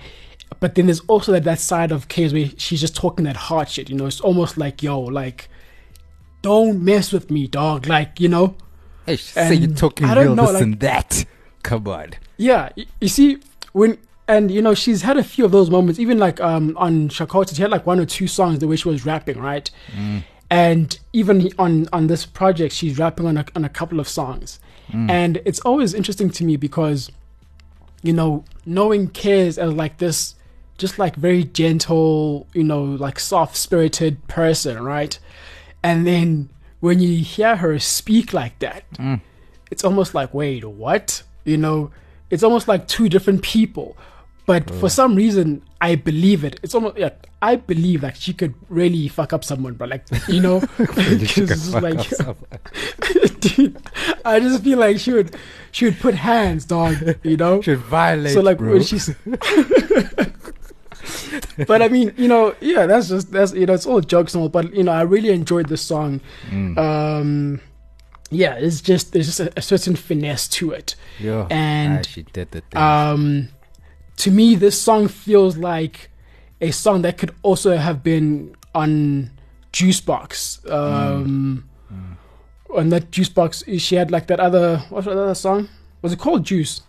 But 0.60 0.76
then 0.76 0.86
there's 0.86 1.02
also 1.02 1.32
that, 1.34 1.44
that 1.44 1.60
side 1.60 1.92
of 1.92 2.08
K's 2.08 2.34
where 2.34 2.50
she's 2.58 2.80
just 2.82 2.96
talking 2.96 3.26
that 3.26 3.36
hard 3.36 3.70
shit 3.70 3.90
you 3.90 3.96
know? 3.96 4.06
It's 4.06 4.22
almost 4.22 4.58
like 4.58 4.82
yo 4.84 5.00
like 5.02 5.50
don't 6.42 6.84
mess 6.84 7.12
with 7.12 7.32
me 7.32 7.48
dog. 7.48 7.88
Like 7.88 8.20
you 8.20 8.30
know? 8.30 8.56
Hey, 9.06 9.18
say 9.18 9.54
you're 9.56 9.76
talking 9.76 10.08
real 10.08 10.36
know, 10.36 10.46
this 10.46 10.54
like- 10.54 10.64
and 10.64 10.80
that. 10.80 11.26
Come 11.64 11.88
on. 11.88 12.14
yeah 12.38 12.70
y- 12.78 12.86
you 13.02 13.08
see 13.08 13.38
when 13.74 13.98
and 14.28 14.50
you 14.52 14.62
know 14.62 14.74
she's 14.76 15.02
had 15.04 15.18
a 15.18 15.24
few 15.24 15.46
of 15.46 15.52
those 15.52 15.70
moments 15.70 16.00
even 16.00 16.18
like 16.20 16.40
um 16.42 16.76
on 16.78 17.10
Chakota 17.10 17.56
she 17.56 17.62
had 17.62 17.72
like 17.72 17.86
one 17.86 18.00
or 18.00 18.06
two 18.06 18.28
songs 18.28 18.60
the 18.60 18.68
way 18.68 18.76
she 18.76 18.88
was 18.88 19.06
rapping 19.06 19.40
right? 19.40 19.70
And 20.52 20.98
even 21.12 21.50
on 21.58 21.88
on 21.92 22.08
this 22.08 22.26
project 22.26 22.74
she's 22.74 22.98
rapping 23.00 23.26
on 23.26 23.38
a, 23.38 23.46
on 23.56 23.66
a 23.66 23.70
couple 23.70 24.00
of 24.00 24.08
songs 24.08 24.60
Mm. 24.92 25.10
and 25.10 25.42
it's 25.46 25.60
always 25.62 25.94
interesting 25.94 26.30
to 26.30 26.44
me 26.44 26.58
because 26.58 27.12
you 28.04 28.14
know 28.14 28.44
knowing 28.66 29.10
Kez 29.10 29.58
as 29.58 29.74
like 29.74 29.98
this 29.98 30.36
just 30.78 31.00
like 31.00 31.16
very 31.16 31.44
gentle 31.44 32.48
you 32.54 32.64
know 32.64 32.84
like 32.84 33.20
soft 33.20 33.56
spirited 33.56 34.28
person 34.28 34.82
right? 34.84 35.18
And 35.84 36.06
then 36.06 36.50
when 36.80 37.00
you 37.00 37.24
hear 37.24 37.56
her 37.58 37.78
speak 37.80 38.34
like 38.34 38.58
that 38.60 38.84
mm. 38.94 39.22
it's 39.72 39.84
almost 39.84 40.14
like 40.14 40.34
wait 40.34 40.64
what? 40.64 41.24
You 41.44 41.58
know 41.58 41.92
it's 42.30 42.44
almost 42.44 42.68
like 42.68 42.88
two 42.88 43.10
different 43.10 43.42
people 43.42 43.96
but 44.46 44.70
for 44.80 44.90
some 44.90 45.16
reason 45.16 45.62
i 45.82 45.96
believe 45.96 46.44
it. 46.44 46.60
It's 46.64 46.74
almost 46.76 46.98
yeah 46.98 47.10
i 47.42 47.56
believe 47.56 48.04
like 48.04 48.16
she 48.16 48.34
could 48.34 48.54
really 48.70 49.08
fuck 49.08 49.34
up 49.34 49.44
someone 49.44 49.74
but 49.74 49.90
like 49.90 50.06
you 50.28 50.42
know? 50.42 50.60
Like 51.82 52.10
dude 53.40 53.78
i 54.24 54.40
just 54.40 54.64
feel 54.64 54.80
like 54.80 55.00
she 55.00 55.14
would 55.14 55.36
she 55.72 55.86
would 55.86 56.00
put 56.00 56.16
hands 56.16 56.66
dog 56.66 56.96
you 57.24 57.38
know? 57.38 57.62
Should 57.62 57.80
violate, 57.80 58.34
so 58.34 58.42
like 58.42 58.58
bro. 58.58 58.74
when 58.74 58.84
she's 58.84 59.14
but 61.68 61.82
i 61.82 61.88
mean 61.88 62.14
you 62.18 62.28
know 62.28 62.56
yeah 62.62 62.86
that's 62.86 63.10
just 63.10 63.32
that's 63.32 63.54
you 63.54 63.66
know 63.66 63.74
it's 63.74 63.86
all 63.86 64.02
jokes 64.02 64.34
and 64.34 64.42
all 64.42 64.50
but 64.50 64.74
you 64.74 64.84
know 64.84 64.92
i 64.92 65.02
really 65.02 65.30
enjoyed 65.30 65.68
the 65.68 65.78
song. 65.78 66.20
Mm. 66.50 66.78
um 66.78 67.62
yeah 68.32 68.56
it's 68.56 68.82
just 68.82 69.14
there's 69.14 69.28
just 69.28 69.40
a, 69.40 69.52
a 69.56 69.62
certain 69.62 69.96
finesse 69.96 70.48
to 70.48 70.72
it. 70.72 70.96
Yo, 71.20 71.48
and, 71.52 72.00
ah, 72.00 72.02
she 72.10 72.24
did 72.24 72.50
the 72.52 72.62
thing. 72.62 72.82
um 72.82 73.50
to 74.18 74.32
me 74.32 74.56
this 74.56 74.80
song 74.82 75.08
feels 75.08 75.58
like 75.58 76.10
a 76.62 76.72
song 76.72 77.02
that 77.02 77.18
could 77.18 77.34
also 77.44 77.76
have 77.78 78.02
been 78.04 78.56
on 78.74 79.30
juicebox 79.74 80.70
um 80.72 81.68
on 82.74 82.90
that 82.90 83.12
juicebox 83.12 83.64
she 83.80 83.96
had 83.96 84.12
like 84.12 84.28
that 84.28 84.40
other 84.40 84.78
what's 84.90 85.06
that 85.06 85.18
other 85.18 85.36
song 85.36 85.68
was 86.02 86.12
it 86.14 86.20
called 86.20 86.44
juice 86.44 86.82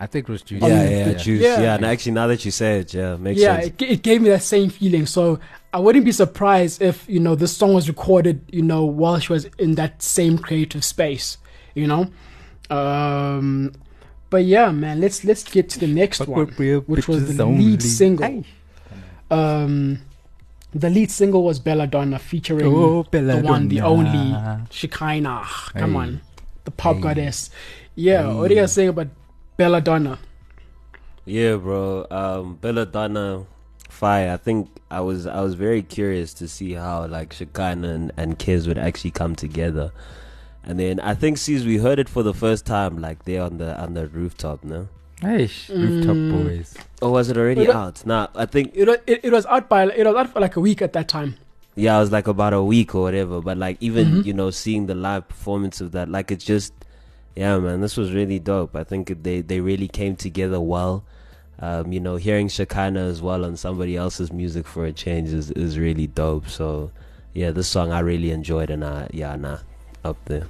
I 0.00 0.06
think 0.06 0.28
it 0.28 0.32
was 0.32 0.42
juice. 0.42 0.60
um, 0.62 0.68
Yeah, 0.68 0.88
yeah, 0.88 1.04
the- 1.04 1.14
juice. 1.14 1.40
yeah. 1.40 1.60
Yeah, 1.62 1.74
and 1.76 1.84
actually, 1.86 2.12
now 2.12 2.26
that 2.26 2.44
you 2.44 2.50
say 2.50 2.80
it, 2.80 2.92
yeah, 2.92 3.14
makes 3.16 3.40
yeah 3.40 3.60
sense. 3.60 3.66
it, 3.78 3.82
it 3.82 4.02
gave 4.02 4.20
me 4.22 4.28
that 4.28 4.42
same 4.42 4.68
feeling 4.68 5.06
so 5.06 5.38
i 5.72 5.78
wouldn't 5.78 6.04
be 6.04 6.12
surprised 6.12 6.82
if 6.82 7.08
you 7.08 7.20
know 7.20 7.34
this 7.36 7.56
song 7.56 7.72
was 7.74 7.88
recorded 7.88 8.42
you 8.50 8.60
know 8.62 8.84
while 8.84 9.18
she 9.20 9.32
was 9.32 9.44
in 9.58 9.76
that 9.76 10.02
same 10.02 10.36
creative 10.36 10.84
space 10.84 11.38
you 11.74 11.86
know 11.86 12.10
um 12.70 13.72
but 14.34 14.44
yeah 14.54 14.68
man 14.84 15.00
let's 15.04 15.18
let's 15.28 15.44
get 15.56 15.64
to 15.72 15.78
the 15.84 15.86
next 16.00 16.18
Fuck 16.18 16.28
one 16.28 16.46
which 16.92 17.06
was 17.08 17.22
bitches 17.22 17.36
the 17.40 17.44
only. 17.44 17.64
lead 17.64 17.82
single 17.82 18.24
Aye. 18.26 18.44
um 19.38 19.74
the 20.74 20.90
lead 20.90 21.10
single 21.10 21.42
was 21.44 21.58
belladonna 21.68 22.18
featuring 22.18 22.66
Oh, 22.66 23.04
the 23.10 23.40
one 23.54 23.68
the 23.68 23.80
only 23.80 24.10
Belladonna. 24.10 24.66
shekinah 24.70 25.44
come 25.80 25.92
Hey. 25.92 25.98
on 26.02 26.20
the 26.64 26.70
pop 26.82 26.96
Hey. 26.96 27.02
goddess 27.02 27.38
yeah 27.94 28.26
what 28.26 28.50
are 28.50 28.54
you 28.54 28.60
Hey. 28.60 28.62
guys 28.62 28.72
saying 28.72 28.88
about 28.96 29.08
belladonna 29.56 30.18
Yeah, 31.26 31.56
bro. 31.56 32.04
Um, 32.10 32.58
Belladonna, 32.60 33.46
fire. 33.88 34.28
I 34.36 34.36
think 34.46 34.68
I 34.90 35.00
was 35.00 35.26
I 35.26 35.40
was 35.40 35.54
very 35.66 35.80
curious 35.96 36.34
to 36.40 36.44
see 36.46 36.74
how 36.74 37.06
like 37.06 37.32
Shekinah 37.32 37.88
and, 37.96 38.12
and 38.20 38.38
Kez 38.38 38.66
would 38.68 38.76
actually 38.76 39.12
come 39.20 39.34
together. 39.34 39.86
And 40.66 40.78
then 40.78 40.98
I 41.00 41.14
think 41.14 41.38
since 41.38 41.64
we 41.64 41.76
heard 41.78 41.98
it 41.98 42.08
for 42.08 42.22
the 42.22 42.34
first 42.34 42.64
time, 42.66 42.98
like 42.98 43.24
there 43.24 43.42
on 43.42 43.58
the 43.58 43.78
on 43.80 43.94
the 43.94 44.06
rooftop, 44.08 44.64
no? 44.64 44.88
Hey, 45.20 45.46
sh- 45.46 45.70
rooftop 45.70 46.16
Mm. 46.16 46.30
boys. 46.30 46.74
Or 47.02 47.10
was 47.12 47.28
it 47.30 47.36
already 47.36 47.62
It 47.64 47.70
out? 47.70 48.04
Nah, 48.06 48.28
I 48.34 48.46
think 48.46 48.72
it, 48.74 48.88
it, 49.06 49.20
it 49.24 49.32
was 49.32 49.46
out 49.46 49.68
by 49.68 49.84
it 49.84 50.04
was 50.06 50.16
out 50.16 50.30
for 50.32 50.40
like 50.40 50.56
a 50.56 50.60
week 50.60 50.82
at 50.82 50.92
that 50.94 51.08
time 51.08 51.36
yeah, 51.76 51.96
it 51.96 52.00
was 52.00 52.12
like 52.12 52.28
about 52.28 52.52
a 52.52 52.62
week 52.62 52.94
or 52.94 53.02
whatever. 53.02 53.40
But 53.40 53.58
like 53.58 53.76
even 53.80 54.06
Mhm. 54.22 54.24
you 54.24 54.32
know 54.32 54.50
seeing 54.50 54.86
the 54.86 54.94
live 54.94 55.26
performance 55.28 55.80
of 55.80 55.90
that, 55.92 56.08
like 56.08 56.30
it's 56.30 56.44
just 56.44 56.72
yeah, 57.36 57.58
man, 57.58 57.80
this 57.80 57.96
was 57.96 58.12
really 58.12 58.38
dope. 58.38 58.76
I 58.76 58.84
think 58.84 59.22
they 59.24 59.40
they 59.40 59.60
really 59.60 59.88
came 59.88 60.14
together 60.16 60.60
well. 60.60 61.04
um, 61.60 61.92
you 61.92 62.00
know, 62.00 62.16
hearing 62.16 62.48
Shekinah 62.48 63.06
as 63.06 63.22
well 63.22 63.44
on 63.44 63.56
somebody 63.56 63.96
else's 63.96 64.32
music 64.32 64.66
for 64.66 64.84
a 64.86 64.92
change 64.92 65.28
is, 65.32 65.52
is 65.52 65.78
really 65.78 66.08
dope. 66.08 66.48
So, 66.48 66.90
yeah, 67.32 67.52
this 67.52 67.68
song 67.68 67.92
I 67.92 68.00
really 68.00 68.32
enjoyed, 68.32 68.70
and 68.70 68.84
I, 68.84 69.06
yeah, 69.12 69.36
nah, 69.36 69.58
up 70.04 70.16
there. 70.26 70.46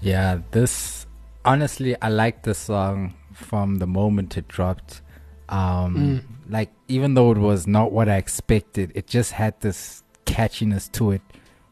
Yeah, 0.00 0.40
this 0.50 1.06
honestly, 1.44 1.96
I 2.02 2.08
like 2.08 2.42
this 2.42 2.58
song 2.58 3.14
from 3.32 3.76
the 3.76 3.86
moment 3.86 4.36
it 4.36 4.48
dropped. 4.48 5.02
Um, 5.48 5.96
Mm. 5.96 6.22
Like, 6.48 6.70
even 6.86 7.14
though 7.14 7.32
it 7.32 7.38
was 7.38 7.66
not 7.66 7.90
what 7.92 8.08
I 8.08 8.16
expected, 8.16 8.92
it 8.94 9.06
just 9.08 9.32
had 9.32 9.60
this 9.60 10.04
catchiness 10.26 10.90
to 10.92 11.10
it. 11.12 11.22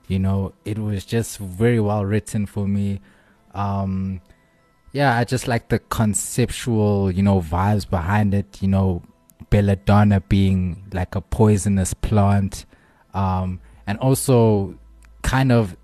You 0.08 0.18
know, 0.18 0.52
it 0.64 0.78
was 0.78 1.04
just 1.04 1.38
very 1.38 1.78
well 1.80 2.04
written 2.04 2.46
for 2.46 2.66
me. 2.66 3.00
Um, 3.54 4.20
yeah, 4.92 5.16
I 5.16 5.24
just 5.24 5.46
like 5.48 5.68
the 5.68 5.78
conceptual, 5.78 7.10
you 7.10 7.22
know, 7.22 7.40
vibes 7.40 7.88
behind 7.88 8.34
it. 8.34 8.60
You 8.62 8.68
know, 8.68 9.02
belladonna 9.50 10.20
being 10.22 10.84
like 10.92 11.14
a 11.14 11.20
poisonous 11.20 11.94
plant, 11.94 12.66
um, 13.12 13.60
and 13.86 13.98
also 13.98 14.76
kind 15.22 15.52
of, 15.52 15.76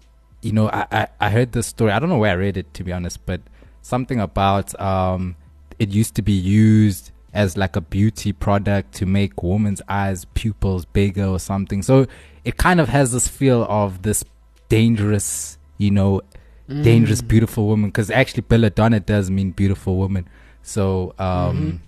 you 0.43 0.53
know, 0.53 0.69
I, 0.71 0.87
I 0.93 1.09
I 1.21 1.31
heard 1.31 1.53
this 1.53 1.67
story. 1.67 1.93
I 1.93 1.99
don't 1.99 2.09
know 2.09 2.19
where 2.19 2.33
I 2.33 2.35
read 2.37 2.57
it 2.57 2.73
to 2.75 2.85
be 2.85 2.93
honest, 2.93 3.25
but 3.27 3.41
something 3.83 4.21
about 4.21 4.79
um, 4.81 5.37
it 5.79 5.91
used 5.91 6.15
to 6.17 6.23
be 6.23 6.33
used 6.33 7.11
as 7.33 7.57
like 7.57 7.77
a 7.77 7.81
beauty 7.81 8.33
product 8.33 8.93
to 8.95 9.07
make 9.07 9.43
women's 9.43 9.81
eyes 9.89 10.25
pupils 10.35 10.85
bigger 10.85 11.25
or 11.27 11.39
something. 11.39 11.83
So 11.83 12.07
it 12.45 12.57
kind 12.57 12.81
of 12.81 12.89
has 12.89 13.13
this 13.13 13.29
feel 13.29 13.65
of 13.69 14.03
this 14.03 14.25
dangerous, 14.69 15.59
you 15.79 15.91
know, 15.91 16.23
Mm. 16.69 16.85
dangerous 16.85 17.21
beautiful 17.21 17.67
woman 17.67 17.91
because 17.91 18.13
actually 18.13 18.43
belladonna 18.43 19.01
does 19.01 19.29
mean 19.29 19.51
beautiful 19.51 19.97
woman 19.97 20.29
so 20.63 21.13
um 21.19 21.57
Mhm. 21.57 21.79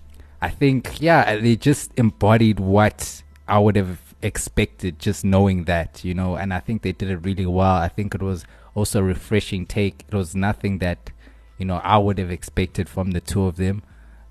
i 0.41 0.49
think 0.49 0.99
yeah 0.99 1.37
they 1.37 1.55
just 1.55 1.89
embodied 1.95 2.59
what 2.59 3.23
i 3.47 3.57
would 3.57 3.77
have 3.77 4.12
expected 4.23 4.97
just 4.99 5.23
knowing 5.25 5.65
that 5.65 6.03
you 6.03 6.13
know 6.13 6.35
and 6.35 6.53
i 6.53 6.59
think 6.59 6.81
they 6.81 6.91
did 6.93 7.09
it 7.09 7.17
really 7.17 7.45
well. 7.45 7.75
I 7.75 7.89
think 7.89 8.15
it 8.15 8.21
was 8.21 8.45
also 8.73 8.99
a 8.99 9.03
refreshing 9.03 9.65
take. 9.65 10.05
It 10.07 10.15
was 10.15 10.35
nothing 10.35 10.79
that 10.79 11.11
you 11.57 11.65
know 11.65 11.77
i 11.83 11.97
would 11.97 12.17
have 12.17 12.31
expected 12.31 12.87
from 12.89 13.11
the 13.11 13.21
two 13.21 13.43
of 13.45 13.57
them. 13.57 13.83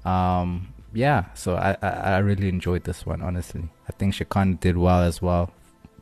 Um 0.05 0.75
yeah 0.95 1.27
so 1.35 1.55
i 1.57 1.77
i, 1.83 1.89
I 1.89 2.19
really 2.19 2.49
enjoyed 2.49 2.85
this 2.85 3.05
one 3.07 3.23
honestly. 3.23 3.65
I 3.89 3.93
think 3.93 4.15
Shekinah 4.15 4.57
did 4.57 4.77
well 4.77 5.03
as 5.03 5.21
well 5.23 5.53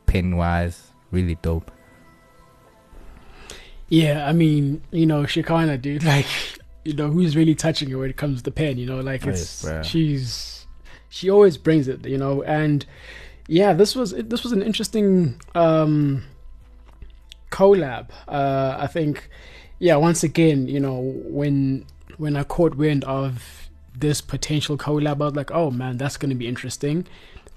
pen 0.05 0.37
wise 0.37 0.91
really 1.11 1.35
dope. 1.41 1.69
Yeah, 3.89 4.25
I 4.25 4.31
mean, 4.31 4.81
you 4.91 5.05
know, 5.05 5.25
Shekinah, 5.25 5.77
dude, 5.79 6.03
like, 6.15 6.25
you 6.85 6.93
know, 6.93 7.09
who's 7.09 7.35
really 7.35 7.55
touching 7.55 7.89
her 7.91 7.97
when 7.97 8.09
it 8.09 8.17
comes 8.17 8.37
to 8.39 8.43
the 8.43 8.51
pen, 8.51 8.77
you 8.77 8.85
know, 8.85 9.01
like 9.01 9.25
Right, 9.25 9.33
it's 9.33 9.63
bruh. 9.63 9.83
she's 9.83 10.65
she 11.09 11.29
always 11.29 11.57
brings 11.57 11.87
it, 11.89 12.05
you 12.05 12.17
know, 12.17 12.41
and 12.43 12.85
yeah, 13.59 13.73
this 13.81 13.91
was 13.99 14.11
this 14.31 14.41
was 14.45 14.51
an 14.57 14.63
interesting 14.69 15.35
um 15.55 16.23
collab. 17.51 18.05
Uh 18.27 18.75
I 18.79 18.87
think 18.87 19.29
yeah, 19.79 19.95
once 19.97 20.23
again, 20.23 20.67
you 20.67 20.79
know, 20.79 20.97
when 21.25 21.85
when 22.17 22.35
I 22.37 22.43
caught 22.43 22.75
wind 22.75 23.03
of 23.05 23.67
this 23.97 24.21
potential 24.21 24.77
collab, 24.77 25.21
I 25.21 25.25
was 25.25 25.35
like, 25.35 25.51
oh 25.51 25.69
man, 25.71 25.97
that's 25.97 26.17
going 26.17 26.29
to 26.29 26.35
be 26.43 26.47
interesting. 26.47 27.05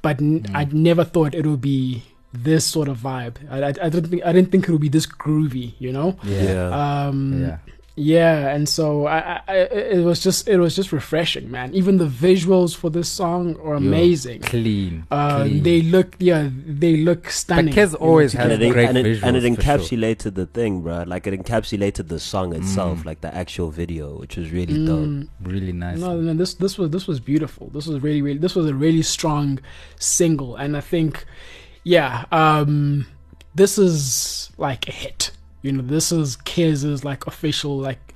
But 0.02 0.20
n- 0.20 0.40
Mm. 0.42 0.54
I 0.54 0.64
never 0.72 1.04
thought 1.04 1.34
it 1.34 1.46
would 1.46 1.60
be 1.60 2.02
this 2.32 2.64
sort 2.64 2.88
of 2.88 2.98
vibe. 2.98 3.36
I, 3.50 3.58
I, 3.62 3.68
I 3.68 3.88
didn't 3.92 4.08
think 4.10 4.22
I 4.24 4.32
didn't 4.32 4.50
think 4.50 4.68
it 4.68 4.72
would 4.72 4.80
be 4.80 4.88
this 4.98 5.06
groovy, 5.06 5.74
you 5.78 5.92
know. 5.92 6.16
Um, 7.08 7.20
yeah 7.40 7.58
yeah, 7.96 8.48
and 8.54 8.68
so 8.68 9.06
I, 9.06 9.18
I, 9.18 9.40
I, 9.46 9.54
it 9.98 10.04
was 10.04 10.20
just 10.20 10.48
it 10.48 10.56
was 10.58 10.74
just 10.74 10.90
refreshing, 10.90 11.48
man. 11.50 11.72
Even 11.74 11.98
the 11.98 12.06
visuals 12.08 12.74
for 12.74 12.90
this 12.90 13.08
song 13.08 13.54
are 13.60 13.74
Yo, 13.74 13.76
amazing. 13.76 14.40
clean, 14.42 15.06
Um, 15.12 15.42
clean. 15.42 15.62
they 15.62 15.82
look, 15.82 16.16
yeah, 16.18 16.48
they 16.66 16.96
look 16.96 17.30
stunning. 17.30 17.72
Kez 17.72 17.94
always 18.00 18.32
together. 18.32 18.50
has 18.50 18.54
and 18.58 18.62
it, 18.64 18.72
great 18.72 18.88
and, 18.88 18.98
it, 18.98 19.22
and 19.22 19.36
it 19.36 19.42
visuals, 19.44 19.54
for 19.54 19.62
sure. 19.62 19.78
encapsulated 19.78 20.34
the 20.34 20.46
thing, 20.46 20.82
bro. 20.82 21.04
Like 21.06 21.26
it 21.28 21.40
encapsulated 21.40 22.08
the 22.08 22.18
song 22.18 22.52
itself, 22.54 23.00
Mm. 23.00 23.04
like 23.04 23.20
the 23.20 23.32
actual 23.34 23.70
video, 23.70 24.18
which 24.18 24.36
was 24.36 24.50
really 24.50 24.84
dope. 24.84 25.06
Mm, 25.08 25.28
really 25.42 25.72
nice. 25.72 25.98
No, 25.98 26.20
no, 26.20 26.34
this 26.34 26.54
this 26.54 26.76
was 26.76 26.90
this 26.90 27.06
was 27.06 27.20
beautiful. 27.20 27.68
This 27.70 27.86
was 27.86 28.02
really, 28.02 28.22
really 28.22 28.38
this 28.38 28.56
was 28.56 28.66
a 28.66 28.74
really 28.74 29.02
strong 29.02 29.60
single, 30.00 30.56
and 30.56 30.76
I 30.76 30.80
think, 30.80 31.24
yeah, 31.84 32.24
um, 32.32 33.06
this 33.54 33.78
is 33.78 34.50
like 34.58 34.88
a 34.88 34.92
hit. 34.92 35.30
You 35.64 35.72
know, 35.72 35.82
this 35.82 36.12
is 36.12 36.36
Kez's 36.36 37.04
like 37.04 37.26
official 37.26 37.78
like 37.78 38.14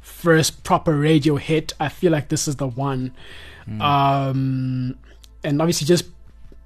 first 0.00 0.64
proper 0.64 0.96
radio 0.96 1.36
hit. 1.36 1.74
I 1.78 1.90
feel 1.90 2.10
like 2.10 2.30
this 2.30 2.48
is 2.48 2.56
the 2.56 2.66
one. 2.66 3.14
Mm. 3.68 3.80
Um, 3.82 4.98
and 5.44 5.60
obviously 5.60 5.86
just 5.86 6.06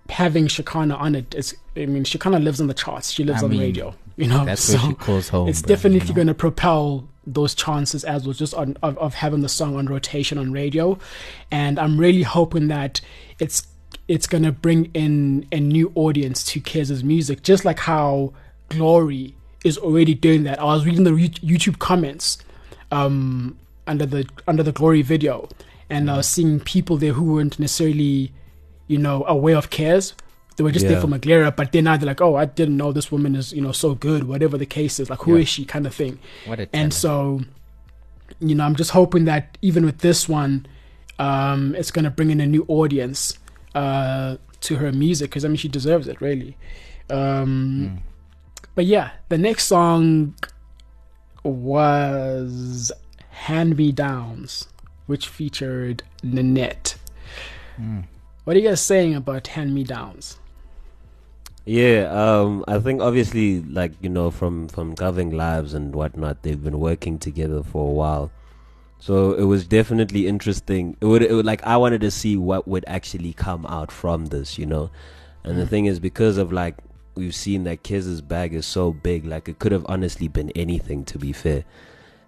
having 0.08 0.46
Shekinah 0.46 0.94
on 0.94 1.16
it 1.16 1.34
is, 1.34 1.56
I 1.76 1.86
mean, 1.86 2.04
Shekinah 2.04 2.38
lives 2.38 2.60
on 2.60 2.68
the 2.68 2.74
charts. 2.74 3.10
She 3.10 3.24
lives 3.24 3.42
I 3.42 3.46
on 3.46 3.50
mean, 3.50 3.60
radio. 3.60 3.94
You 4.16 4.28
know, 4.28 4.44
That's 4.44 4.62
so 4.72 4.78
where 4.78 4.90
she 4.90 4.94
calls 4.94 5.28
home. 5.28 5.48
it's 5.48 5.60
bruh, 5.60 5.66
definitely 5.66 6.00
you 6.00 6.06
know? 6.06 6.14
going 6.14 6.26
to 6.28 6.34
propel 6.34 7.08
those 7.26 7.54
chances 7.54 8.04
as 8.04 8.24
well 8.24 8.34
just 8.34 8.52
on 8.54 8.76
of, 8.82 8.98
of 8.98 9.14
having 9.14 9.42
the 9.42 9.48
song 9.48 9.76
on 9.76 9.86
rotation 9.86 10.38
on 10.38 10.50
radio 10.50 10.98
and 11.52 11.78
i'm 11.78 11.96
really 11.96 12.24
hoping 12.24 12.66
that 12.66 13.00
it's 13.38 13.68
it's 14.08 14.26
going 14.26 14.42
to 14.42 14.50
bring 14.50 14.90
in 14.92 15.46
a 15.52 15.60
new 15.60 15.92
audience 15.94 16.42
to 16.44 16.60
Kez's 16.60 17.04
music 17.04 17.44
just 17.44 17.64
like 17.64 17.78
how 17.78 18.32
glory 18.70 19.36
is 19.64 19.78
already 19.78 20.14
doing 20.14 20.42
that 20.44 20.60
i 20.60 20.64
was 20.64 20.84
reading 20.84 21.04
the 21.04 21.10
youtube 21.10 21.78
comments 21.78 22.38
um 22.90 23.56
under 23.86 24.06
the 24.06 24.28
under 24.46 24.62
the 24.62 24.72
glory 24.72 25.02
video 25.02 25.48
and 25.90 26.10
i 26.10 26.16
was 26.16 26.26
seeing 26.28 26.58
people 26.60 26.96
there 26.96 27.12
who 27.12 27.34
weren't 27.34 27.58
necessarily 27.58 28.32
you 28.88 28.98
know 28.98 29.24
aware 29.26 29.56
of 29.56 29.70
Kez. 29.70 30.14
they 30.56 30.64
were 30.64 30.70
just 30.70 30.86
there 30.86 31.00
for 31.00 31.06
Maglera, 31.06 31.54
but 31.56 31.72
then 31.72 31.84
now 31.84 31.96
they're 31.96 32.06
like, 32.06 32.20
"Oh, 32.20 32.34
I 32.34 32.44
didn't 32.44 32.76
know 32.76 32.92
this 32.92 33.10
woman 33.10 33.34
is, 33.34 33.54
you 33.54 33.62
know, 33.62 33.72
so 33.72 33.94
good." 33.94 34.24
Whatever 34.24 34.58
the 34.58 34.66
case 34.66 35.00
is, 35.00 35.08
like, 35.08 35.20
who 35.20 35.36
is 35.36 35.40
Yeah. 35.46 35.52
she, 35.54 35.64
kind 35.64 35.86
of 35.86 35.94
thing. 35.94 36.18
What 36.44 36.60
a 36.60 36.68
And 36.74 36.92
so, 36.92 37.40
you 38.38 38.54
know, 38.54 38.64
I'm 38.64 38.76
just 38.76 38.90
hoping 38.90 39.24
that 39.24 39.56
even 39.62 39.86
with 39.86 39.98
this 39.98 40.28
one, 40.28 40.66
um, 41.18 41.74
it's 41.74 41.90
gonna 41.90 42.10
bring 42.10 42.30
in 42.30 42.38
a 42.40 42.46
new 42.46 42.66
audience 42.68 43.38
uh, 43.74 44.36
to 44.66 44.76
her 44.76 44.92
music 44.92 45.30
because 45.30 45.44
I 45.46 45.48
mean, 45.48 45.56
she 45.56 45.68
deserves 45.68 46.06
it, 46.06 46.20
really. 46.20 46.56
Um, 47.08 47.96
Mm. 47.96 47.98
But 48.74 48.86
yeah, 48.86 49.10
the 49.28 49.38
next 49.38 49.66
song 49.66 50.34
was 51.44 52.92
"Hand 53.30 53.76
Me 53.76 53.92
Downs," 53.92 54.68
which 55.06 55.28
featured 55.28 56.02
Nanette. 56.22 56.96
Mm. 57.80 58.04
What 58.44 58.56
are 58.56 58.60
you 58.60 58.68
guys 58.68 58.80
saying 58.80 59.14
about 59.14 59.46
"Hand 59.48 59.74
Me 59.74 59.84
Downs"? 59.84 60.38
Yeah, 61.64 62.10
um, 62.10 62.64
I 62.66 62.80
think 62.80 63.00
obviously, 63.00 63.62
like 63.62 63.92
you 64.00 64.08
know, 64.08 64.30
from 64.30 64.68
from 64.68 64.94
Goving 64.94 65.32
Lives 65.32 65.74
and 65.74 65.94
whatnot, 65.94 66.42
they've 66.42 66.62
been 66.62 66.80
working 66.80 67.18
together 67.18 67.62
for 67.62 67.88
a 67.88 67.92
while. 67.92 68.30
So 68.98 69.32
it 69.32 69.44
was 69.44 69.66
definitely 69.66 70.28
interesting. 70.28 70.96
It 71.00 71.06
would, 71.06 71.22
it 71.22 71.32
would 71.34 71.44
like 71.44 71.62
I 71.64 71.76
wanted 71.76 72.00
to 72.02 72.10
see 72.10 72.36
what 72.36 72.68
would 72.68 72.84
actually 72.86 73.32
come 73.32 73.66
out 73.66 73.90
from 73.90 74.26
this, 74.26 74.58
you 74.58 74.66
know. 74.66 74.90
And 75.44 75.58
the 75.58 75.64
Mm. 75.64 75.68
thing 75.70 75.86
is, 75.86 75.98
because 75.98 76.38
of 76.38 76.52
like 76.52 76.76
we've 77.14 77.34
seen 77.34 77.64
that 77.64 77.82
Kez's 77.82 78.20
bag 78.20 78.54
is 78.54 78.66
so 78.66 78.92
big, 78.92 79.24
like 79.24 79.48
it 79.48 79.58
could 79.58 79.72
have 79.72 79.86
honestly 79.88 80.28
been 80.28 80.50
anything. 80.50 81.04
To 81.04 81.18
be 81.18 81.32
fair, 81.32 81.64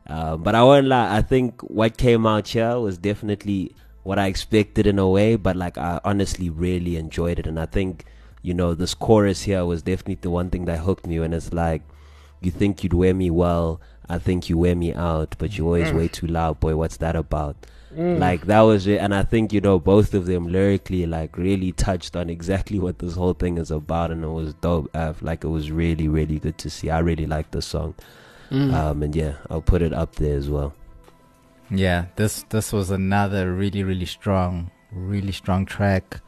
uh, 0.07 0.37
but 0.37 0.55
I 0.55 0.63
won't 0.63 0.87
lie. 0.87 1.17
I 1.17 1.23
think 1.23 1.63
what 1.63 1.97
came 1.97 2.27
out 2.27 2.49
here 2.49 2.79
was 2.79 2.99
definitely 2.99 3.75
what 4.03 4.19
I 4.19 4.27
expected 4.27 4.87
in 4.87 4.99
a 4.99 5.09
way. 5.09 5.37
But 5.37 5.57
like 5.57 5.79
I 5.79 6.01
honestly 6.05 6.51
really 6.51 6.97
enjoyed 6.97 7.39
it, 7.39 7.47
and 7.47 7.59
I 7.59 7.67
think 7.67 8.05
you 8.43 8.53
know, 8.53 8.75
this 8.75 8.93
chorus 8.93 9.45
here 9.45 9.65
was 9.65 9.81
definitely 9.81 10.17
the 10.21 10.29
one 10.29 10.51
thing 10.51 10.67
that 10.67 10.81
hooked 10.81 11.07
me. 11.07 11.17
And 11.17 11.33
it's 11.33 11.55
like, 11.55 11.81
you 12.43 12.51
think 12.51 12.85
you'd 12.85 12.93
wear 12.93 13.15
me 13.15 13.31
well, 13.31 13.81
I 14.07 14.19
think 14.19 14.51
you 14.51 14.59
wear 14.59 14.77
me 14.77 14.93
out, 14.93 15.35
but 15.39 15.57
you 15.57 15.65
always 15.65 15.89
Mm. 15.89 15.97
way 15.97 16.09
too 16.09 16.27
loud, 16.27 16.61
boy. 16.61 16.77
What's 16.77 16.99
that 16.99 17.17
about? 17.17 17.57
Mm. 17.97 18.19
Like 18.19 18.47
that 18.47 18.61
was 18.63 18.87
it. 18.87 18.99
And 18.99 19.15
I 19.15 19.23
think 19.23 19.53
you 19.53 19.61
know, 19.61 19.79
both 19.79 20.15
of 20.15 20.27
them 20.27 20.49
lyrically, 20.49 21.07
like, 21.07 21.37
really 21.39 21.73
touched 21.73 22.17
on 22.17 22.29
exactly 22.29 22.79
what 22.79 22.99
this 22.99 23.15
whole 23.15 23.35
thing 23.35 23.57
is 23.59 23.71
about, 23.71 24.11
and 24.11 24.25
it 24.25 24.29
was 24.29 24.55
dope. 24.55 24.91
Uh, 24.95 25.15
like 25.21 25.45
it 25.45 25.49
was 25.49 25.71
really, 25.71 26.09
really 26.09 26.39
good 26.39 26.59
to 26.59 26.71
see. 26.71 26.91
I 26.91 26.99
really 26.99 27.27
liked 27.27 27.53
the 27.53 27.63
song, 27.63 27.95
Mm. 28.51 28.75
um, 28.75 29.03
and 29.03 29.15
yeah, 29.15 29.35
I'll 29.49 29.63
put 29.63 29.81
it 29.83 29.93
up 29.93 30.17
there 30.17 30.37
as 30.37 30.49
well. 30.51 30.75
Yeah, 31.71 32.07
this 32.17 32.45
this 32.51 32.73
was 32.73 32.91
another 32.91 33.53
really 33.53 33.83
really 33.85 34.07
strong, 34.07 34.71
really 34.93 35.33
strong 35.33 35.65
track. 35.65 36.21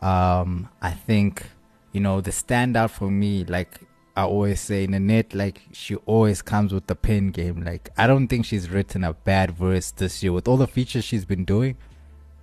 Um, 0.00 0.68
I 0.80 0.92
think 0.92 1.46
you 1.92 2.00
know 2.00 2.20
the 2.20 2.30
standout 2.30 2.90
for 2.90 3.10
me, 3.10 3.44
like 3.44 3.80
I 4.18 4.22
always 4.22 4.60
say, 4.60 4.86
Nanette, 4.86 5.32
like 5.42 5.58
she 5.72 5.94
always 6.12 6.42
comes 6.42 6.74
with 6.74 6.86
the 6.88 6.96
pen 6.96 7.28
game. 7.28 7.62
Like 7.64 7.84
I 7.96 8.06
don't 8.06 8.26
think 8.28 8.44
she's 8.46 8.68
written 8.68 9.04
a 9.04 9.12
bad 9.12 9.48
verse 9.52 9.90
this 9.92 10.22
year 10.22 10.32
with 10.32 10.48
all 10.48 10.56
the 10.56 10.66
features 10.66 11.04
she's 11.04 11.24
been 11.24 11.44
doing. 11.44 11.76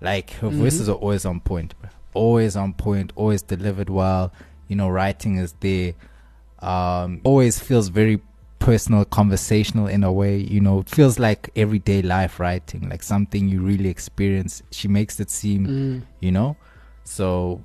Like 0.02 0.28
her 0.42 0.50
Mhm. 0.50 0.60
verses 0.64 0.88
are 0.90 0.96
always 1.06 1.26
on 1.26 1.40
point, 1.42 1.74
bro. 1.80 1.90
always 2.14 2.56
on 2.56 2.72
point, 2.74 3.12
always 3.18 3.42
delivered 3.42 3.90
well. 3.90 4.32
You 4.70 4.78
know, 4.78 4.88
writing 4.90 5.36
is 5.36 5.52
there. 5.60 5.94
Um, 6.60 7.20
always 7.26 7.60
feels 7.60 7.90
very 7.90 8.22
personal, 8.60 9.04
conversational 9.04 9.88
in 9.88 10.02
a 10.04 10.12
way. 10.14 10.38
You 10.38 10.62
know, 10.62 10.80
it 10.80 10.90
feels 10.90 11.20
like 11.20 11.50
everyday 11.58 12.02
life 12.02 12.40
writing, 12.40 12.88
like 12.90 13.04
something 13.04 13.50
you 13.50 13.60
really 13.62 13.90
experience. 13.90 14.64
She 14.72 14.88
makes 14.88 15.20
it 15.20 15.30
seem, 15.30 15.68
Mm. 15.68 16.02
you 16.22 16.32
know. 16.32 16.56
So 17.04 17.62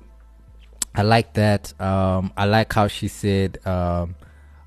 I 0.93 1.03
like 1.03 1.33
that. 1.33 1.79
Um, 1.81 2.33
I 2.35 2.45
like 2.45 2.73
how 2.73 2.87
she 2.87 3.07
said, 3.07 3.65
um, 3.65 4.15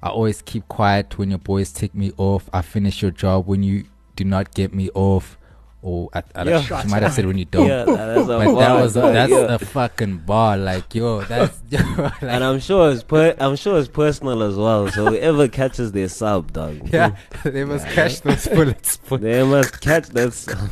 "I 0.02 0.08
always 0.08 0.42
keep 0.42 0.66
quiet 0.68 1.18
when 1.18 1.30
your 1.30 1.38
boys 1.38 1.72
take 1.72 1.94
me 1.94 2.12
off. 2.16 2.48
I 2.52 2.62
finish 2.62 3.02
your 3.02 3.10
job 3.10 3.46
when 3.46 3.62
you 3.62 3.84
do 4.16 4.24
not 4.24 4.54
get 4.54 4.74
me 4.74 4.90
off." 4.94 5.38
Or 5.86 6.08
I, 6.14 6.22
I, 6.34 6.44
Yeah. 6.44 6.62
she 6.62 6.88
might 6.88 7.02
have 7.02 7.12
said 7.12 7.26
when 7.26 7.36
you 7.36 7.44
don't. 7.44 7.66
Yeah, 7.68 7.84
that- 7.84 7.96
that's 8.14 8.22
a 8.22 8.38
But 8.38 8.54
that 8.58 8.80
was 8.80 8.96
a, 8.96 9.00
that's 9.02 9.30
yeah. 9.30 9.54
a 9.54 9.58
fucking 9.58 10.16
bar. 10.24 10.56
Like 10.56 10.94
yo, 10.94 11.20
that's 11.20 11.60
like, 11.70 12.22
and 12.22 12.42
I'm 12.42 12.58
sure 12.58 12.90
it's 12.90 13.02
per- 13.02 13.36
I'm 13.38 13.54
sure 13.56 13.78
it's 13.78 13.88
personal 13.88 14.42
as 14.42 14.56
well. 14.56 14.88
So 14.90 15.04
whoever 15.10 15.46
catches 15.46 15.92
their 15.92 16.08
sub, 16.08 16.54
dog, 16.54 16.88
yeah, 16.92 17.14
they 17.44 17.64
must 17.66 17.86
catch 17.88 18.22
those 18.22 18.48
bullets. 18.48 18.96
they 19.10 19.42
must 19.44 19.78
catch 19.82 20.08
that. 20.08 20.32
Sub. 20.32 20.70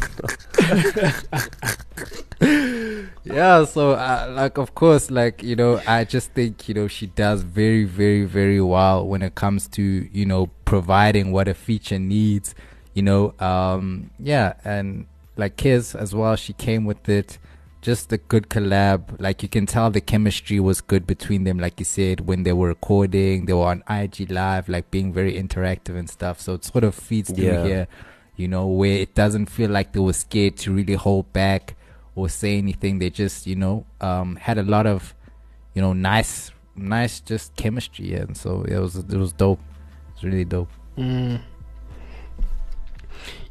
yeah, 3.25 3.64
so 3.64 3.92
uh, 3.92 4.33
like 4.35 4.59
of 4.59 4.75
course, 4.75 5.11
like 5.11 5.42
you 5.42 5.57
know, 5.57 5.81
I 5.87 6.05
just 6.05 6.33
think 6.33 6.68
you 6.68 6.75
know 6.75 6.88
she 6.88 7.07
does 7.07 7.42
very, 7.42 7.85
very, 7.85 8.25
very 8.25 8.61
well 8.61 9.07
when 9.07 9.22
it 9.22 9.35
comes 9.35 9.68
to 9.68 9.83
you 9.83 10.25
know 10.27 10.46
providing 10.64 11.33
what 11.33 11.48
a 11.48 11.55
feature 11.55 11.98
needs. 11.98 12.55
You 12.94 13.02
know, 13.02 13.35
um, 13.40 14.11
yeah, 14.18 14.55
and 14.64 15.07
like 15.37 15.57
Kez 15.57 15.94
as 15.98 16.14
well, 16.14 16.37
she 16.37 16.52
came 16.52 16.85
with 16.85 17.09
it. 17.09 17.38
Just 17.81 18.12
a 18.12 18.18
good 18.18 18.48
collab. 18.48 19.20
Like 19.20 19.42
you 19.42 19.48
can 19.48 19.66
tell 19.66 19.90
the 19.90 20.00
chemistry 20.00 20.61
was 20.61 20.81
good 20.81 21.05
between 21.07 21.42
them. 21.44 21.59
Like 21.59 21.81
you 21.81 21.85
said, 21.85 22.20
when 22.28 22.44
they 22.44 22.52
were 22.52 22.68
recording, 22.68 23.46
they 23.46 23.55
were 23.55 23.64
on 23.66 23.83
IG 23.90 24.31
Live, 24.31 24.68
like 24.68 24.90
being 24.92 25.12
very 25.12 25.35
interactive 25.35 25.96
and 25.96 26.09
stuff. 26.09 26.38
So 26.40 26.55
it 26.55 26.64
sort 26.64 26.85
of 26.85 26.94
feeds 26.94 27.33
through 27.33 27.44
Yeah. 27.44 27.64
here, 27.64 27.88
you 28.37 28.46
know, 28.46 28.66
where 28.68 28.98
it 28.98 29.14
doesn't 29.16 29.46
feel 29.46 29.68
like 29.70 29.92
they 29.92 30.00
were 30.00 30.12
scared 30.12 30.59
to 30.59 30.72
really 30.72 30.94
hold 30.94 31.33
back 31.33 31.74
or 32.14 32.28
say 32.28 32.57
anything. 32.59 33.00
They 33.00 33.11
just, 33.11 33.48
you 33.48 33.57
know, 33.57 33.85
um, 34.00 34.37
had 34.37 34.59
a 34.59 34.62
lot 34.62 34.87
of, 34.87 35.12
you 35.74 35.83
know, 35.83 35.92
nice, 35.92 36.52
nice 36.76 37.18
just 37.18 37.57
chemistry. 37.57 38.14
And 38.14 38.37
so 38.37 38.62
it 38.62 38.78
was, 38.78 38.94
it 38.96 39.11
was 39.16 39.33
dope. 39.33 39.61
It's 40.14 40.22
really 40.22 40.44
dope. 40.44 40.70
Mm. 40.96 41.40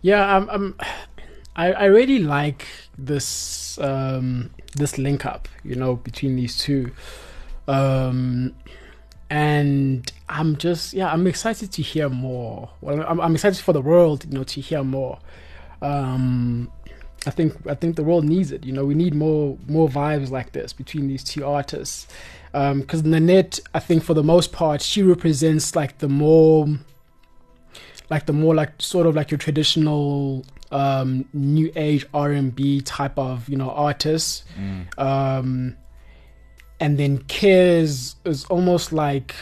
Yeah, 0.01 0.35
I'm, 0.35 0.49
I'm 0.49 0.75
I, 1.55 1.73
I 1.73 1.85
really 1.85 2.19
like 2.19 2.65
this 2.97 3.77
um, 3.79 4.51
this 4.75 4.97
link 4.97 5.25
up, 5.25 5.47
you 5.63 5.75
know, 5.75 5.95
between 5.95 6.35
these 6.35 6.57
two. 6.57 6.91
Um, 7.67 8.55
and 9.29 10.11
I'm 10.27 10.57
just 10.57 10.93
yeah, 10.93 11.11
I'm 11.11 11.27
excited 11.27 11.71
to 11.73 11.81
hear 11.81 12.09
more. 12.09 12.69
Well, 12.81 13.03
I'm, 13.07 13.19
I'm 13.19 13.35
excited 13.35 13.63
for 13.63 13.73
the 13.73 13.81
world, 13.81 14.25
you 14.25 14.31
know, 14.31 14.43
to 14.43 14.61
hear 14.61 14.83
more. 14.83 15.19
Um, 15.81 16.71
I 17.25 17.29
think 17.29 17.55
I 17.67 17.75
think 17.75 17.95
the 17.95 18.03
world 18.03 18.25
needs 18.25 18.51
it. 18.51 18.65
You 18.65 18.73
know, 18.73 18.85
we 18.85 18.95
need 18.95 19.13
more 19.13 19.57
more 19.67 19.87
vibes 19.87 20.31
like 20.31 20.53
this 20.53 20.73
between 20.73 21.07
these 21.07 21.23
two 21.23 21.45
artists. 21.45 22.07
Because 22.51 23.03
Nanette, 23.03 23.61
I 23.73 23.79
think 23.79 24.03
for 24.03 24.13
the 24.13 24.23
most 24.23 24.51
part, 24.51 24.81
she 24.81 25.03
represents 25.03 25.73
like 25.75 25.99
the 25.99 26.09
more 26.09 26.67
like 28.11 28.25
the 28.27 28.33
more 28.33 28.53
like 28.53 28.71
sort 28.79 29.07
of 29.07 29.15
like 29.15 29.31
your 29.31 29.37
traditional 29.37 30.45
um 30.71 31.25
new 31.33 31.71
age 31.75 32.05
r&b 32.13 32.81
type 32.81 33.17
of 33.17 33.49
you 33.49 33.57
know 33.57 33.71
artists. 33.71 34.43
Um 34.97 35.75
and 36.79 36.97
then 36.99 37.19
Kez 37.33 38.15
is 38.25 38.45
almost 38.45 38.91
like 38.91 39.33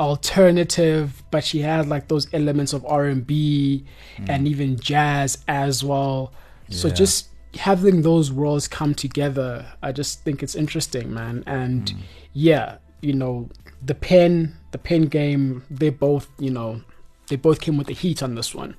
alternative 0.00 1.22
but 1.30 1.42
she 1.44 1.60
has 1.60 1.86
like 1.86 2.08
those 2.08 2.26
elements 2.32 2.72
of 2.72 2.84
r&b 2.84 3.84
and 4.28 4.48
even 4.48 4.78
jazz 4.78 5.38
as 5.48 5.84
well. 5.84 6.32
So 6.70 6.88
just 6.90 7.28
having 7.56 8.02
those 8.02 8.30
worlds 8.32 8.68
come 8.68 8.94
together 8.94 9.64
i 9.82 9.90
just 9.92 10.22
think 10.24 10.42
it's 10.42 10.54
interesting 10.54 11.12
man. 11.12 11.44
And 11.46 11.94
yeah 12.32 12.76
you 13.00 13.12
know 13.12 13.48
the 13.84 13.94
pen 13.94 14.56
the 14.72 14.78
pen 14.78 15.02
game 15.02 15.62
they 15.70 15.90
both 15.90 16.28
you 16.38 16.50
know 16.50 16.82
they 17.28 17.36
both 17.36 17.60
came 17.60 17.76
with 17.76 17.86
the 17.88 17.94
heat 17.94 18.22
on 18.22 18.34
this 18.34 18.54
one 18.54 18.74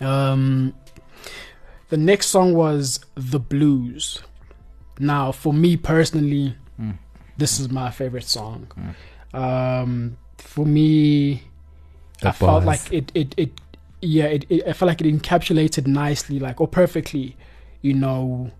um 0.00 0.74
the 1.88 1.96
next 1.96 2.26
song 2.26 2.52
was 2.54 3.00
the 3.14 3.38
blues 3.38 4.22
now 4.98 5.32
for 5.32 5.52
me 5.52 5.76
personally 5.76 6.56
Mm. 6.80 6.98
this 7.38 7.58
is 7.58 7.70
my 7.70 7.90
favorite 7.90 8.24
song 8.24 8.66
Mm. 8.76 9.38
um 9.38 10.16
for 10.36 10.66
me 10.66 11.42
The 12.20 12.28
i 12.28 12.32
felt 12.32 12.64
like 12.64 12.92
it 12.92 13.10
it, 13.14 13.34
it 13.38 13.50
yeah 14.02 14.24
it, 14.26 14.44
it 14.50 14.66
i 14.68 14.72
felt 14.74 14.88
like 14.88 15.00
it 15.00 15.06
encapsulated 15.06 15.86
nicely 15.86 16.38
like 16.38 16.60
or 16.60 16.68
perfectly 16.68 17.34
you 17.80 17.94
know 17.94 18.50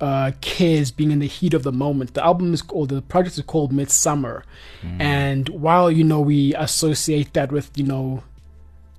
uh 0.00 0.32
kids 0.40 0.90
being 0.90 1.10
in 1.10 1.18
the 1.18 1.26
heat 1.26 1.54
of 1.54 1.62
the 1.62 1.72
moment. 1.72 2.14
The 2.14 2.24
album 2.24 2.54
is 2.54 2.62
called 2.62 2.88
the 2.88 3.02
project 3.02 3.36
is 3.38 3.44
called 3.44 3.72
midsummer. 3.72 4.44
Mm. 4.82 5.00
and 5.00 5.48
while 5.50 5.90
you 5.90 6.04
know 6.04 6.20
we 6.20 6.54
associate 6.54 7.32
that 7.34 7.52
with 7.52 7.70
you 7.76 7.84
know 7.84 8.22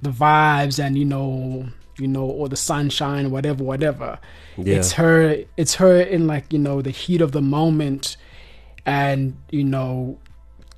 the 0.01 0.11
vibes 0.11 0.83
and 0.83 0.97
you 0.97 1.05
know 1.05 1.67
you 1.97 2.07
know 2.07 2.25
or 2.25 2.49
the 2.49 2.55
sunshine 2.55 3.31
whatever 3.31 3.63
whatever 3.63 4.19
Yeah, 4.57 4.75
it's 4.77 4.93
her 4.93 5.43
it's 5.57 5.75
her 5.75 5.99
in 6.01 6.27
like 6.27 6.51
you 6.53 6.59
know 6.59 6.81
the 6.81 6.91
heat 6.91 7.21
of 7.21 7.31
the 7.31 7.41
moment 7.41 8.17
and 8.85 9.37
you 9.51 9.63
know 9.63 10.17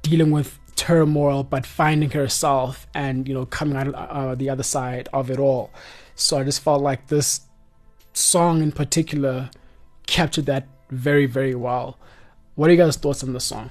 dealing 0.02 0.32
with 0.32 0.60
turmoil 0.76 1.44
but 1.44 1.66
finding 1.66 2.12
herself 2.12 2.88
and 2.94 3.28
you 3.28 3.34
know 3.34 3.46
coming 3.46 3.78
out 3.78 3.94
uh, 3.94 4.36
the 4.36 4.50
other 4.50 4.64
side 4.64 5.08
of 5.14 5.30
it 5.30 5.40
all. 5.40 5.72
So 6.16 6.38
i 6.40 6.44
just 6.44 6.62
felt 6.62 6.82
like 6.82 7.08
this 7.08 7.42
song 8.14 8.62
in 8.62 8.72
particular 8.72 9.50
captured 10.08 10.46
that 10.46 10.68
very 10.90 11.26
very 11.26 11.56
well 11.56 11.98
what 12.56 12.70
are 12.70 12.74
you 12.74 12.78
guys 12.78 12.96
thoughts 12.98 13.24
on 13.24 13.34
the 13.34 13.40
song 13.40 13.70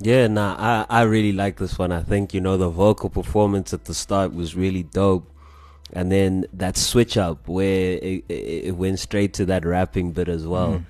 Yeah, 0.00 0.26
nah, 0.26 0.56
I, 0.58 1.00
I 1.00 1.02
really 1.02 1.32
like 1.32 1.56
this 1.56 1.78
one. 1.78 1.92
I 1.92 2.02
think, 2.02 2.34
you 2.34 2.40
know, 2.40 2.56
the 2.56 2.68
vocal 2.68 3.08
performance 3.08 3.72
at 3.72 3.84
the 3.84 3.94
start 3.94 4.34
was 4.34 4.56
really 4.56 4.82
dope. 4.82 5.30
And 5.92 6.10
then 6.10 6.46
that 6.52 6.76
switch 6.76 7.16
up 7.16 7.46
where 7.46 7.92
it, 7.92 8.24
it, 8.28 8.64
it 8.68 8.76
went 8.76 8.98
straight 8.98 9.32
to 9.34 9.46
that 9.46 9.64
rapping 9.64 10.10
bit 10.12 10.28
as 10.28 10.46
well. 10.46 10.72
Mm. 10.72 10.84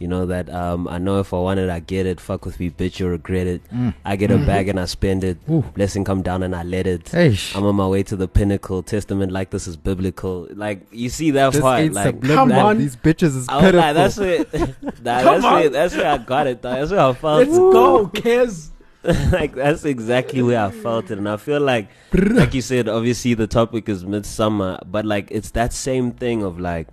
You 0.00 0.08
know, 0.08 0.24
that 0.26 0.48
um, 0.48 0.88
I 0.88 0.96
know 0.98 1.20
if 1.20 1.32
I 1.34 1.36
want 1.36 1.60
it, 1.60 1.68
I 1.68 1.78
get 1.78 2.06
it. 2.06 2.20
Fuck 2.20 2.46
with 2.46 2.58
me, 2.58 2.70
bitch, 2.70 2.98
you'll 2.98 3.10
regret 3.10 3.46
it. 3.46 3.60
Mm. 3.70 3.92
I 4.02 4.16
get 4.16 4.30
a 4.30 4.38
Mhm. 4.38 4.46
bag 4.46 4.68
and 4.68 4.80
I 4.80 4.86
spend 4.86 5.22
it. 5.24 5.36
Ooh. 5.50 5.62
Blessing 5.74 6.04
come 6.04 6.22
down 6.22 6.42
and 6.42 6.56
I 6.56 6.62
let 6.62 6.86
it. 6.86 7.10
Hey, 7.10 7.34
sh- 7.34 7.54
I'm 7.54 7.64
on 7.66 7.76
my 7.76 7.86
way 7.86 8.02
to 8.04 8.16
the 8.16 8.26
pinnacle. 8.26 8.82
Testament 8.82 9.30
like 9.30 9.50
this 9.50 9.68
is 9.68 9.76
biblical. 9.76 10.48
Like, 10.54 10.86
you 10.90 11.10
see 11.10 11.30
that 11.32 11.52
this 11.52 11.60
part. 11.60 11.92
Like. 11.92 12.22
Come 12.22 12.50
on. 12.50 12.78
These 12.78 12.96
bitches 12.96 13.36
is 13.36 13.46
I 13.50 13.60
like, 13.70 13.94
that's 13.94 14.16
where, 14.16 14.38
nah, 14.82 14.82
that's, 15.02 15.44
on. 15.44 15.52
where, 15.52 15.68
that's 15.68 15.94
where 15.94 16.06
I 16.10 16.16
got 16.18 16.46
it. 16.46 16.62
Dog. 16.62 16.76
That's 16.76 16.90
where 16.92 17.00
I 17.00 17.12
felt 17.12 17.38
let's 17.46 17.52
it. 17.58 17.60
go 17.60 18.06
kids 18.08 18.70
like 19.32 19.54
that's 19.54 19.84
exactly 19.86 20.42
where 20.42 20.60
I 20.62 20.70
felt 20.70 21.10
it, 21.10 21.16
and 21.18 21.26
I 21.28 21.36
feel 21.38 21.60
like, 21.60 21.88
like 22.12 22.52
you 22.54 22.60
said, 22.62 22.86
obviously 22.88 23.32
the 23.34 23.46
topic 23.46 23.88
is 23.88 24.04
midsummer, 24.04 24.78
but 24.86 25.04
like 25.06 25.28
it's 25.30 25.50
that 25.52 25.72
same 25.72 26.10
thing 26.12 26.42
of 26.42 26.58
like, 26.60 26.88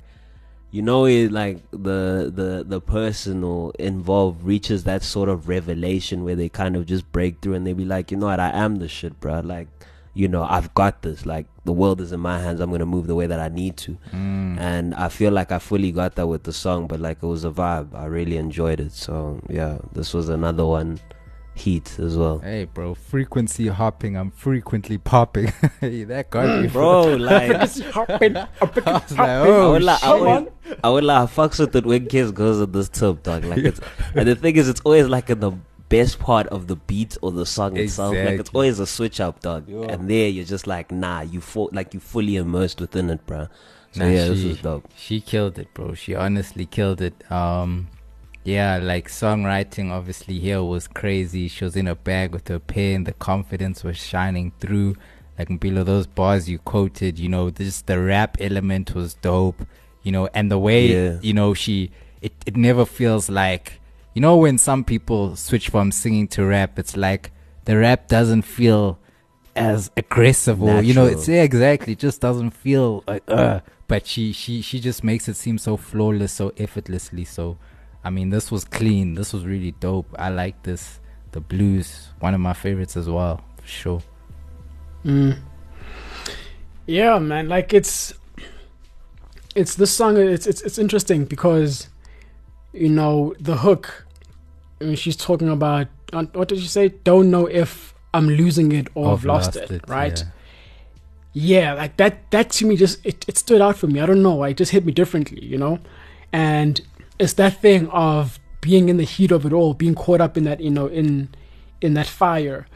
you 0.71 0.81
know, 0.81 1.05
it 1.05 1.31
like 1.31 1.61
the 1.71 2.31
the 2.33 2.63
the 2.67 2.81
person 2.81 3.43
or 3.43 3.71
involved 3.79 4.43
reaches 4.43 4.83
that 4.83 5.01
sort 5.03 5.29
of 5.29 5.47
revelation 5.47 6.23
where 6.23 6.35
they 6.35 6.49
kind 6.49 6.75
of 6.75 6.85
just 6.85 7.09
break 7.11 7.41
through 7.41 7.53
and 7.53 7.65
they 7.65 7.73
be 7.73 7.85
like, 7.85 8.11
you 8.11 8.17
know 8.17 8.25
what, 8.27 8.39
I 8.39 8.49
am 8.49 8.75
the 8.77 8.87
shit, 8.87 9.19
bro. 9.19 9.39
Like, 9.39 9.67
you 10.13 10.27
know, 10.27 10.43
I've 10.43 10.73
got 10.73 11.03
this. 11.03 11.25
Like 11.25 11.45
the 11.63 11.71
world 11.71 12.01
is 12.01 12.11
in 12.11 12.19
my 12.19 12.39
hands. 12.39 12.59
I'm 12.59 12.69
gonna 12.71 12.85
move 12.85 13.07
the 13.07 13.15
way 13.15 13.27
that 13.27 13.39
I 13.39 13.47
need 13.47 13.77
to, 13.77 13.97
Mm. 14.13 14.57
and 14.59 14.93
I 14.95 15.07
feel 15.09 15.31
like 15.31 15.51
I 15.51 15.59
fully 15.59 15.91
got 15.91 16.15
that 16.15 16.27
with 16.27 16.43
the 16.43 16.53
song. 16.53 16.87
But 16.87 16.99
like 16.99 17.23
it 17.23 17.27
was 17.27 17.45
a 17.45 17.51
vibe. 17.51 17.95
I 17.95 18.05
really 18.05 18.37
enjoyed 18.37 18.79
it. 18.79 18.91
So 18.91 19.39
yeah, 19.49 19.77
this 19.93 20.13
was 20.13 20.27
another 20.29 20.65
one. 20.65 20.99
Heat 21.57 21.97
as 21.99 22.15
well. 22.15 22.39
Hey, 22.39 22.65
bro, 22.65 22.93
frequency 22.93 23.67
hopping. 23.67 24.15
I'm 24.15 24.29
frequently 24.31 24.97
popping. 24.97 25.47
hey, 25.81 26.03
that 26.03 26.29
got 26.29 26.61
me, 26.61 26.67
bro. 26.67 27.15
Like 27.15 27.49
It's 27.63 27.79
hopping, 27.91 28.35
hopping, 28.35 28.83
I 28.85 28.91
was 28.93 29.11
like, 29.11 29.17
hopping. 29.17 29.19
I 29.19 29.37
oh, 29.39 29.71
would 29.71 29.83
like, 29.83 30.03
I 30.03 30.13
would. 30.13 30.53
I 30.83 30.89
would 30.89 31.03
like, 31.03 31.17
I 31.17 31.25
fucks 31.25 31.59
with 31.59 31.75
it 31.75 31.85
when 31.85 32.07
kids 32.07 32.31
goes 32.31 32.61
at 32.61 32.73
this 32.73 32.89
tip, 32.89 33.23
dog. 33.23 33.43
Like 33.43 33.59
it's, 33.59 33.79
and 34.13 34.27
the 34.27 34.35
thing 34.35 34.55
is, 34.55 34.69
it's 34.69 34.81
always 34.81 35.07
like 35.07 35.29
in 35.29 35.39
the 35.39 35.51
best 35.89 36.19
part 36.19 36.47
of 36.47 36.67
the 36.67 36.75
beat 36.75 37.17
or 37.21 37.31
the 37.31 37.45
song 37.45 37.75
itself. 37.77 38.13
Like 38.15 38.39
it's 38.39 38.51
always 38.53 38.79
a 38.79 38.85
switch 38.85 39.19
up, 39.19 39.39
dog. 39.39 39.67
Yeah. 39.67 39.85
And 39.89 40.09
there, 40.09 40.29
you're 40.29 40.45
just 40.45 40.67
like, 40.67 40.91
nah, 40.91 41.21
you 41.21 41.41
full, 41.41 41.69
like 41.73 41.93
you 41.93 41.99
fully 41.99 42.35
immersed 42.35 42.79
within 42.81 43.09
it, 43.09 43.25
bro. 43.25 43.47
So 43.93 44.01
Nah, 44.01 44.09
yeah, 44.09 44.27
this 44.27 44.41
she- 44.41 44.47
was 44.49 44.61
dope. 44.61 44.89
She 44.95 45.21
killed 45.21 45.57
it, 45.57 45.73
bro. 45.73 45.93
She 45.93 46.13
honestly 46.13 46.65
killed 46.65 47.01
it. 47.01 47.29
Um, 47.31 47.87
yeah, 48.47 48.77
like 48.77 49.09
songwriting 49.09 49.91
obviously 49.91 50.39
here 50.39 50.63
was 50.63 50.87
crazy. 50.87 51.49
She 51.49 51.65
was 51.65 51.75
in 51.75 51.85
a 51.85 51.95
bag 51.95 52.31
with 52.31 52.47
her 52.47 52.59
pen. 52.59 53.03
The 53.03 53.11
confidence 53.11 53.83
was 53.83 53.97
shining 53.97 54.53
through. 54.61 54.95
Like 55.37 55.59
below 55.59 55.83
those 55.83 56.07
bars 56.07 56.47
you 56.49 56.57
quoted, 56.59 57.19
you 57.19 57.27
know, 57.27 57.49
this 57.49 57.81
the 57.81 57.99
rap 57.99 58.37
element 58.39 58.95
was 58.95 59.15
dope. 59.15 59.61
You 60.01 60.13
know, 60.13 60.29
and 60.33 60.49
the 60.49 60.57
way 60.57 60.87
Yeah. 60.87 61.19
you 61.21 61.33
know 61.33 61.53
she, 61.53 61.91
it 62.21 62.31
it 62.45 62.55
never 62.55 62.85
feels 62.85 63.29
like, 63.29 63.81
you 64.13 64.21
know, 64.21 64.37
when 64.37 64.57
some 64.57 64.85
people 64.85 65.35
switch 65.35 65.67
from 65.67 65.91
singing 65.91 66.29
to 66.29 66.45
rap, 66.45 66.79
it's 66.79 66.95
like 66.95 67.31
the 67.65 67.75
rap 67.77 68.07
doesn't 68.07 68.43
feel 68.43 68.97
as 69.57 69.91
aggressive 69.97 70.61
or 70.61 70.81
you 70.83 70.93
know 70.93 71.05
it's 71.05 71.27
yeah, 71.27 71.41
exactly 71.41 71.93
it 71.93 71.97
just 71.99 72.21
doesn't 72.21 72.51
feel 72.51 73.03
like 73.07 73.23
uh 73.27 73.59
but 73.87 74.05
she 74.05 74.31
she 74.31 74.61
she 74.61 74.79
just 74.79 75.03
makes 75.03 75.27
it 75.27 75.35
seem 75.35 75.57
so 75.57 75.75
flawless 75.75 76.31
so 76.31 76.53
effortlessly 76.57 77.25
so 77.25 77.57
i 78.03 78.09
mean 78.09 78.29
this 78.29 78.51
was 78.51 78.63
clean 78.63 79.15
this 79.15 79.33
was 79.33 79.45
really 79.45 79.71
dope 79.79 80.07
i 80.17 80.29
like 80.29 80.61
this 80.63 80.99
the 81.31 81.39
blues 81.39 82.09
one 82.19 82.33
of 82.33 82.39
my 82.39 82.53
favorites 82.53 82.95
as 82.97 83.09
well 83.09 83.41
for 83.61 83.67
sure 83.67 84.01
Mm. 85.05 85.37
Yeah, 86.85 87.19
man. 87.19 87.47
Like 87.47 87.73
it's 87.73 88.13
it's 89.55 89.75
this 89.75 89.95
song. 89.95 90.17
It's 90.17 90.45
it's 90.45 90.61
it's 90.61 90.77
interesting 90.77 91.25
because 91.25 91.87
you 92.73 92.89
know 92.89 93.33
the 93.39 93.57
hook. 93.57 94.05
I 94.81 94.85
mean, 94.85 94.95
she's 94.95 95.15
talking 95.15 95.49
about 95.49 95.87
uh, 96.13 96.25
what 96.33 96.49
did 96.49 96.59
she 96.59 96.67
say? 96.67 96.89
Don't 96.89 97.31
know 97.31 97.45
if 97.47 97.93
I'm 98.13 98.27
losing 98.27 98.71
it 98.71 98.87
or 98.95 99.13
I've 99.13 99.25
lost, 99.25 99.55
it, 99.55 99.81
right? 99.87 100.19
yeah. 101.33 101.69
yeah 101.69 101.73
like 101.73 101.97
that 101.97 102.29
that 102.31 102.49
to 102.49 102.65
me 102.65 102.75
just 102.75 103.05
it, 103.05 103.23
it 103.27 103.37
stood 103.37 103.61
out 103.61 103.77
for 103.77 103.85
me 103.85 103.99
i 103.99 104.07
don't 104.07 104.23
know 104.23 104.43
it 104.43 104.57
just 104.57 104.71
hit 104.71 104.83
me 104.85 104.91
differently 104.91 105.43
you 105.45 105.57
know 105.57 105.77
and 106.33 106.81
it's 107.19 107.33
that 107.33 107.61
thing 107.61 107.87
of 107.89 108.39
being 108.61 108.89
in 108.89 108.97
the 108.97 109.03
heat 109.03 109.31
of 109.31 109.45
it 109.45 109.53
all 109.53 109.73
being 109.73 109.95
caught 109.95 110.21
up 110.21 110.37
in 110.37 110.43
that 110.43 110.59
you 110.59 110.69
know 110.69 110.87
in 110.87 111.29
in 111.81 111.93
that 111.93 112.07
fire 112.07 112.67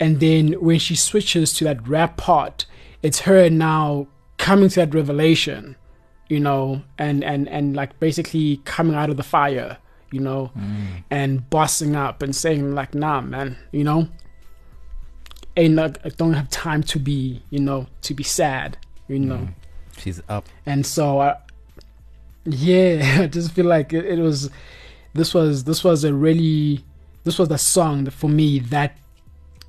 and 0.00 0.20
then 0.20 0.52
when 0.54 0.78
she 0.78 0.94
switches 0.94 1.52
to 1.52 1.64
that 1.64 1.86
rap 1.88 2.16
part 2.16 2.66
it's 3.02 3.20
her 3.20 3.48
now 3.50 4.06
coming 4.38 4.68
to 4.68 4.76
that 4.80 4.94
revelation 4.94 5.76
you 6.28 6.40
know 6.40 6.82
and 6.98 7.22
and 7.24 7.48
and 7.48 7.76
like 7.76 7.98
basically 8.00 8.58
coming 8.64 8.94
out 8.96 9.08
of 9.10 9.16
the 9.16 9.22
fire 9.22 9.78
you 10.10 10.20
know 10.20 10.50
Mm. 10.56 11.04
and 11.10 11.50
bossing 11.50 11.94
up 11.96 12.22
and 12.22 12.34
saying 12.34 12.74
like 12.74 12.94
nah 12.94 13.20
man 13.20 13.56
you 13.72 13.84
know 13.84 14.08
ain't 15.56 15.78
I 15.78 15.88
don't 16.16 16.34
have 16.34 16.48
time 16.50 16.82
to 16.84 16.98
be 16.98 17.42
you 17.50 17.60
know 17.60 17.86
to 18.02 18.14
be 18.14 18.22
sad 18.24 18.76
you 19.08 19.18
know 19.18 19.36
Mm. 19.36 19.54
she's 19.98 20.20
up 20.28 20.46
and 20.66 20.84
so 20.86 21.20
I, 21.20 21.36
yeah 22.46 23.18
I 23.22 23.26
just 23.26 23.52
feel 23.52 23.66
like 23.66 23.92
it, 23.92 24.04
it 24.06 24.18
was 24.18 24.50
this 25.14 25.34
was 25.34 25.64
this 25.64 25.82
was 25.84 26.04
a 26.04 26.14
really 26.14 26.84
this 27.24 27.38
was 27.38 27.48
the 27.48 27.58
song 27.58 28.04
that 28.04 28.12
for 28.12 28.28
me 28.30 28.58
that 28.58 28.96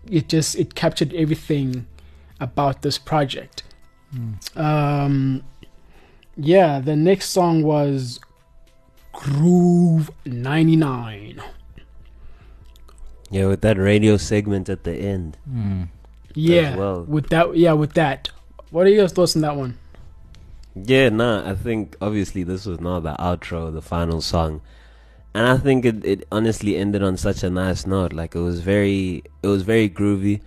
it 0.09 0.29
just 0.29 0.55
it 0.55 0.75
captured 0.75 1.13
everything 1.13 1.85
about 2.39 2.81
this 2.81 2.97
project 2.97 3.63
Mm. 4.15 4.57
um 4.57 5.43
yeah 6.37 6.79
the 6.79 6.95
next 6.95 7.27
song 7.31 7.61
was 7.61 8.21
groove 9.11 10.09
99 10.25 11.41
Yeah, 13.29 13.47
with 13.47 13.59
that 13.61 13.77
radio 13.77 14.15
segment 14.15 14.69
at 14.69 14.85
the 14.85 14.93
end. 14.95 15.35
Mm. 15.49 15.89
yeah 16.33 16.77
well. 16.77 17.03
with 17.03 17.27
that 17.31 17.57
yeah 17.57 17.73
with 17.73 17.93
that 17.95 18.29
what 18.71 18.85
are 18.87 18.89
your 18.91 19.09
thoughts 19.09 19.35
on 19.35 19.41
that 19.41 19.57
one 19.57 19.77
Yeah, 20.85 21.09
nah, 21.09 21.49
I 21.49 21.55
think 21.55 21.95
obviously 22.01 22.43
this 22.43 22.65
was 22.65 22.79
not 22.79 23.01
the 23.01 23.15
outro, 23.15 23.71
the 23.73 23.81
final 23.81 24.21
song. 24.21 24.61
And 25.33 25.47
I 25.47 25.57
think 25.57 25.85
it, 25.85 26.03
it 26.05 26.27
honestly 26.31 26.75
ended 26.77 27.03
on 27.03 27.17
such 27.17 27.43
a 27.43 27.49
nice 27.49 27.85
note. 27.85 28.13
Like 28.13 28.35
it 28.35 28.39
was 28.39 28.59
very 28.59 29.23
it 29.43 29.47
was 29.47 29.63
very 29.63 29.89
groovy. 29.89 30.41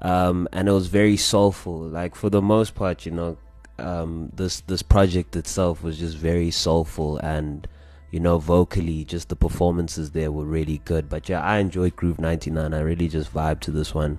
Um 0.00 0.48
and 0.52 0.68
it 0.68 0.72
was 0.72 0.88
very 0.88 1.16
soulful. 1.16 1.78
Like 1.80 2.14
for 2.14 2.30
the 2.30 2.42
most 2.42 2.74
part, 2.74 3.06
you 3.06 3.12
know, 3.12 3.36
um 3.78 4.30
this 4.34 4.60
this 4.62 4.82
project 4.82 5.36
itself 5.36 5.82
was 5.82 5.98
just 5.98 6.16
very 6.16 6.50
soulful 6.50 7.18
and 7.18 7.66
you 8.10 8.20
know, 8.20 8.38
vocally 8.38 9.04
just 9.04 9.28
the 9.28 9.36
performances 9.36 10.10
there 10.10 10.32
were 10.32 10.44
really 10.44 10.78
good. 10.84 11.08
But 11.08 11.28
yeah, 11.28 11.40
I 11.42 11.58
enjoyed 11.58 11.96
Groove 11.96 12.18
99. 12.18 12.74
I 12.74 12.80
really 12.80 13.08
just 13.08 13.32
vibed 13.32 13.60
to 13.60 13.70
this 13.70 13.94
one. 13.94 14.18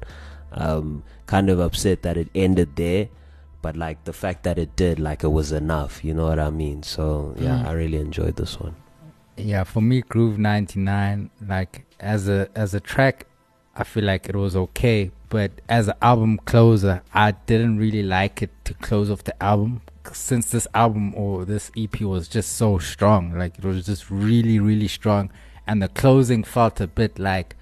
Um 0.51 1.03
kind 1.25 1.49
of 1.49 1.59
upset 1.59 2.03
that 2.03 2.17
it 2.17 2.29
ended 2.35 2.75
there 2.75 3.09
but 3.63 3.75
like 3.85 3.97
the 4.03 4.13
fact 4.13 4.43
that 4.43 4.57
it 4.59 4.71
did 4.75 4.99
like 4.99 5.23
it 5.23 5.33
was 5.39 5.51
enough 5.51 5.93
you 6.05 6.13
know 6.13 6.27
what 6.27 6.39
i 6.47 6.49
mean 6.63 6.83
so 6.83 7.33
yeah 7.39 7.57
Mm. 7.63 7.67
i 7.69 7.71
really 7.81 7.97
enjoyed 8.07 8.35
this 8.35 8.59
one 8.59 8.75
yeah 9.37 9.63
for 9.63 9.81
me 9.81 10.01
groove 10.13 10.37
99 10.37 11.29
like 11.47 11.85
as 11.99 12.27
a 12.29 12.39
as 12.63 12.73
a 12.75 12.79
track 12.79 13.25
i 13.75 13.83
feel 13.83 14.03
like 14.03 14.29
it 14.29 14.35
was 14.35 14.55
okay 14.55 14.99
but 15.29 15.49
as 15.69 15.87
an 15.87 15.95
album 16.01 16.37
closer 16.45 17.01
i 17.13 17.31
didn't 17.49 17.77
really 17.77 18.03
like 18.03 18.41
it 18.45 18.51
to 18.65 18.73
close 18.75 19.09
off 19.09 19.23
the 19.23 19.35
album 19.51 19.81
since 20.11 20.51
this 20.51 20.67
album 20.75 21.15
or 21.15 21.45
this 21.45 21.71
ep 21.77 22.01
was 22.01 22.27
just 22.27 22.49
so 22.63 22.77
strong 22.77 23.23
like 23.41 23.57
it 23.57 23.65
was 23.65 23.85
just 23.85 24.11
really 24.11 24.59
really 24.59 24.87
strong 24.99 25.31
and 25.65 25.81
the 25.81 25.87
closing 25.87 26.43
felt 26.43 26.79
a 26.81 26.87
bit 26.87 27.17
like 27.17 27.55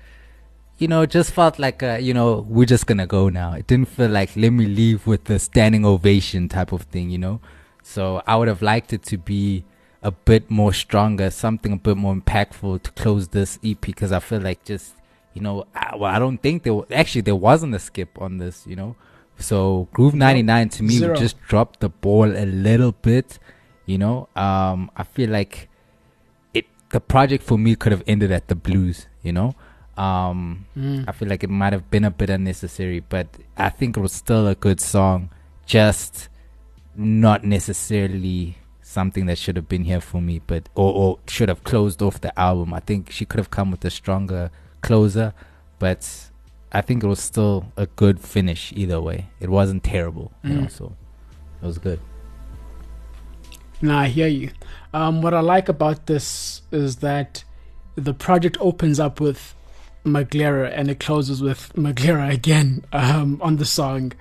you 0.82 0.88
know, 0.88 1.04
it 1.04 1.12
just 1.12 1.32
felt 1.32 1.60
like, 1.60 1.84
uh, 1.84 2.00
you 2.02 2.12
know, 2.12 2.44
we're 2.50 2.66
just 2.66 2.88
gonna 2.88 3.06
go 3.06 3.30
now. 3.30 3.54
It 3.54 3.68
didn't 3.68 3.88
feel 3.88 4.10
like 4.10 4.36
let 4.36 4.50
me 4.50 4.66
leave 4.66 5.06
with 5.06 5.26
the 5.26 5.38
standing 5.38 5.86
ovation 5.86 6.50
type 6.50 6.72
of 6.72 6.82
thing, 6.94 7.12
you 7.12 7.20
know. 7.20 7.40
So 7.84 8.24
I 8.26 8.36
would 8.36 8.48
have 8.48 8.64
liked 8.64 8.92
it 8.92 9.04
to 9.04 9.18
be 9.20 9.64
a 10.02 10.10
bit 10.10 10.50
more 10.50 10.74
stronger, 10.74 11.30
something 11.30 11.74
a 11.74 11.78
bit 11.78 11.98
more 11.98 12.16
impactful 12.16 12.82
to 12.82 12.92
close 12.94 13.28
this 13.28 13.60
EP 13.64 13.80
because 13.80 14.12
I 14.12 14.18
feel 14.18 14.42
like 14.42 14.66
just, 14.66 14.96
you 15.36 15.42
know, 15.44 15.68
I, 15.76 15.96
well, 15.96 16.12
I 16.12 16.18
don't 16.18 16.40
think 16.40 16.64
there 16.64 16.74
actually 16.92 17.22
there 17.22 17.36
wasn't 17.36 17.76
a 17.76 17.80
skip 17.80 18.20
on 18.20 18.40
this, 18.40 18.66
you 18.66 18.76
know. 18.76 18.96
So 19.38 19.88
Groove 19.94 20.16
99 20.16 20.70
to 20.70 20.84
me 20.84 20.98
Zero. 20.98 21.16
just 21.16 21.40
dropped 21.42 21.82
the 21.82 21.90
ball 21.90 22.26
a 22.26 22.46
little 22.48 22.94
bit, 22.94 23.38
you 23.86 24.00
know. 24.00 24.30
Um, 24.36 24.90
I 24.98 25.04
feel 25.04 25.30
like 25.30 25.70
it 26.56 26.66
the 26.90 27.00
project 27.00 27.44
for 27.44 27.60
me 27.60 27.76
could 27.76 27.92
have 27.92 28.04
ended 28.08 28.32
at 28.32 28.48
the 28.48 28.56
blues, 28.56 29.06
you 29.22 29.32
know. 29.32 29.54
Um, 30.02 30.66
Mm. 30.78 31.06
I 31.08 31.12
feel 31.12 31.28
like 31.30 31.44
it 31.44 31.50
might 31.50 31.74
have 31.74 31.88
been 31.92 32.06
a 32.06 32.12
bit 32.12 32.30
unnecessary, 32.30 33.02
but 33.02 33.28
I 33.58 33.70
think 33.70 33.98
it 33.98 34.02
was 34.02 34.12
still 34.14 34.48
a 34.48 34.56
good 34.56 34.80
song. 34.82 35.30
Just 35.66 36.30
not 36.96 37.44
necessarily 37.44 38.58
something 38.82 39.26
that 39.28 39.38
should 39.38 39.56
have 39.56 39.70
been 39.70 39.84
here 39.84 40.02
for 40.02 40.20
me, 40.22 40.42
but 40.46 40.68
or, 40.76 40.92
or 40.94 41.20
should 41.28 41.50
have 41.50 41.64
closed 41.64 42.02
off 42.02 42.20
the 42.20 42.38
album. 42.40 42.74
I 42.74 42.80
think 42.80 43.12
she 43.12 43.26
could 43.26 43.38
have 43.40 43.52
come 43.52 43.70
with 43.72 43.86
a 43.86 43.90
stronger 43.90 44.50
closer, 44.82 45.34
but 45.80 46.30
I 46.72 46.82
think 46.82 47.04
it 47.04 47.08
was 47.08 47.20
still 47.20 47.66
a 47.78 47.86
good 47.86 48.20
finish 48.20 48.74
either 48.76 49.00
way. 49.00 49.28
It 49.40 49.50
wasn't 49.50 49.84
terrible, 49.84 50.32
you 50.44 50.54
know, 50.56 50.62
Mm. 50.68 50.72
so 50.72 50.96
it 51.62 51.66
was 51.66 51.78
good. 51.78 52.00
No, 53.82 53.96
I 53.98 54.08
hear 54.08 54.28
you. 54.28 54.50
Um, 54.94 55.22
what 55.22 55.34
I 55.34 55.40
like 55.42 55.70
about 55.70 56.06
this 56.08 56.62
is 56.72 56.98
that 56.98 57.44
the 57.96 58.14
project 58.14 58.58
opens 58.60 59.00
up 59.00 59.20
with 59.20 59.56
Maglera 60.06 60.72
and 60.76 60.90
it 60.90 61.00
closes 61.00 61.42
with 61.42 61.74
Maglera 61.74 62.34
again 62.34 62.86
um, 62.92 63.40
on 63.42 63.58
the 63.58 63.66
song. 63.66 64.14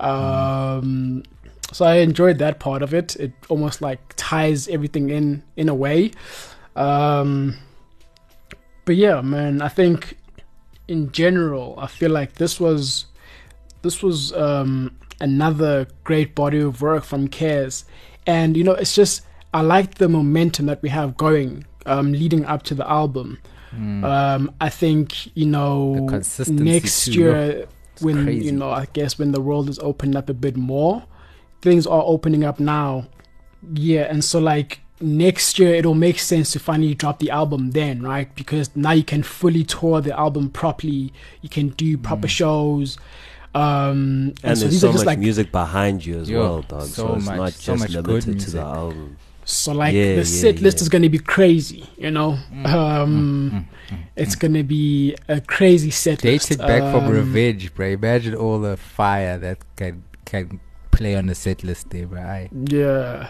Um, 0.00 1.24
so 1.72 1.84
I 1.84 1.96
enjoyed 1.96 2.38
that 2.38 2.60
part 2.60 2.82
of 2.82 2.94
it. 2.94 3.16
It 3.16 3.32
almost 3.48 3.82
like 3.82 4.00
ties 4.16 4.68
everything 4.68 5.10
in 5.10 5.42
in 5.56 5.68
a 5.68 5.74
way. 5.74 6.12
Um, 6.76 7.58
but 8.84 8.96
yeah, 8.96 9.20
man, 9.20 9.60
I 9.60 9.68
think 9.68 10.16
in 10.86 11.12
general, 11.12 11.74
I 11.78 11.86
feel 11.86 12.10
like 12.10 12.34
this 12.34 12.58
was 12.58 13.06
this 13.82 14.02
was 14.02 14.32
um, 14.32 14.96
another 15.20 15.86
great 16.04 16.34
body 16.34 16.60
of 16.60 16.80
work 16.80 17.04
from 17.04 17.28
Kez, 17.28 17.84
and 18.26 18.56
you 18.56 18.64
know, 18.64 18.72
it's 18.72 18.94
just 18.94 19.22
I 19.52 19.60
like 19.60 19.94
the 19.96 20.08
momentum 20.08 20.66
that 20.66 20.80
we 20.82 20.88
have 20.88 21.16
going 21.16 21.66
um, 21.86 22.12
leading 22.12 22.44
up 22.46 22.62
to 22.64 22.74
the 22.74 22.88
album. 22.88 23.38
Mm. 23.76 24.04
Um, 24.04 24.54
I 24.60 24.68
think 24.68 25.34
you 25.36 25.46
know 25.46 25.94
next 26.48 27.04
too, 27.06 27.12
year 27.12 27.66
It's 27.92 28.02
when 28.02 28.24
crazy. 28.24 28.46
you 28.46 28.52
know 28.52 28.70
I 28.70 28.86
guess 28.92 29.18
when 29.18 29.32
the 29.32 29.40
world 29.40 29.68
is 29.68 29.78
opened 29.80 30.16
up 30.16 30.28
a 30.30 30.34
bit 30.34 30.56
more, 30.56 31.04
things 31.62 31.86
are 31.86 32.02
opening 32.04 32.44
up 32.44 32.58
now. 32.60 33.06
Yeah, 33.74 34.02
and 34.02 34.24
so 34.24 34.38
like 34.38 34.80
next 35.00 35.58
year 35.58 35.74
it'll 35.74 35.94
make 35.94 36.18
sense 36.18 36.50
to 36.52 36.58
finally 36.58 36.94
drop 36.94 37.18
the 37.18 37.30
album 37.30 37.70
then, 37.72 38.02
right? 38.02 38.34
Because 38.34 38.70
now 38.74 38.92
you 38.92 39.04
can 39.04 39.22
fully 39.22 39.64
tour 39.64 40.00
the 40.00 40.18
album 40.18 40.50
properly. 40.50 41.12
You 41.42 41.48
can 41.48 41.68
do 41.70 41.96
proper 41.98 42.26
Mm. 42.26 42.30
shows. 42.30 42.98
Um, 43.54 43.62
and, 43.62 44.40
and 44.44 44.58
so 44.58 44.64
there's 44.64 44.72
these 44.72 44.80
so 44.80 44.92
much 44.92 45.06
like 45.06 45.18
music 45.18 45.50
behind 45.50 46.04
you 46.04 46.18
as 46.20 46.28
Yo, 46.28 46.40
well 46.40 46.62
dog 46.62 46.82
so, 46.82 46.88
so 47.08 47.14
it's 47.16 47.24
much- 47.26 47.36
not 47.36 47.52
so 47.54 47.72
just 47.76 47.80
much 47.94 48.04
good 48.04 48.06
limited 48.06 48.24
to 48.24 48.30
music. 48.32 48.52
the 48.52 48.60
album 48.60 49.16
so 49.48 49.72
like 49.72 49.94
Yeah, 49.94 50.10
the 50.20 50.26
yeah, 50.28 50.42
set 50.42 50.60
list 50.60 50.78
yeah. 50.78 50.82
is 50.82 50.88
gonna 50.88 51.08
be 51.08 51.18
crazy, 51.18 51.88
you 51.96 52.10
know. 52.10 52.36
Mm, 52.52 52.66
Um, 52.66 53.66
mm, 53.90 53.94
mm, 53.96 54.00
it's 54.16 54.36
mm. 54.36 54.40
gonna 54.40 54.62
be 54.64 55.16
a 55.28 55.40
crazy 55.40 55.90
set 55.90 56.22
list. 56.22 56.48
Dated 56.50 56.66
back 56.66 56.82
from 56.92 57.04
Um, 57.06 57.10
revenge, 57.10 57.74
bro. 57.74 57.88
Imagine 57.88 58.34
all 58.34 58.58
the 58.60 58.76
fire 58.76 59.38
that 59.38 59.58
can 59.76 60.02
can 60.26 60.60
play 60.90 61.16
on 61.16 61.26
the 61.26 61.34
set 61.34 61.64
list 61.64 61.88
there, 61.90 62.06
bro. 62.06 62.20
Aye. 62.20 62.50
Yeah, 62.68 63.28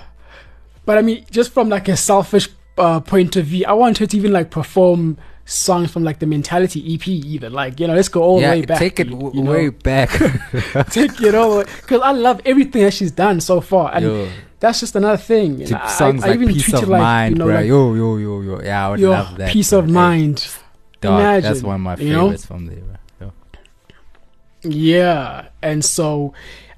but 0.85 0.99
I 0.99 1.03
mean, 1.03 1.25
just 1.31 1.53
from 1.53 1.69
like 1.69 1.87
a 1.89 1.97
selfish 1.97 2.49
uh, 2.77 2.99
point 3.01 3.37
of 3.37 3.45
view, 3.47 3.65
I 3.69 3.73
want 3.75 3.99
her 3.99 4.07
to 4.07 4.17
even 4.17 4.33
like 4.33 4.51
perform 4.51 5.19
songs 5.45 5.91
from 5.93 6.03
like 6.05 6.19
the 6.19 6.27
Mentality 6.27 6.81
EP, 6.95 7.07
even 7.09 7.53
like 7.53 7.79
you 7.81 7.87
know, 7.87 7.95
let's 7.95 8.09
go 8.09 8.23
all 8.23 8.41
yeah, 8.41 8.51
the 8.55 8.61
way 8.61 8.67
back. 8.67 8.79
take 8.79 8.99
it 9.01 9.11
w- 9.11 9.31
you 9.35 9.43
know? 9.45 9.53
way 9.53 9.69
back. 9.71 10.11
take 10.91 11.21
it 11.23 11.35
all 11.35 11.63
because 11.65 12.01
I 12.03 12.11
love 12.13 12.41
everything 12.45 12.83
that 12.83 12.93
she's 12.95 13.13
done 13.13 13.41
so 13.41 13.61
far, 13.61 13.95
and 13.95 14.05
yo, 14.05 14.29
that's 14.61 14.81
just 14.81 14.97
another 14.97 15.17
thing. 15.17 15.59
know, 15.59 15.81
I- 15.83 15.89
songs 15.89 16.25
I, 16.25 16.29
like 16.29 16.41
even 16.41 16.55
peace 16.55 16.73
of 16.73 16.89
like, 16.89 17.01
mind, 17.01 17.35
you 17.35 17.39
know, 17.39 17.45
bro. 17.47 17.55
like 17.55 17.67
yo, 17.67 17.95
yo, 17.95 18.17
yo, 18.17 18.41
yo. 18.41 18.61
Yeah, 18.63 18.87
I 18.87 18.91
would 18.91 19.01
your 19.01 19.11
love 19.11 19.37
that. 19.37 19.51
peace 19.51 19.71
bro. 19.71 19.81
of 19.81 19.91
mind. 19.91 20.49
dog, 21.01 21.43
that's 21.43 21.63
one 21.63 21.77
of 21.77 21.81
my 21.81 21.97
you 21.97 22.13
know? 22.13 22.23
favorites 22.23 22.47
from 22.47 22.67
there, 22.67 22.77
bro. 22.77 23.33
Yo. 24.63 24.71
Yeah, 24.71 25.49
and 25.63 25.85
so 25.85 26.35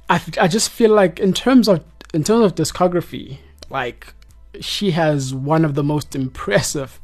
I, 0.08 0.20
I 0.40 0.48
just 0.48 0.70
feel 0.70 0.90
like 0.90 1.20
in 1.20 1.32
terms 1.32 1.68
of 1.68 1.84
in 2.12 2.24
terms 2.24 2.44
of 2.44 2.54
discography, 2.54 3.38
like 3.70 4.12
she 4.60 4.90
has 4.90 5.32
one 5.32 5.64
of 5.64 5.74
the 5.74 5.82
most 5.84 6.14
impressive 6.14 7.00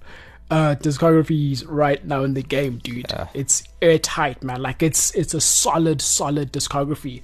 uh 0.51 0.75
discographies 0.77 1.65
right 1.67 2.05
now 2.05 2.23
in 2.23 2.35
the 2.35 2.43
game, 2.43 2.79
dude. 2.79 3.07
Yeah. 3.09 3.29
It's 3.35 3.65
airtight, 3.81 4.43
man. 4.43 4.61
Like 4.61 4.83
it's 4.83 5.15
it's 5.15 5.33
a 5.35 5.41
solid, 5.41 6.03
solid 6.03 6.53
discography, 6.53 7.23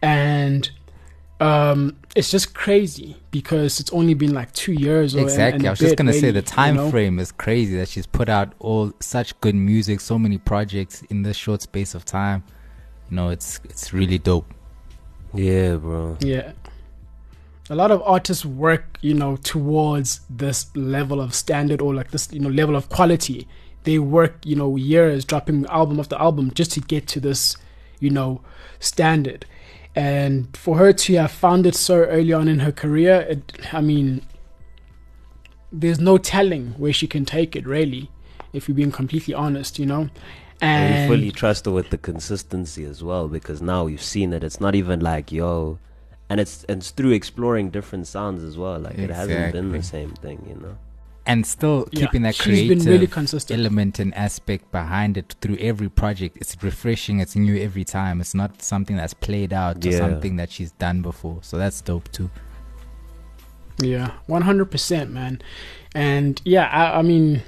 and 0.00 0.70
um 1.40 1.94
it's 2.14 2.30
just 2.30 2.54
crazy 2.54 3.14
because 3.30 3.78
it's 3.78 3.92
only 3.92 4.14
been 4.14 4.32
like 4.32 4.50
two 4.52 4.72
years. 4.72 5.14
Or, 5.14 5.18
and- 5.18 5.26
Exactly. 5.28 5.58
and 5.58 5.66
I 5.66 5.68
a 5.68 5.72
was 5.72 5.78
just 5.78 5.96
gonna 5.96 6.12
say 6.14 6.30
the 6.30 6.40
time 6.42 6.76
you 6.76 6.82
know? 6.82 6.90
frame 6.90 7.18
is 7.18 7.30
crazy 7.30 7.76
that 7.76 7.88
she's 7.88 8.06
put 8.06 8.28
out 8.28 8.54
all 8.58 8.92
such 9.00 9.38
good 9.42 9.54
music, 9.54 10.00
so 10.00 10.18
many 10.18 10.38
projects 10.38 11.02
in 11.10 11.22
this 11.22 11.36
short 11.36 11.60
space 11.62 11.94
of 11.94 12.04
time. 12.06 12.42
You 13.10 13.16
know, 13.16 13.28
it's 13.28 13.60
it's 13.64 13.92
really 13.92 14.18
dope. 14.18 14.52
Yeah, 15.34 15.76
bro. 15.76 16.16
Yeah. 16.20 16.52
A 17.68 17.74
lot 17.74 17.90
of 17.90 18.00
artists 18.02 18.44
work, 18.44 18.96
you 19.02 19.12
know, 19.12 19.36
towards 19.36 20.20
this 20.30 20.74
level 20.76 21.20
of 21.20 21.34
standard 21.34 21.80
or 21.82 21.92
like 21.94 22.12
this, 22.12 22.32
you 22.32 22.38
know, 22.40 22.48
level 22.48 22.76
of 22.76 22.88
quality. 22.88 23.46
They 23.82 23.98
work, 23.98 24.38
you 24.46 24.56
know, 24.56 24.76
years 24.76 25.24
dropping 25.24 25.66
album 25.66 25.98
after 26.00 26.16
album 26.16 26.52
just 26.54 26.70
to 26.72 26.80
get 26.80 27.06
to 27.08 27.20
this, 27.20 27.56
you 28.00 28.08
know, 28.10 28.40
standard. 28.78 29.46
And 29.96 30.54
for 30.54 30.76
her 30.76 30.92
to 30.92 31.14
have 31.14 31.30
found 31.32 31.66
it 31.66 31.74
so 31.74 31.96
early 32.04 32.32
on 32.32 32.48
in 32.48 32.60
her 32.60 32.70
career, 32.70 33.26
it, 33.30 33.52
I 33.72 33.80
mean, 33.80 34.20
there's 35.72 35.98
no 35.98 36.18
telling 36.18 36.72
where 36.72 36.92
she 36.92 37.06
can 37.06 37.24
take 37.24 37.56
it, 37.56 37.66
really, 37.66 38.10
if 38.52 38.68
you're 38.68 38.76
being 38.76 38.92
completely 38.92 39.32
honest, 39.32 39.78
you 39.78 39.86
know. 39.86 40.10
And 40.60 40.84
And 40.84 41.10
we 41.10 41.16
fully 41.16 41.30
trust 41.32 41.64
her 41.64 41.70
with 41.70 41.90
the 41.90 41.98
consistency 41.98 42.84
as 42.84 43.02
well 43.02 43.28
because 43.28 43.62
now 43.62 43.84
we've 43.84 44.02
seen 44.02 44.32
it. 44.32 44.44
It's 44.44 44.60
not 44.60 44.74
even 44.74 45.00
like 45.00 45.32
yo, 45.32 45.78
and 46.28 46.40
it's 46.40 46.64
it's 46.68 46.90
through 46.90 47.12
exploring 47.12 47.70
different 47.70 48.06
sounds 48.06 48.42
as 48.42 48.56
well. 48.56 48.78
Like 48.78 48.98
it 48.98 49.10
hasn't 49.10 49.52
been 49.52 49.72
the 49.72 49.82
same 49.82 50.10
thing, 50.10 50.44
you 50.48 50.54
know. 50.60 50.76
And 51.26 51.44
still 51.44 51.88
Yeah, 51.90 52.06
keeping 52.06 52.22
that 52.22 52.38
creative 52.38 52.86
really 52.86 53.08
element 53.50 53.98
and 53.98 54.14
aspect 54.14 54.70
behind 54.70 55.16
it 55.16 55.34
through 55.40 55.56
every 55.58 55.88
project. 55.88 56.36
It's 56.40 56.56
refreshing, 56.62 57.18
it's 57.18 57.34
new 57.34 57.56
every 57.60 57.84
time. 57.84 58.20
It's 58.20 58.34
not 58.34 58.62
something 58.62 58.96
that's 58.96 59.12
played 59.14 59.52
out 59.52 59.84
or 59.84 59.90
something 59.92 60.36
that 60.36 60.52
she's 60.52 60.70
done 60.72 61.02
before. 61.02 61.38
So 61.42 61.58
that's 61.58 61.80
dope 61.80 62.10
too. 62.12 62.30
Yeah, 63.78 64.12
one 64.26 64.42
hundred 64.42 64.70
percent, 64.70 65.10
man. 65.10 65.42
And 65.94 66.40
yeah, 66.44 66.68
I, 66.68 66.98
I 66.98 67.02
mean, 67.02 67.42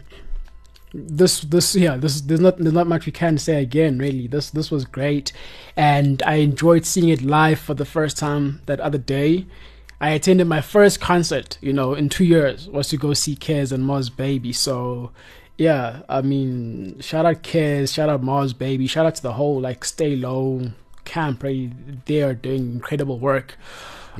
this 0.93 1.41
this 1.41 1.74
yeah 1.74 1.97
this 1.97 2.20
there's 2.22 2.41
not 2.41 2.59
there's 2.59 2.72
not 2.72 2.87
much 2.87 3.07
we 3.07 3.12
can 3.12 3.39
say 3.39 3.62
again. 3.62 3.99
Really, 3.99 4.26
this 4.26 4.51
this 4.51 4.70
was 4.70 4.85
great, 4.85 5.33
and 5.76 6.22
I 6.24 6.35
enjoyed 6.37 6.85
seeing 6.85 7.09
it 7.11 7.22
live 7.22 7.61
for 7.61 7.74
the 7.74 7.85
first 7.85 8.18
time 8.18 8.61
that 8.66 8.81
other 8.81 8.99
day. 8.99 9.47
I 10.01 10.11
attended 10.11 10.47
my 10.47 10.61
first 10.61 11.01
concert, 11.01 11.59
you 11.61 11.73
know, 11.73 11.95
in 11.95 12.09
two 12.09 12.25
years 12.25 12.69
was 12.69 12.89
to 12.91 12.97
go 12.97 13.15
see 13.15 13.35
Kez 13.35 13.73
and 13.73 13.85
Mars 13.85 14.11
Baby. 14.11 14.53
So, 14.53 15.11
yeah, 15.57 16.03
I 16.09 16.23
mean, 16.23 17.01
shout 17.01 17.27
out 17.27 17.43
Kez, 17.43 17.93
shout 17.95 18.09
out 18.09 18.23
Mars 18.23 18.53
Baby, 18.53 18.87
shout 18.87 19.07
out 19.07 19.17
to 19.17 19.23
the 19.23 19.33
whole 19.33 19.61
like 19.61 19.85
Stay 19.85 20.15
Low 20.15 20.71
camp. 21.05 21.43
Right, 21.43 21.71
they 22.07 22.23
are 22.23 22.35
doing 22.35 22.73
incredible 22.73 23.19
work. 23.19 23.57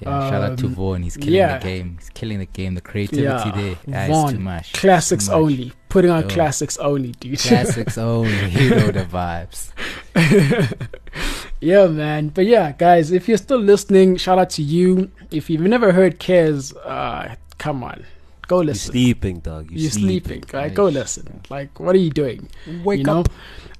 Yeah, 0.03 0.31
shout 0.31 0.43
out 0.43 0.59
to 0.59 0.67
Um, 0.67 0.75
Vaughn. 0.75 1.03
He's 1.03 1.17
killing 1.17 1.35
yeah. 1.35 1.59
the 1.59 1.65
game. 1.65 1.97
He's 1.99 2.11
killing 2.11 2.39
the 2.39 2.47
game. 2.47 2.75
The 2.77 2.81
creativity 2.81 3.23
Yeah, 3.25 3.53
there. 3.55 3.77
Yeah, 3.87 4.07
Vaughn, 4.09 4.33
too 4.35 4.39
much. 4.39 4.73
Classics 4.73 5.27
Too 5.27 5.33
much. 5.33 5.41
only, 5.41 5.73
putting 5.89 6.11
on 6.13 6.23
Yo. 6.23 6.29
classics 6.29 6.77
only, 6.79 7.13
dude. 7.13 7.39
Classics 7.41 7.99
only. 7.99 8.49
You 8.51 8.71
know 8.71 8.91
the 8.93 9.05
vibes. 9.05 9.73
yeah, 11.61 11.87
man. 11.87 12.29
But 12.29 12.47
yeah, 12.47 12.73
guys, 12.73 13.11
if 13.13 13.29
you're 13.29 13.39
still 13.39 13.59
listening, 13.61 14.17
shout 14.17 14.39
out 14.39 14.51
to 14.51 14.63
you. 14.63 15.11
If 15.31 15.51
you've 15.51 15.61
never 15.63 15.93
heard 15.93 16.19
Kez, 16.21 16.75
uh, 16.85 17.35
come 17.59 17.83
on, 17.83 18.05
go 18.47 18.57
You're 18.59 18.67
listen. 18.67 18.93
sleeping, 18.93 19.41
dog. 19.41 19.71
You're, 19.71 19.81
You're 19.81 19.91
sleeping, 19.91 20.45
right? 20.53 20.73
Go 20.73 20.87
listen. 20.89 21.41
Like, 21.51 21.79
what 21.81 21.95
are 21.95 21.99
you 21.99 22.11
doing? 22.11 22.49
Wake 22.85 22.99
you 22.99 23.05
know? 23.05 23.21
up. 23.21 23.29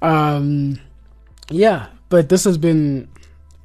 Um, 0.01 0.79
yeah, 1.49 1.87
but 2.09 2.29
this 2.29 2.43
has 2.43 2.57
been 2.57 3.07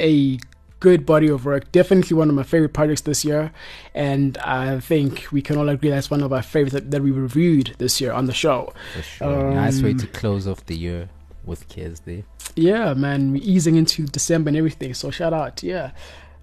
a 0.00 0.38
good 0.80 1.06
body 1.06 1.28
of 1.28 1.44
work. 1.44 1.70
Definitely 1.72 2.16
one 2.16 2.28
of 2.28 2.34
my 2.34 2.42
favorite 2.42 2.72
projects 2.74 3.02
this 3.02 3.24
year, 3.24 3.52
and 3.94 4.36
I 4.38 4.80
think 4.80 5.26
we 5.32 5.40
can 5.42 5.56
all 5.56 5.68
agree 5.68 5.90
that's 5.90 6.10
one 6.10 6.22
of 6.22 6.32
our 6.32 6.42
favorites 6.42 6.74
that, 6.74 6.90
that 6.90 7.02
we 7.02 7.10
reviewed 7.10 7.74
this 7.78 8.00
year 8.00 8.12
on 8.12 8.26
the 8.26 8.34
show. 8.34 8.72
For 8.94 9.02
sure. 9.02 9.50
nice 9.52 9.80
way 9.82 9.90
Um, 9.92 9.98
to 9.98 10.06
close 10.08 10.46
off 10.46 10.64
the 10.66 10.76
year 10.76 11.08
with 11.47 11.68
Kez 11.68 12.05
there. 12.05 12.22
Yeah, 12.57 12.95
man, 12.95 13.32
we're 13.32 13.42
easing 13.42 13.76
into 13.76 14.05
December 14.05 14.49
and 14.49 14.57
everything. 14.57 14.95
So 14.95 15.11
shout 15.11 15.32
out, 15.32 15.62
yeah. 15.62 15.92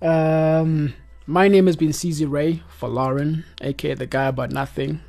Um, 0.01 0.93
my 1.25 1.47
name 1.47 1.67
has 1.67 1.75
been 1.75 1.89
CZ 1.89 2.29
Ray 2.29 2.63
for 2.67 2.89
Lauren, 2.89 3.45
aka 3.61 3.93
the 3.93 4.07
guy 4.07 4.25
about 4.25 4.51
nothing, 4.51 5.01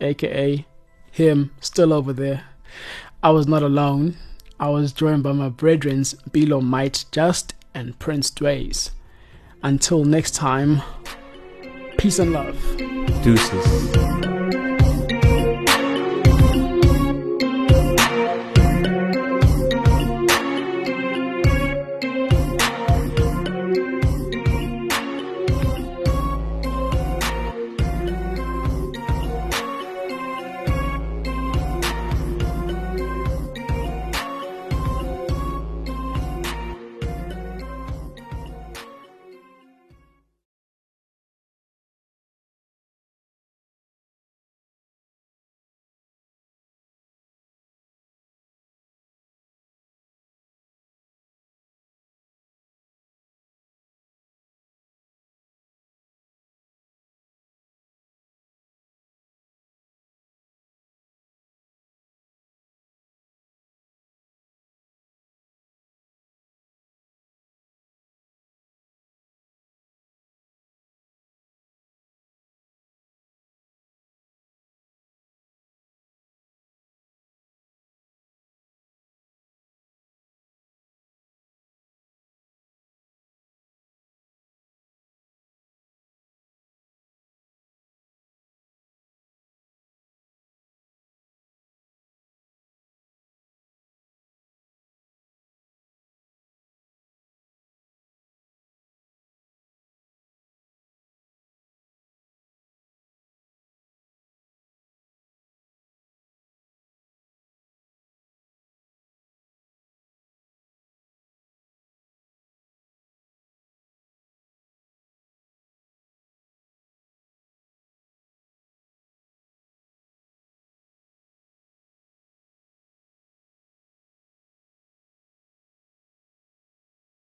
aka 0.00 0.66
him 1.10 1.50
still 1.60 1.92
over 1.92 2.12
there. 2.12 2.44
I 3.22 3.30
was 3.30 3.46
not 3.46 3.62
alone. 3.62 4.16
I 4.58 4.68
was 4.68 4.92
joined 4.92 5.22
by 5.22 5.32
my 5.32 5.48
brethrens 5.48 6.14
Bilo 6.30 6.62
Might 6.62 7.04
Just 7.12 7.54
and 7.74 7.98
Prince 7.98 8.30
Dways. 8.30 8.90
Until 9.62 10.04
next 10.04 10.34
time, 10.34 10.82
peace 11.98 12.18
and 12.18 12.32
love. 12.32 12.58
Deuces. 13.22 14.19